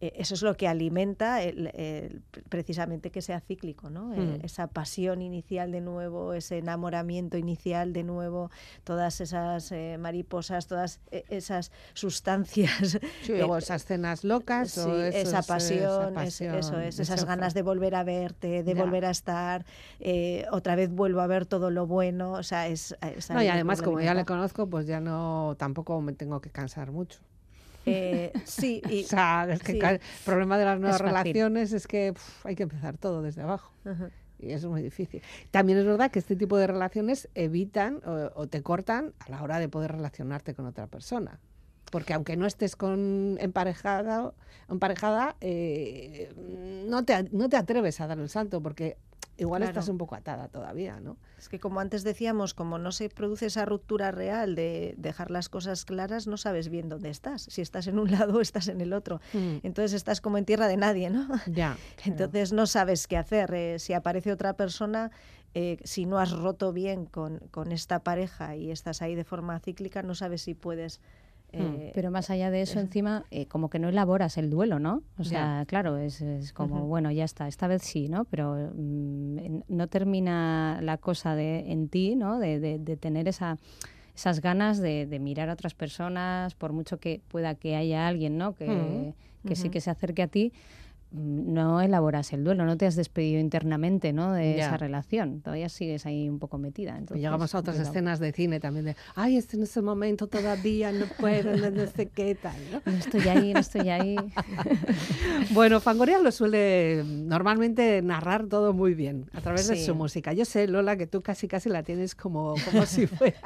eso 0.00 0.34
es 0.34 0.42
lo 0.42 0.56
que 0.56 0.68
alimenta 0.68 1.40
precisamente 2.48 3.10
que 3.10 3.22
sea 3.22 3.40
cíclico, 3.40 3.90
¿no? 3.90 4.14
Eh, 4.14 4.38
mm. 4.38 4.44
esa 4.44 4.66
pasión 4.66 5.22
inicial 5.22 5.72
de 5.72 5.80
nuevo, 5.80 6.34
ese 6.34 6.58
enamoramiento 6.58 7.38
inicial 7.38 7.92
de 7.92 8.02
nuevo, 8.02 8.50
todas 8.82 9.20
esas 9.20 9.72
eh, 9.72 9.96
mariposas, 9.98 10.66
todas 10.66 11.00
esas 11.10 11.72
sustancias. 11.94 12.98
luego 13.28 13.56
esas 13.58 13.84
cenas 13.84 14.24
locas. 14.24 14.76
esa, 14.76 15.42
pasión, 15.42 16.18
eso 16.18 16.80
es, 16.80 16.98
esas 16.98 17.24
ganas 17.24 17.54
de 17.54 17.62
volver 17.62 17.94
a 17.94 18.04
verte, 18.04 18.62
de 18.62 18.74
volver 18.74 19.04
a 19.04 19.10
estar, 19.10 19.64
otra 20.50 20.76
vez 20.76 20.90
vuelvo 20.90 21.20
a 21.20 21.26
ver 21.26 21.46
todo 21.46 21.70
lo 21.70 21.86
bueno, 21.86 22.32
o 22.32 22.42
sea, 22.42 22.68
es... 22.68 22.96
no, 23.30 23.42
y 23.42 23.48
además 23.48 23.80
como 23.80 24.00
ya 24.00 24.14
le 24.14 24.24
conozco, 24.24 24.68
pues 24.68 24.86
ya 24.86 25.00
no, 25.00 25.54
tampoco 25.58 26.00
me 26.00 26.12
tengo 26.12 26.40
que 26.40 26.50
cansar 26.50 26.90
mucho. 26.90 27.20
Eh, 27.86 28.32
sí, 28.44 28.82
y, 28.90 29.04
o 29.04 29.06
sea, 29.06 29.46
es 29.50 29.62
que 29.62 29.72
el 29.72 30.00
problema 30.24 30.58
de 30.58 30.64
las 30.64 30.80
nuevas 30.80 31.00
relaciones 31.00 31.72
es 31.72 31.86
que 31.86 32.14
hay 32.44 32.54
que 32.54 32.64
empezar 32.64 32.96
todo 32.98 33.22
desde 33.22 33.42
abajo. 33.42 33.72
Y 34.38 34.52
eso 34.52 34.66
es 34.66 34.72
muy 34.72 34.82
difícil. 34.82 35.22
También 35.50 35.78
es 35.78 35.84
verdad 35.84 36.10
que 36.10 36.18
este 36.18 36.36
tipo 36.36 36.56
de 36.56 36.66
relaciones 36.66 37.28
evitan 37.34 38.00
o, 38.04 38.46
te 38.46 38.62
cortan 38.62 39.14
a 39.20 39.30
la 39.30 39.42
hora 39.42 39.58
de 39.58 39.68
poder 39.68 39.92
relacionarte 39.92 40.54
con 40.54 40.66
otra 40.66 40.86
persona. 40.86 41.40
Porque 41.90 42.12
aunque 42.12 42.36
no 42.36 42.44
estés 42.44 42.74
con 42.74 43.36
emparejada, 43.40 44.32
emparejada 44.68 45.36
eh, 45.40 46.32
no, 46.88 47.04
te, 47.04 47.28
no 47.30 47.48
te 47.48 47.56
atreves 47.56 48.00
a 48.00 48.08
dar 48.08 48.18
el 48.18 48.28
salto 48.28 48.60
porque 48.60 48.96
igual 49.36 49.62
estás 49.62 49.88
un 49.88 49.98
poco 49.98 50.14
atada 50.14 50.48
todavía, 50.48 51.00
¿no? 51.00 51.16
Es 51.38 51.48
que 51.48 51.58
como 51.60 51.80
antes 51.80 52.04
decíamos, 52.04 52.54
como 52.54 52.78
no 52.78 52.92
se 52.92 53.08
produce 53.08 53.46
esa 53.46 53.64
ruptura 53.64 54.10
real 54.10 54.54
de 54.54 54.94
dejar 54.96 55.30
las 55.30 55.48
cosas 55.48 55.84
claras, 55.84 56.26
no 56.26 56.36
sabes 56.36 56.68
bien 56.68 56.88
dónde 56.88 57.10
estás. 57.10 57.42
Si 57.42 57.60
estás 57.60 57.86
en 57.86 57.98
un 57.98 58.10
lado 58.10 58.38
o 58.38 58.40
estás 58.40 58.68
en 58.68 58.80
el 58.80 58.92
otro. 58.92 59.20
Mm. 59.32 59.56
Entonces 59.62 59.92
estás 59.92 60.20
como 60.20 60.38
en 60.38 60.44
tierra 60.44 60.68
de 60.68 60.76
nadie, 60.76 61.10
¿no? 61.10 61.28
Ya. 61.46 61.76
Entonces 62.04 62.52
no 62.52 62.66
sabes 62.66 63.06
qué 63.06 63.16
hacer. 63.16 63.52
Eh, 63.54 63.78
si 63.78 63.92
aparece 63.92 64.32
otra 64.32 64.54
persona, 64.54 65.10
eh, 65.54 65.78
si 65.84 66.06
no 66.06 66.18
has 66.18 66.32
roto 66.32 66.72
bien 66.72 67.06
con, 67.06 67.38
con 67.50 67.72
esta 67.72 68.02
pareja 68.02 68.56
y 68.56 68.70
estás 68.70 69.02
ahí 69.02 69.14
de 69.14 69.24
forma 69.24 69.58
cíclica, 69.60 70.02
no 70.02 70.14
sabes 70.14 70.42
si 70.42 70.54
puedes. 70.54 71.00
Eh, 71.56 71.92
pero 71.94 72.10
más 72.10 72.30
allá 72.30 72.50
de 72.50 72.62
eso, 72.62 72.80
encima, 72.80 73.24
eh, 73.30 73.46
como 73.46 73.70
que 73.70 73.78
no 73.78 73.88
elaboras 73.88 74.38
el 74.38 74.50
duelo, 74.50 74.78
¿no? 74.78 75.02
O 75.18 75.24
sea, 75.24 75.64
claro, 75.66 75.96
es, 75.96 76.22
como, 76.52 76.86
bueno, 76.86 77.10
ya 77.10 77.24
está, 77.24 77.48
esta 77.48 77.66
vez 77.66 77.82
sí, 77.82 78.08
¿no? 78.08 78.24
Pero 78.24 78.72
mm, 78.74 79.62
no 79.68 79.86
termina 79.88 80.80
la 80.82 80.98
cosa 80.98 81.34
de, 81.34 81.70
en 81.70 81.88
ti, 81.88 82.16
¿no? 82.16 82.38
De, 82.38 82.58
de, 82.58 82.96
tener 82.96 83.28
esa, 83.28 83.58
esas 84.14 84.40
ganas 84.40 84.78
de, 84.78 85.18
mirar 85.20 85.48
a 85.50 85.52
otras 85.52 85.74
personas, 85.74 86.54
por 86.54 86.72
mucho 86.72 86.98
que 86.98 87.20
pueda 87.28 87.54
que 87.54 87.76
haya 87.76 88.08
alguien, 88.08 88.36
¿no? 88.36 88.54
Que, 88.54 89.14
que 89.46 89.56
sí 89.56 89.70
que 89.70 89.80
se 89.80 89.90
acerque 89.90 90.22
a 90.22 90.28
ti 90.28 90.52
no 91.14 91.80
elaboras 91.80 92.32
el 92.32 92.42
duelo, 92.42 92.64
no 92.64 92.76
te 92.76 92.86
has 92.86 92.96
despedido 92.96 93.40
internamente 93.40 94.12
¿no? 94.12 94.32
de 94.32 94.58
esa 94.58 94.76
relación, 94.76 95.40
todavía 95.40 95.68
sigues 95.68 96.06
ahí 96.06 96.28
un 96.28 96.38
poco 96.38 96.58
metida. 96.58 96.96
Entonces, 96.98 97.18
llegamos 97.18 97.54
a 97.54 97.58
otras 97.58 97.78
escenas 97.78 98.18
de 98.18 98.32
cine 98.32 98.58
también 98.58 98.84
de, 98.86 98.96
ay, 99.14 99.36
este 99.36 99.56
en 99.56 99.62
ese 99.62 99.80
momento 99.80 100.26
todavía 100.26 100.90
no 100.90 101.06
puedo, 101.18 101.56
no, 101.70 101.86
sé 101.86 102.06
qué 102.06 102.34
tal. 102.34 102.56
¿no? 102.72 102.92
estoy 102.92 103.28
ahí, 103.28 103.52
no 103.52 103.60
estoy 103.60 103.90
ahí. 103.90 104.16
bueno, 105.50 105.80
Fangoria 105.80 106.18
lo 106.18 106.32
suele 106.32 107.04
normalmente 107.04 108.02
narrar 108.02 108.46
todo 108.46 108.72
muy 108.72 108.94
bien 108.94 109.26
a 109.34 109.40
través 109.40 109.68
de 109.68 109.76
su 109.76 109.94
música. 109.94 110.32
Yo 110.32 110.44
sé, 110.44 110.66
Lola, 110.66 110.96
que 110.96 111.06
tú 111.06 111.22
casi 111.22 111.46
casi 111.46 111.68
la 111.68 111.84
tienes 111.84 112.14
como, 112.16 112.54
como 112.64 112.86
si 112.86 113.06
fuera 113.06 113.38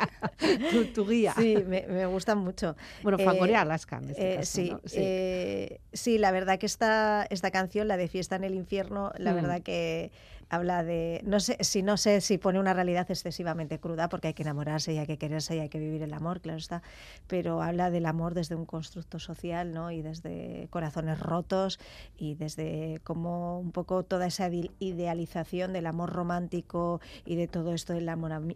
tu, 0.94 1.06
guía. 1.06 1.34
Sí, 1.36 1.56
me, 1.66 1.86
me 1.86 2.06
gustan 2.06 2.38
mucho. 2.38 2.76
Bueno, 3.02 3.18
Fangoria 3.18 3.58
eh, 3.58 3.60
Alaska 3.60 3.98
en 3.98 4.10
este 4.10 4.32
eh, 4.32 4.36
caso, 4.36 4.52
sí, 4.52 4.72
sí. 4.84 4.96
Eh, 4.98 5.80
sí, 5.92 6.18
la 6.18 6.30
verdad 6.30 6.58
que 6.58 6.66
esta, 6.66 7.26
esta 7.28 7.50
canción, 7.50 7.57
la 7.84 7.96
de 7.96 8.08
Fiesta 8.08 8.36
en 8.36 8.44
el 8.44 8.54
Infierno, 8.54 9.12
la 9.18 9.32
mm. 9.32 9.34
verdad 9.34 9.62
que 9.62 10.10
habla 10.50 10.82
de, 10.82 11.20
no 11.24 11.40
sé, 11.40 11.58
si 11.60 11.82
no 11.82 11.96
sé 11.96 12.20
si 12.20 12.38
pone 12.38 12.58
una 12.58 12.72
realidad 12.72 13.10
excesivamente 13.10 13.78
cruda, 13.78 14.08
porque 14.08 14.28
hay 14.28 14.34
que 14.34 14.42
enamorarse 14.42 14.92
y 14.92 14.98
hay 14.98 15.06
que 15.06 15.18
quererse 15.18 15.56
y 15.56 15.60
hay 15.60 15.68
que 15.68 15.78
vivir 15.78 16.02
el 16.02 16.12
amor, 16.14 16.40
claro 16.40 16.58
está, 16.58 16.82
pero 17.26 17.62
habla 17.62 17.90
del 17.90 18.06
amor 18.06 18.34
desde 18.34 18.54
un 18.54 18.64
constructo 18.64 19.18
social, 19.18 19.72
¿no? 19.72 19.90
Y 19.90 20.02
desde 20.02 20.68
corazones 20.70 21.20
rotos 21.20 21.78
y 22.16 22.34
desde 22.34 23.00
como 23.04 23.60
un 23.60 23.72
poco 23.72 24.02
toda 24.04 24.26
esa 24.26 24.48
idealización 24.78 25.72
del 25.72 25.86
amor 25.86 26.12
romántico 26.12 27.00
y 27.26 27.36
de 27.36 27.46
todo 27.46 27.74
esto 27.74 27.92
del 27.92 28.08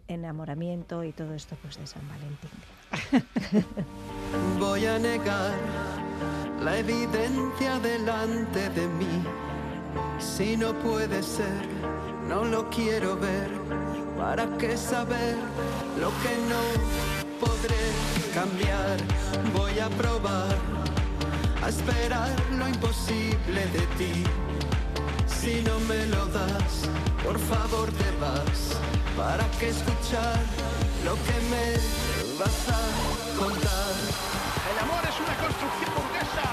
enamoramiento 0.07 1.03
y 1.03 1.11
todo 1.11 1.33
esto 1.33 1.55
pues 1.61 1.77
de 1.77 1.87
San 1.87 2.07
Valentín. 2.07 2.49
Voy 4.59 4.85
a 4.85 4.99
negar 4.99 5.53
la 6.63 6.77
evidencia 6.77 7.77
delante 7.79 8.69
de 8.69 8.87
mí. 8.87 9.23
Si 10.17 10.55
no 10.55 10.73
puede 10.73 11.21
ser, 11.21 11.67
no 12.27 12.45
lo 12.45 12.69
quiero 12.69 13.17
ver. 13.17 13.49
¿Para 14.17 14.45
qué 14.57 14.77
saber 14.77 15.35
lo 15.99 16.09
que 16.21 16.33
no 16.51 16.63
podré 17.45 17.83
cambiar? 18.33 18.97
Voy 19.53 19.77
a 19.79 19.89
probar 19.89 20.55
a 21.61 21.69
esperar 21.69 22.31
lo 22.57 22.67
imposible 22.67 23.61
de 23.73 23.85
ti. 23.97 24.23
Si 25.27 25.61
no 25.63 25.77
me 25.81 26.05
lo 26.07 26.25
das, 26.27 26.89
por 27.25 27.37
favor 27.39 27.89
te 27.91 28.09
vas. 28.21 28.79
¿Para 29.17 29.45
qué 29.59 29.69
escuchar 29.69 30.39
lo 31.03 31.15
que 31.25 31.37
me 31.51 31.65
vas 32.39 32.59
a 32.69 33.37
contar? 33.37 33.93
El 34.71 34.79
amor 34.79 35.03
es 35.03 35.19
una 35.19 35.35
construcción 35.37 35.93
una 36.09 36.52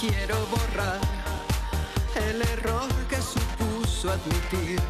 Hoy 0.00 0.10
quiero 0.10 0.36
borrar 0.46 1.00
el 2.28 2.42
error 2.42 2.88
que 3.08 3.16
supuso 3.16 4.10
admitir 4.10 4.80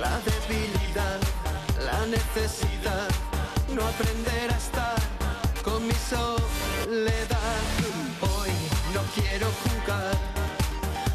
la 0.00 0.18
debilidad, 0.20 1.20
la 1.84 2.06
necesidad, 2.06 3.08
no 3.74 3.82
aprender 3.86 4.50
a 4.50 4.56
estar 4.56 4.96
con 5.62 5.86
mi 5.86 5.94
soledad. 5.94 7.36
Quiero 9.14 9.48
jugar 9.64 10.14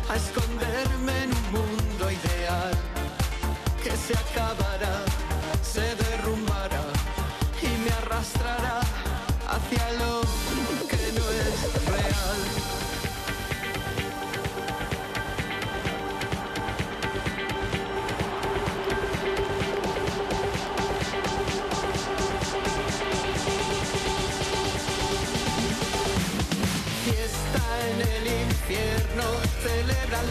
a 0.09 0.15
esconderme 0.15 1.23
en 1.23 1.31
un 1.31 1.51
mundo 1.51 2.11
ideal 2.11 2.73
que 3.83 3.91
se 3.91 4.13
acabará, 4.13 5.05
se 5.61 5.95
derrumbará 5.95 6.83
y 7.61 7.67
me 7.83 7.91
arrastrará 7.91 8.82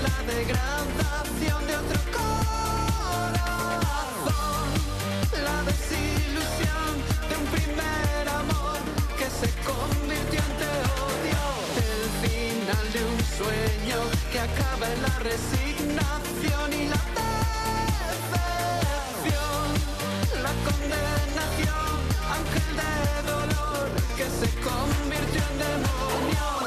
la 0.03 0.17
degradación 0.33 1.61
de 1.67 1.75
otro 1.77 2.01
corazón, 2.13 2.39
la 5.45 5.59
desilusión 5.65 6.93
de 7.29 7.35
un 7.37 7.47
primer 7.53 8.29
amor 8.29 8.79
que 9.19 9.29
se 9.29 9.49
convirtió 9.69 10.41
en 10.41 10.53
odio, 11.05 11.45
el 11.77 12.05
final 12.25 12.87
de 12.93 13.01
un 13.05 13.21
sueño 13.37 13.99
que 14.31 14.39
acaba 14.41 14.87
en 14.91 15.03
la 15.03 15.15
resignación 15.19 16.73
y 16.73 16.89
la 16.89 17.03
decepción, 19.21 19.67
la 20.43 20.53
condenación, 20.65 21.95
ángel 22.39 22.71
de 22.81 22.95
dolor 23.31 23.87
que 24.17 24.25
se 24.25 24.49
convirtió 24.61 25.43
en 25.51 25.59
demonio. 25.59 26.62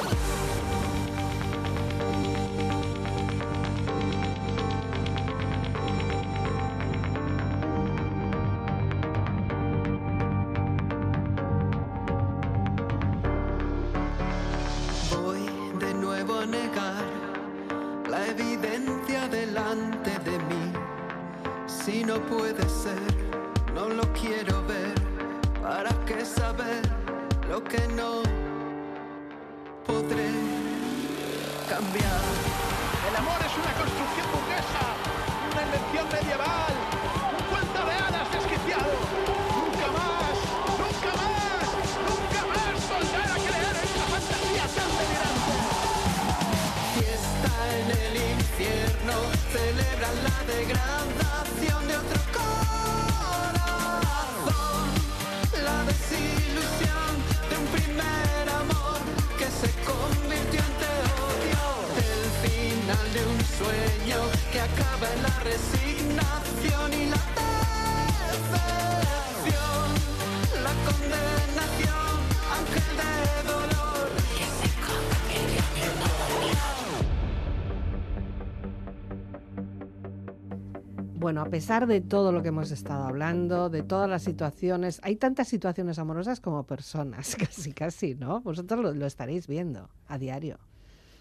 Bueno, 81.26 81.42
a 81.42 81.50
pesar 81.50 81.88
de 81.88 82.02
todo 82.02 82.32
lo 82.32 82.44
que 82.44 82.50
hemos 82.50 82.70
estado 82.70 83.06
hablando, 83.06 83.72
de 83.72 83.82
todas 83.82 84.08
las 84.08 84.22
situaciones, 84.22 85.00
hay 85.02 85.16
tantas 85.16 85.48
situaciones 85.48 85.98
amorosas 85.98 86.40
como 86.40 86.68
personas, 86.68 87.36
casi, 87.40 87.74
casi, 87.74 88.14
¿no? 88.14 88.42
Vosotros 88.42 88.80
lo, 88.80 88.94
lo 88.94 89.08
estaréis 89.08 89.48
viendo 89.48 89.90
a 90.08 90.20
diario. 90.20 90.60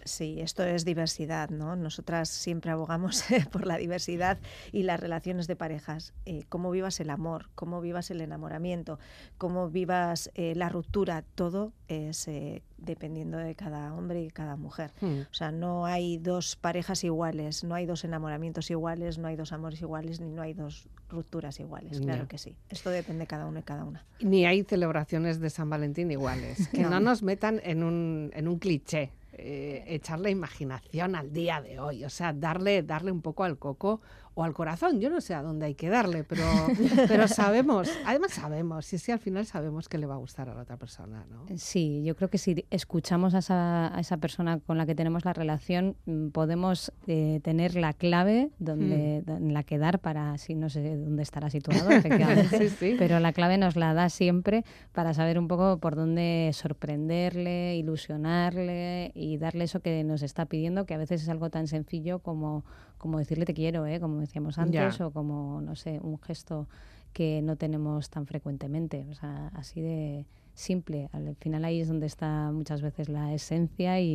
Sí, 0.05 0.39
esto 0.39 0.63
es 0.63 0.85
diversidad, 0.85 1.49
¿no? 1.49 1.75
Nosotras 1.75 2.29
siempre 2.29 2.69
abogamos 2.71 3.23
por 3.51 3.65
la 3.65 3.77
diversidad 3.77 4.37
y 4.71 4.83
las 4.83 4.99
relaciones 4.99 5.47
de 5.47 5.55
parejas. 5.55 6.13
Eh, 6.25 6.43
cómo 6.47 6.69
vivas 6.69 6.99
el 6.99 7.09
amor, 7.09 7.49
cómo 7.55 7.81
vivas 7.81 8.11
el 8.11 8.21
enamoramiento, 8.21 8.99
cómo 9.39 9.69
vivas 9.69 10.29
eh, 10.35 10.53
la 10.55 10.69
ruptura, 10.69 11.23
todo 11.33 11.73
es 11.87 12.27
eh, 12.27 12.61
dependiendo 12.77 13.37
de 13.39 13.55
cada 13.55 13.93
hombre 13.95 14.21
y 14.23 14.29
cada 14.29 14.55
mujer. 14.57 14.91
Hmm. 15.01 15.21
O 15.21 15.33
sea, 15.33 15.51
no 15.51 15.87
hay 15.87 16.17
dos 16.19 16.55
parejas 16.55 17.03
iguales, 17.03 17.63
no 17.63 17.73
hay 17.73 17.87
dos 17.87 18.03
enamoramientos 18.03 18.69
iguales, 18.69 19.17
no 19.17 19.27
hay 19.27 19.35
dos 19.35 19.53
amores 19.53 19.81
iguales, 19.81 20.19
ni 20.19 20.29
no 20.29 20.43
hay 20.43 20.53
dos 20.53 20.87
rupturas 21.09 21.59
iguales. 21.59 21.99
Claro 21.99 22.27
que 22.27 22.37
sí. 22.37 22.55
Esto 22.69 22.91
depende 22.91 23.21
de 23.21 23.27
cada 23.27 23.47
uno 23.47 23.59
y 23.59 23.63
cada 23.63 23.85
una. 23.85 24.05
Ni 24.19 24.45
hay 24.45 24.63
celebraciones 24.63 25.39
de 25.39 25.49
San 25.49 25.69
Valentín 25.69 26.11
iguales. 26.11 26.67
Que 26.69 26.81
no, 26.83 26.89
No. 26.91 26.99
nos 26.99 27.23
metan 27.23 27.59
en 27.63 27.83
un, 27.83 28.31
en 28.35 28.47
un 28.47 28.59
cliché. 28.59 29.11
Eh, 29.37 29.83
echarle 29.87 30.29
imaginación 30.29 31.15
al 31.15 31.33
día 31.33 31.61
de 31.61 31.79
hoy, 31.79 32.05
o 32.05 32.09
sea, 32.09 32.33
darle, 32.33 32.83
darle 32.83 33.11
un 33.11 33.21
poco 33.21 33.43
al 33.43 33.57
coco 33.57 34.01
o 34.35 34.43
al 34.43 34.53
corazón. 34.53 34.99
Yo 34.99 35.09
no 35.09 35.21
sé 35.21 35.33
a 35.33 35.41
dónde 35.41 35.65
hay 35.65 35.75
que 35.75 35.89
darle, 35.89 36.23
pero, 36.23 36.43
pero 37.07 37.27
sabemos, 37.27 37.89
además 38.05 38.33
sabemos, 38.33 38.85
sí, 38.85 38.97
sí, 38.97 39.11
al 39.11 39.19
final 39.19 39.45
sabemos 39.45 39.89
que 39.89 39.97
le 39.97 40.05
va 40.05 40.15
a 40.15 40.17
gustar 40.17 40.49
a 40.49 40.53
la 40.53 40.61
otra 40.61 40.77
persona, 40.77 41.25
¿no? 41.31 41.45
Sí, 41.57 42.03
yo 42.03 42.15
creo 42.15 42.29
que 42.29 42.37
si 42.37 42.65
escuchamos 42.69 43.33
a 43.33 43.39
esa, 43.39 43.95
a 43.95 43.99
esa 43.99 44.17
persona 44.17 44.59
con 44.59 44.77
la 44.77 44.85
que 44.85 44.93
tenemos 44.93 45.25
la 45.25 45.33
relación, 45.33 45.95
mm, 46.05 46.27
podemos 46.29 46.91
eh, 47.07 47.39
tener 47.43 47.75
la 47.75 47.93
clave 47.93 48.51
donde, 48.59 49.23
en 49.25 49.53
la 49.53 49.63
que 49.63 49.77
dar 49.77 49.99
para, 49.99 50.37
si 50.37 50.53
no 50.53 50.69
sé 50.69 50.97
dónde 50.97 51.23
estará 51.23 51.49
situado, 51.49 51.89
efectivamente, 51.91 52.69
Sí, 52.69 52.69
sí. 52.69 52.95
pero 52.99 53.19
la 53.19 53.31
clave 53.33 53.57
nos 53.57 53.75
la 53.75 53.93
da 53.93 54.09
siempre 54.09 54.65
para 54.91 55.13
saber 55.13 55.39
un 55.39 55.47
poco 55.47 55.77
por 55.79 55.95
dónde 55.95 56.51
sorprenderle, 56.53 57.77
ilusionarle 57.77 59.11
y 59.15 59.37
darle 59.37 59.63
eso 59.63 59.79
que 59.79 60.03
nos 60.03 60.21
está 60.21 60.45
pidiendo, 60.45 60.85
que 60.85 60.93
a 60.93 60.97
veces 60.97 61.23
es 61.23 61.29
algo 61.29 61.49
tan 61.49 61.67
sencillo 61.67 62.19
como, 62.19 62.65
como 63.05 63.19
decirle 63.19 63.45
te 63.45 63.53
quiero, 63.53 63.85
¿eh? 63.85 63.99
como 63.99 64.19
decíamos 64.19 64.57
antes, 64.57 64.97
Ya. 64.97 65.05
o 65.05 65.11
como, 65.11 65.61
no 65.61 65.75
sé, 65.75 65.99
un 66.01 66.19
gesto 66.19 66.67
que 67.13 67.43
no 67.43 67.55
tenemos 67.55 68.09
tan 68.09 68.25
frecuentemente. 68.25 69.05
O 69.11 69.13
sea, 69.13 69.51
así 69.53 69.79
de 69.79 70.25
simple. 70.55 71.07
Al 71.13 71.35
final 71.35 71.63
ahí 71.65 71.81
es 71.81 71.87
donde 71.87 72.07
está 72.07 72.49
muchas 72.51 72.81
veces 72.81 73.07
la 73.07 73.31
esencia 73.31 73.99
y, 73.99 74.07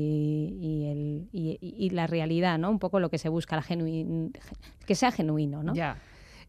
y 0.60 0.86
el, 0.86 1.28
y, 1.30 1.58
y- 1.60 1.90
la 1.90 2.08
realidad, 2.08 2.58
¿no? 2.58 2.68
Un 2.68 2.80
poco 2.80 2.98
lo 2.98 3.10
que 3.10 3.18
se 3.18 3.28
busca, 3.28 3.54
la 3.54 3.62
genuin- 3.62 4.32
que 4.84 4.94
sea 4.96 5.12
genuino, 5.12 5.62
¿no? 5.62 5.72
Ya. 5.72 5.96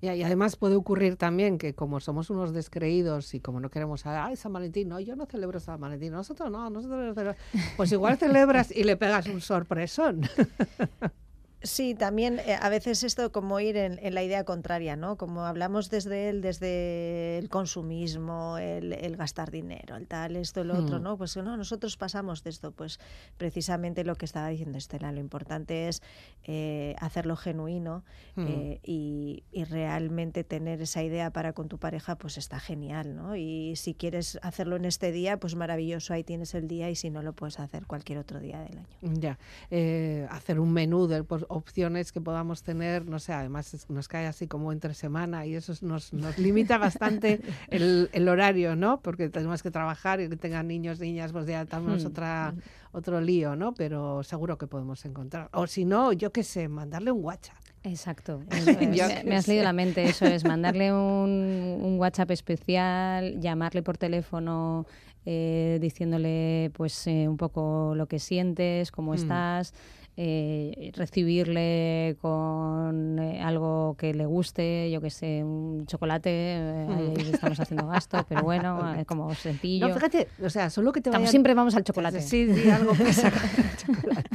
Y 0.03 0.07
además 0.07 0.55
puede 0.55 0.73
ocurrir 0.75 1.15
también 1.15 1.59
que 1.59 1.75
como 1.75 1.99
somos 1.99 2.31
unos 2.31 2.53
descreídos 2.53 3.35
y 3.35 3.39
como 3.39 3.59
no 3.59 3.69
queremos, 3.69 4.03
ay, 4.07 4.35
San 4.35 4.51
Valentín, 4.51 4.89
no, 4.89 4.99
yo 4.99 5.15
no 5.15 5.27
celebro 5.27 5.59
San 5.59 5.79
Valentín, 5.79 6.11
nosotros 6.11 6.49
no, 6.49 6.71
nosotros 6.71 6.97
no 7.05 7.13
celebramos. 7.13 7.39
Pues 7.77 7.91
igual 7.91 8.17
celebras 8.17 8.71
y 8.75 8.83
le 8.83 8.97
pegas 8.97 9.27
un 9.27 9.41
sorpresón. 9.41 10.21
Sí, 11.63 11.93
también 11.93 12.39
eh, 12.39 12.57
a 12.59 12.69
veces 12.69 13.03
esto 13.03 13.31
como 13.31 13.59
ir 13.59 13.77
en, 13.77 13.99
en 14.01 14.15
la 14.15 14.23
idea 14.23 14.43
contraria, 14.45 14.95
¿no? 14.95 15.15
Como 15.17 15.45
hablamos 15.45 15.89
desde 15.91 16.29
el, 16.29 16.41
desde 16.41 17.37
el 17.37 17.49
consumismo, 17.49 18.57
el, 18.57 18.93
el 18.93 19.15
gastar 19.15 19.51
dinero, 19.51 19.95
el 19.95 20.07
tal, 20.07 20.35
esto, 20.37 20.61
el 20.61 20.71
otro, 20.71 20.99
Mm. 20.99 21.03
¿no? 21.03 21.17
Pues 21.17 21.37
no, 21.37 21.55
nosotros 21.57 21.97
pasamos 21.97 22.43
de 22.43 22.49
esto, 22.49 22.71
pues 22.71 22.99
precisamente 23.37 24.03
lo 24.03 24.15
que 24.15 24.25
estaba 24.25 24.47
diciendo 24.49 24.77
Estela, 24.77 25.11
lo 25.11 25.19
importante 25.19 25.87
es 25.87 26.01
eh, 26.45 26.95
hacerlo 26.99 27.35
genuino 27.35 28.03
Mm. 28.35 28.45
eh, 28.47 28.79
y, 28.83 29.43
y 29.51 29.63
realmente 29.65 30.43
tener 30.43 30.81
esa 30.81 31.03
idea 31.03 31.31
para 31.31 31.53
con 31.53 31.67
tu 31.67 31.77
pareja, 31.77 32.15
pues 32.15 32.37
está 32.37 32.59
genial, 32.59 33.15
¿no? 33.15 33.35
Y 33.35 33.75
si 33.75 33.93
quieres 33.93 34.39
hacerlo 34.41 34.77
en 34.77 34.85
este 34.85 35.11
día, 35.11 35.37
pues 35.37 35.55
maravilloso, 35.55 36.13
ahí 36.13 36.23
tienes 36.23 36.55
el 36.55 36.67
día 36.67 36.89
y 36.89 36.95
si 36.95 37.09
no 37.09 37.21
lo 37.21 37.33
puedes 37.33 37.59
hacer 37.59 37.85
cualquier 37.85 38.17
otro 38.19 38.39
día 38.39 38.59
del 38.61 38.79
año. 38.79 38.87
Ya, 39.19 39.37
eh, 39.69 40.27
hacer 40.31 40.59
un 40.59 40.71
menú 40.73 41.07
de 41.07 41.23
pues, 41.23 41.45
opciones 41.51 42.11
que 42.11 42.21
podamos 42.21 42.63
tener, 42.63 43.05
no 43.05 43.19
sé, 43.19 43.33
además 43.33 43.73
es- 43.73 43.89
nos 43.89 44.07
cae 44.07 44.25
así 44.27 44.47
como 44.47 44.71
entre 44.71 44.93
semana 44.93 45.45
y 45.45 45.55
eso 45.55 45.71
es- 45.73 45.83
nos, 45.83 46.13
nos 46.13 46.37
limita 46.37 46.77
bastante 46.77 47.41
el, 47.69 48.09
el 48.13 48.27
horario, 48.29 48.75
¿no? 48.75 49.01
Porque 49.01 49.29
tenemos 49.29 49.61
que 49.63 49.71
trabajar 49.71 50.21
y 50.21 50.29
que 50.29 50.37
tengan 50.37 50.67
niños, 50.67 50.99
niñas, 50.99 51.31
pues 51.31 51.45
ya 51.47 51.65
tenemos 51.65 52.03
Hmm. 52.03 52.07
otra, 52.07 52.53
otro 52.91 53.21
lío, 53.21 53.55
¿no? 53.55 53.73
Pero 53.73 54.23
seguro 54.23 54.57
que 54.57 54.67
podemos 54.67 55.03
encontrar. 55.05 55.49
O 55.53 55.67
si 55.67 55.85
no, 55.85 56.11
yo 56.13 56.31
qué 56.31 56.43
sé, 56.43 56.67
mandarle 56.67 57.11
un 57.11 57.23
WhatsApp. 57.23 57.57
Exacto. 57.83 58.41
es. 58.51 59.25
Me, 59.25 59.35
has 59.35 59.47
leído 59.47 59.63
la 59.63 59.73
mente, 59.73 60.03
eso 60.03 60.25
es, 60.25 60.43
mandarle 60.45 60.93
un, 60.93 61.79
un 61.81 61.99
WhatsApp 61.99 62.31
especial, 62.31 63.39
llamarle 63.39 63.81
por 63.83 63.97
teléfono 63.97 64.85
eh, 65.25 65.77
diciéndole 65.81 66.71
pues 66.73 67.05
eh, 67.07 67.27
un 67.27 67.37
poco 67.37 67.93
lo 67.95 68.07
que 68.07 68.17
sientes, 68.19 68.91
cómo 68.91 69.11
Mm. 69.11 69.15
estás, 69.15 69.73
eh, 70.17 70.91
recibirle 70.95 72.17
con 72.21 73.17
eh, 73.19 73.41
algo 73.41 73.95
que 73.97 74.13
le 74.13 74.25
guste, 74.25 74.91
yo 74.91 74.99
que 75.01 75.09
sé, 75.09 75.43
un 75.43 75.85
chocolate, 75.87 76.29
eh, 76.29 76.87
ahí 76.89 77.31
estamos 77.31 77.59
haciendo 77.59 77.87
gasto, 77.87 78.25
pero 78.27 78.43
bueno, 78.43 78.93
como 79.07 79.33
sencillo. 79.35 79.87
No, 79.87 79.93
fíjate, 79.93 80.27
o 80.43 80.49
sea, 80.49 80.69
solo 80.69 80.91
que 80.91 81.01
te 81.01 81.09
vayan... 81.09 81.27
siempre 81.27 81.53
vamos 81.53 81.75
al 81.75 81.83
chocolate. 81.83 82.21
Sí, 82.21 82.53
sí, 82.53 82.69
algo 82.69 82.93
que 82.93 83.13
sacar 83.13 83.49
el 83.57 83.77
chocolate. 83.77 84.29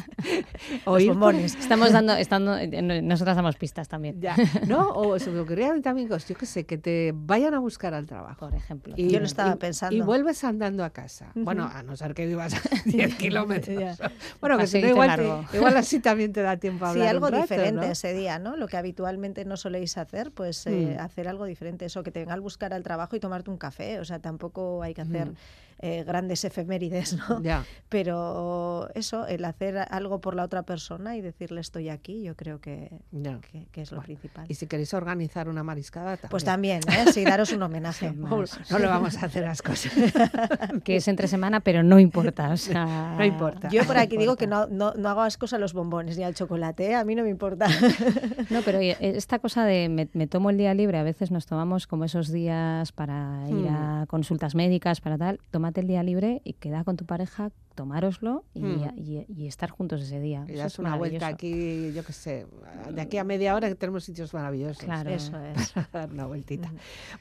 O 0.85 0.95
Los 0.99 1.07
bombones. 1.09 1.55
Estamos 1.57 1.93
dando, 1.93 2.15
estando, 2.15 2.57
eh, 2.57 2.69
nosotras 3.03 3.37
damos 3.37 3.57
pistas 3.57 3.89
también, 3.89 4.21
Ya, 4.21 4.37
¿no? 4.67 4.91
O 4.91 5.19
se 5.19 5.31
me 5.31 5.41
ocurrían 5.41 5.83
también 5.83 6.09
cosas, 6.09 6.29
yo 6.29 6.37
qué 6.37 6.47
sé, 6.47 6.65
que 6.67 6.79
te 6.79 7.13
vayan 7.15 7.55
a 7.55 7.59
buscar 7.59 7.95
al 7.95 8.07
trabajo. 8.07 8.41
por 8.49 8.55
ejemplo. 8.55 8.95
Y- 8.97 9.11
Yo 9.11 9.21
lo 9.21 9.27
estaba 9.27 9.53
y- 9.55 9.57
pensando. 9.59 9.97
Y 9.97 10.01
vuelves 10.01 10.43
andando 10.45 10.85
a 10.85 10.91
casa. 10.91 11.31
Bueno, 11.35 11.71
a 11.73 11.83
no 11.83 11.97
ser 11.97 12.15
que 12.15 12.27
vivas 12.27 12.55
a 12.55 12.61
10 12.85 13.15
kilómetros. 13.17 13.99
Bueno, 14.41 14.59
que 14.59 14.67
si 14.67 14.81
no, 14.83 14.89
igual, 14.89 15.17
te- 15.51 15.57
igual 15.57 15.77
así 15.77 16.01
también 16.01 16.33
te 16.33 16.43
da 16.43 16.57
tiempo 16.57 16.85
a 16.85 16.89
Sí, 16.93 16.99
hablar 16.99 17.09
algo 17.15 17.27
un 17.27 17.33
rato, 17.33 17.43
diferente 17.43 17.87
¿no? 17.87 17.93
ese 17.93 18.13
día, 18.15 18.39
¿no? 18.39 18.57
Lo 18.57 18.67
que 18.69 18.77
habitualmente 18.77 19.45
no 19.45 19.57
soléis 19.57 19.97
hacer, 19.99 20.31
pues 20.33 20.67
eh, 20.67 20.97
Mm. 20.97 21.01
hacer 21.01 21.29
algo 21.29 21.45
diferente. 21.45 21.85
Eso, 21.85 22.03
que 22.03 22.11
te 22.11 22.21
venga 22.21 22.35
al 22.35 22.41
buscar 22.41 22.73
al 22.73 22.83
trabajo 22.83 23.17
y 23.17 23.21
tomarte 23.21 23.51
un 23.51 23.57
café. 23.59 24.01
O 24.01 24.05
sea, 24.05 24.19
tampoco 24.19 24.83
hay 24.83 24.95
que 24.95 25.03
hacer 25.03 25.29
Mm. 25.31 25.35
Eh, 25.81 26.05
grandes 26.05 26.45
efemérides, 26.45 27.17
¿no? 27.29 27.43
Ya. 27.43 27.65
Pero 27.89 28.89
eso, 28.95 29.27
el 29.27 29.45
hacer 29.45 29.79
algo 29.91 30.21
por 30.21 30.35
la 30.35 30.45
otra 30.45 30.63
persona 30.63 31.17
y 31.17 31.21
decirle 31.21 31.61
estoy 31.61 31.89
aquí, 31.89 32.23
yo 32.23 32.35
creo 32.37 32.61
que, 32.61 32.91
Ya. 33.13 33.39
que, 33.41 33.67
que 33.73 33.83
es 33.83 33.93
lo 33.93 34.03
principal. 34.03 34.47
Y 34.49 34.55
si 34.55 34.67
queréis 34.67 34.93
organizar 34.95 35.49
una 35.49 35.63
mariscada, 35.63 36.17
también. 36.17 36.31
Pues 36.31 36.45
también, 36.45 36.81
¿eh? 36.89 37.13
Sí, 37.13 37.25
daros 37.25 37.53
un 37.53 37.63
homenaje. 37.63 38.13
No, 38.17 38.43
no 38.71 38.79
le 38.79 38.87
vamos 38.87 39.17
a 39.23 39.27
hacer 39.27 39.45
las 39.45 39.63
cosas. 39.63 39.93
que 40.85 40.97
es 40.97 41.09
entre 41.09 41.29
semana, 41.29 41.61
pero 41.61 41.83
no 41.83 41.99
importa. 42.01 42.51
O 42.51 42.57
sea, 42.57 43.15
No 43.19 43.25
importa. 43.25 43.69
Yo 43.69 43.85
por 43.85 43.97
no 43.97 44.03
aquí 44.03 44.17
digo 44.17 44.37
que 44.37 44.47
no, 44.47 44.67
no, 44.67 44.93
no 44.95 45.09
hago 45.09 45.21
asco 45.23 45.47
a 45.53 45.59
los 45.59 45.73
bombones 45.75 46.19
ni 46.19 46.25
al 46.25 46.35
chocolate, 46.35 46.91
¿eh? 46.91 46.95
a 46.95 47.05
mí 47.05 47.15
no 47.15 47.23
me 47.23 47.31
importa. 47.31 47.67
No, 48.51 48.61
pero 48.63 48.79
oye, 48.79 48.97
esta 49.01 49.39
cosa 49.41 49.65
de 49.65 49.89
me, 49.89 50.09
me 50.13 50.27
tomo 50.27 50.51
el 50.51 50.57
día 50.57 50.73
libre, 50.75 50.99
a 50.99 51.03
veces 51.03 51.31
nos 51.31 51.47
tomamos 51.47 51.87
como 51.87 52.05
esos 52.05 52.31
días 52.31 52.93
para 52.93 53.45
ir 53.49 53.57
Hmm. 53.57 54.03
a 54.03 54.07
consultas 54.07 54.55
médicas, 54.55 55.01
para 55.01 55.19
tal, 55.19 55.41
tómate 55.67 55.81
el 55.81 55.89
día 55.89 56.05
libre 56.05 56.43
y 56.45 56.53
queda 56.53 56.85
con 56.85 56.97
tu 56.97 57.07
pareja 57.07 57.51
tomároslo 57.77 58.45
y, 58.55 58.61
hmm. 58.61 59.47
estar 59.47 59.71
juntos 59.71 60.03
ese 60.03 60.19
día. 60.19 60.45
Y 60.49 60.55
das 60.55 60.81
una 60.81 60.97
vuelta 60.97 61.29
aquí, 61.29 61.93
yo 61.93 62.03
qué 62.05 62.13
sé, 62.13 62.47
de 62.93 63.01
aquí 63.01 63.19
a 63.19 63.25
media 63.25 63.55
hora 63.55 63.69
que 63.69 63.77
tenemos 63.77 64.03
sitios 64.03 64.35
maravillosos. 64.35 64.83
Claro, 64.83 65.11
eso 65.11 65.39
es. 65.55 65.73
dar 65.93 66.11
una 66.11 66.27
vueltita. 66.27 66.73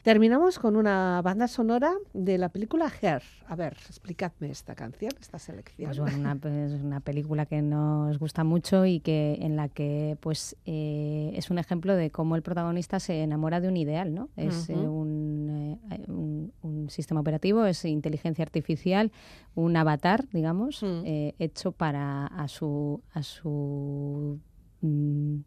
Terminamos 0.02 0.58
con 0.58 0.76
una 0.76 1.22
banda 1.24 1.48
sonora 1.48 1.94
de 2.14 2.40
la 2.40 2.50
película 2.50 2.92
Her. 3.02 3.22
A 3.48 3.56
ver, 3.56 3.74
explicadme 3.88 4.50
esta 4.50 4.74
canción, 4.74 5.12
esta 5.20 5.38
selección. 5.38 5.90
Pues 5.90 6.00
bueno, 6.00 6.18
una, 6.18 6.36
pues 6.36 6.72
una 6.74 7.02
película 7.02 7.46
que 7.46 7.62
nos 7.62 8.18
gusta 8.18 8.44
mucho 8.44 8.86
y 8.86 9.02
que 9.02 9.38
en 9.42 9.56
la 9.56 9.68
que 9.68 10.18
pues 10.22 10.56
eh, 10.66 11.34
es 11.36 11.52
un 11.52 11.60
ejemplo 11.60 11.96
de 11.96 12.10
cómo 12.10 12.36
el 12.36 12.42
protagonista 12.42 13.00
se 13.00 13.22
enamora 13.22 13.60
de 13.60 13.68
un 13.68 13.78
ideal, 13.78 14.16
¿no? 14.16 14.30
Es 14.38 14.70
eh, 14.70 14.74
un, 14.74 15.80
un, 16.08 16.54
un 16.62 16.90
sistema 16.90 17.20
operativo, 17.20 17.66
es 17.66 17.84
inteligencia 17.84 18.44
artificial, 18.44 19.12
un 19.54 19.76
avatar, 19.76 20.26
digamos, 20.32 20.45
mm. 20.54 21.06
eh, 21.06 21.36
hecho 21.40 21.72
para 21.72 22.28
a 22.28 22.48
su 22.48 23.02
a 23.14 23.24
su 23.24 24.40
mm, 24.82 25.38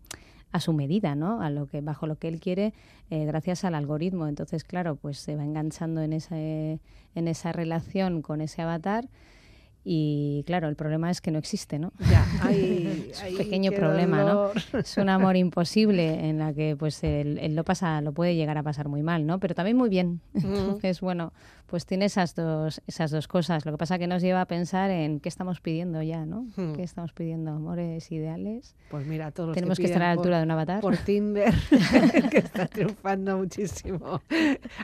a 0.51 0.61
su 0.61 0.73
medida, 0.73 1.15
¿no? 1.15 1.43
A 1.43 1.51
lo 1.51 1.67
que 1.67 1.81
bajo 1.81 2.07
lo 2.07 2.17
que 2.17 2.29
él 2.29 2.41
quiere, 2.41 2.73
eh, 3.11 3.27
gracias 3.27 3.65
al 3.65 3.75
algoritmo. 3.75 4.27
Entonces, 4.27 4.65
claro, 4.65 4.97
pues 4.97 5.19
se 5.19 5.37
va 5.37 5.45
enganchando 5.45 6.01
en 6.03 6.13
ese 6.13 6.81
en 7.15 7.29
esa 7.29 7.53
relación 7.53 8.23
con 8.23 8.41
ese 8.41 8.63
avatar 8.63 9.09
y 9.91 10.45
claro, 10.47 10.69
el 10.69 10.77
problema 10.77 11.11
es 11.11 11.23
que 11.23 11.31
no 11.31 11.39
existe, 11.39 11.79
¿no? 11.79 11.93
Ya, 12.11 12.27
es 12.51 13.23
un 13.31 13.39
pequeño 13.39 13.73
problema, 13.73 14.23
¿no? 14.23 14.51
Es 14.79 14.99
un 14.99 15.09
amor 15.09 15.37
imposible 15.37 16.29
en 16.29 16.39
la 16.39 16.53
que 16.53 16.77
pues 16.77 17.03
él, 17.05 17.55
lo 17.55 17.65
pasa, 17.65 18.03
lo 18.03 18.13
puede 18.13 18.35
llegar 18.35 18.59
a 18.59 18.63
pasar 18.63 18.89
muy 18.89 19.03
mal, 19.03 19.27
¿no? 19.27 19.41
Pero 19.41 19.55
también 19.55 19.79
muy 19.79 19.89
bien. 19.89 20.21
Entonces, 20.35 21.01
bueno, 21.01 21.33
pues 21.69 21.85
tiene 21.85 22.07
esas 22.07 22.35
dos, 22.35 22.81
esas 22.87 23.11
dos 23.11 23.29
cosas. 23.29 23.67
Lo 23.67 23.73
que 23.73 23.79
pasa 23.79 23.99
que 23.99 24.07
nos 24.07 24.23
lleva 24.23 24.41
a 24.41 24.47
pensar 24.47 24.91
en 24.91 25.21
qué 25.21 25.29
estamos 25.29 25.61
pidiendo 25.61 26.03
ya, 26.03 26.25
¿no? 26.25 26.47
Hmm. 26.57 26.73
¿Qué 26.73 26.83
estamos 26.83 27.13
pidiendo? 27.13 27.51
¿Amores 27.51 28.11
ideales? 28.11 28.75
Pues 28.91 29.07
mira, 29.07 29.31
todos 29.33 29.55
Tenemos 29.55 29.79
que, 29.79 29.85
estar 29.85 30.03
a 30.03 30.07
la 30.07 30.13
altura 30.13 30.39
de 30.39 30.45
un 30.45 30.51
avatar. 30.51 30.81
Por 30.81 30.97
Tinder, 30.97 31.55
que 32.31 32.39
está 32.39 32.67
triunfando 32.67 33.37
muchísimo. 33.37 34.23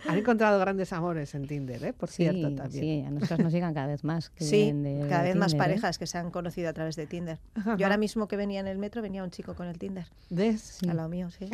Han 0.07 0.19
encontrado 0.19 0.61
grandes 0.61 0.93
amores 0.93 1.35
en 1.35 1.47
Tinder, 1.47 1.83
¿eh? 1.83 1.93
Por 1.95 2.11
cierto, 2.11 2.55
también. 2.55 2.85
Sí, 2.85 3.05
a 3.07 3.11
nosotros 3.11 3.39
nos 3.39 3.53
llegan 3.53 3.73
cada 3.73 3.87
vez 3.87 4.05
más. 4.05 4.31
sí, 4.37 4.75
cada 5.09 5.23
vez 5.23 5.37
más 5.37 5.55
¿eh? 5.55 5.57
parejas 5.57 5.99
que 5.99 6.07
se 6.07 6.19
han 6.19 6.31
conocido 6.31 6.69
a 6.69 6.75
través 6.75 6.97
de 6.97 7.07
Tinder. 7.07 7.39
Yo 7.79 7.87
ahora 7.87 7.97
mismo 7.97 8.29
que 8.29 8.37
venía 8.37 8.61
en 8.61 8.67
el 8.67 8.77
metro 8.77 9.01
venía 9.01 9.25
un 9.25 9.31
chico 9.31 9.55
con 9.55 9.69
el 9.69 9.79
Tinder. 9.79 10.07
¿Ves? 10.29 10.61
Sí. 10.61 10.89
Al 10.89 10.99
lado 10.99 11.09
mío, 11.09 11.31
sí. 11.31 11.49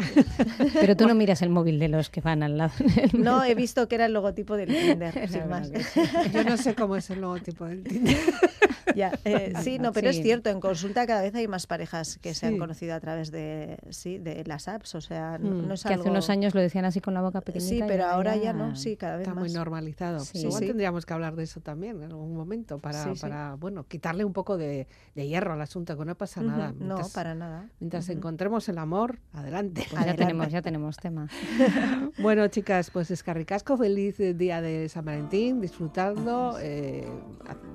Pero 0.75 0.97
tú 0.97 1.07
no 1.07 1.15
miras 1.15 1.41
el 1.43 1.51
móvil 1.51 1.79
de 1.79 1.87
los 1.87 2.11
que 2.11 2.21
van 2.21 2.43
al 2.43 2.59
lado. 2.59 2.73
No, 3.13 3.45
he 3.45 3.55
visto 3.55 3.87
que 3.87 3.95
era 3.95 4.07
el 4.07 4.13
logotipo 4.13 4.57
del 4.57 4.69
Tinder. 4.69 5.20
Yo 6.33 6.45
no 6.45 6.57
sé 6.57 6.75
cómo 6.75 6.97
es 6.97 7.11
el 7.11 7.21
logotipo 7.21 7.67
del 7.67 7.83
Tinder. 7.83 8.17
Ya, 8.95 9.13
eh, 9.25 9.53
sí, 9.63 9.79
no, 9.79 9.93
pero 9.93 10.11
es 10.11 10.23
cierto, 10.23 10.51
en 10.51 10.61
consulta 10.61 11.07
cada 11.07 11.23
vez 11.23 11.35
hay 11.35 11.49
más 11.49 11.67
parejas 11.67 12.19
que 12.19 12.35
se 12.35 12.47
han 12.47 12.59
conocido 12.59 12.95
a 12.95 13.01
través 13.01 13.31
de, 13.31 13.79
sí, 13.91 14.19
de 14.19 14.45
las 14.45 14.69
apps, 14.69 14.95
o 14.95 15.01
sea, 15.01 15.39
no, 15.39 15.51
mm, 15.51 15.73
es 15.73 15.85
que 15.85 15.95
hace 15.95 16.09
unos 16.09 16.31
años 16.31 16.55
lo 16.55 16.61
decían 16.61 16.85
así 16.85 17.01
con 17.01 17.15
la 17.15 17.23
boca 17.23 17.41
pequeñita. 17.41 17.69
Sí, 17.69 17.83
pero 17.87 18.07
ahora 18.07 18.37
ya... 18.37 18.53
no, 18.53 18.77
sí, 18.77 18.97
cada 18.97 19.17
vez 19.17 19.29
Está 19.29 19.39
muy 19.39 19.51
normalizado. 19.51 20.25
Igual 20.35 20.67
tendríamos 20.67 21.07
que 21.07 21.15
hablar 21.15 21.37
de 21.37 21.45
eso 21.45 21.61
también 21.61 22.03
en 22.03 22.11
algún 22.11 22.35
momento 22.35 22.79
para, 22.79 23.13
para 23.21 23.55
bueno, 23.55 23.85
quitarle 23.87 24.25
un 24.25 24.33
poco 24.33 24.57
de, 24.57 24.87
hierro 25.15 25.53
al 25.53 25.61
asunto, 25.61 25.97
que 25.97 26.05
no 26.05 26.15
pasa 26.15 26.43
nada. 26.43 26.73
no, 26.79 26.99
para 27.15 27.35
nada. 27.35 27.69
Mientras 27.79 28.09
encontremos 28.09 28.69
el 28.69 28.79
amor, 28.79 29.19
adelante. 29.33 29.87
Pues 29.91 30.05
ya 30.05 30.15
tenemos, 30.15 30.49
ya 30.49 30.63
tenemos 30.63 30.97
tema. 30.97 31.29
bueno, 32.19 32.47
chicas, 32.49 32.91
pues 32.91 33.11
escarricasco, 33.11 33.77
feliz 33.77 34.17
día 34.19 34.61
de 34.61 34.89
San 34.89 35.05
Valentín, 35.05 35.61
disfrutando, 35.61 36.57
eh, 36.61 37.09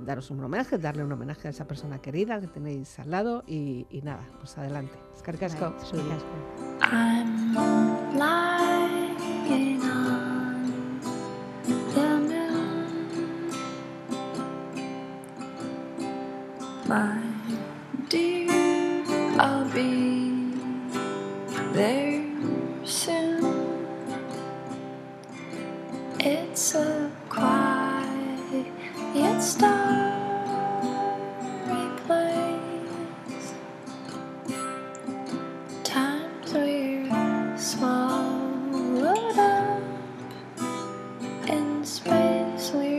daros 0.05 0.31
un 0.31 0.43
homenaje, 0.43 0.77
darle 0.95 1.03
un 1.03 1.11
homenaje 1.11 1.49
a 1.49 1.51
esa 1.51 1.67
persona 1.67 1.99
querida 1.99 2.39
que 2.39 2.47
tenéis 2.47 2.97
al 2.99 3.11
lado 3.11 3.43
y, 3.45 3.85
y 3.89 4.01
nada, 4.01 4.25
pues 4.39 4.57
adelante. 4.57 4.97
The 5.23 5.39
moon. 7.53 8.05
My 16.87 17.17
dear, 18.09 18.47
I'll 19.39 19.65
be 19.73 20.53
there 21.73 22.23
soon. 22.83 23.43
It's 26.19 26.75
a 26.75 27.09
quiet 27.27 28.71
star. 29.41 30.04
space. 41.85 42.94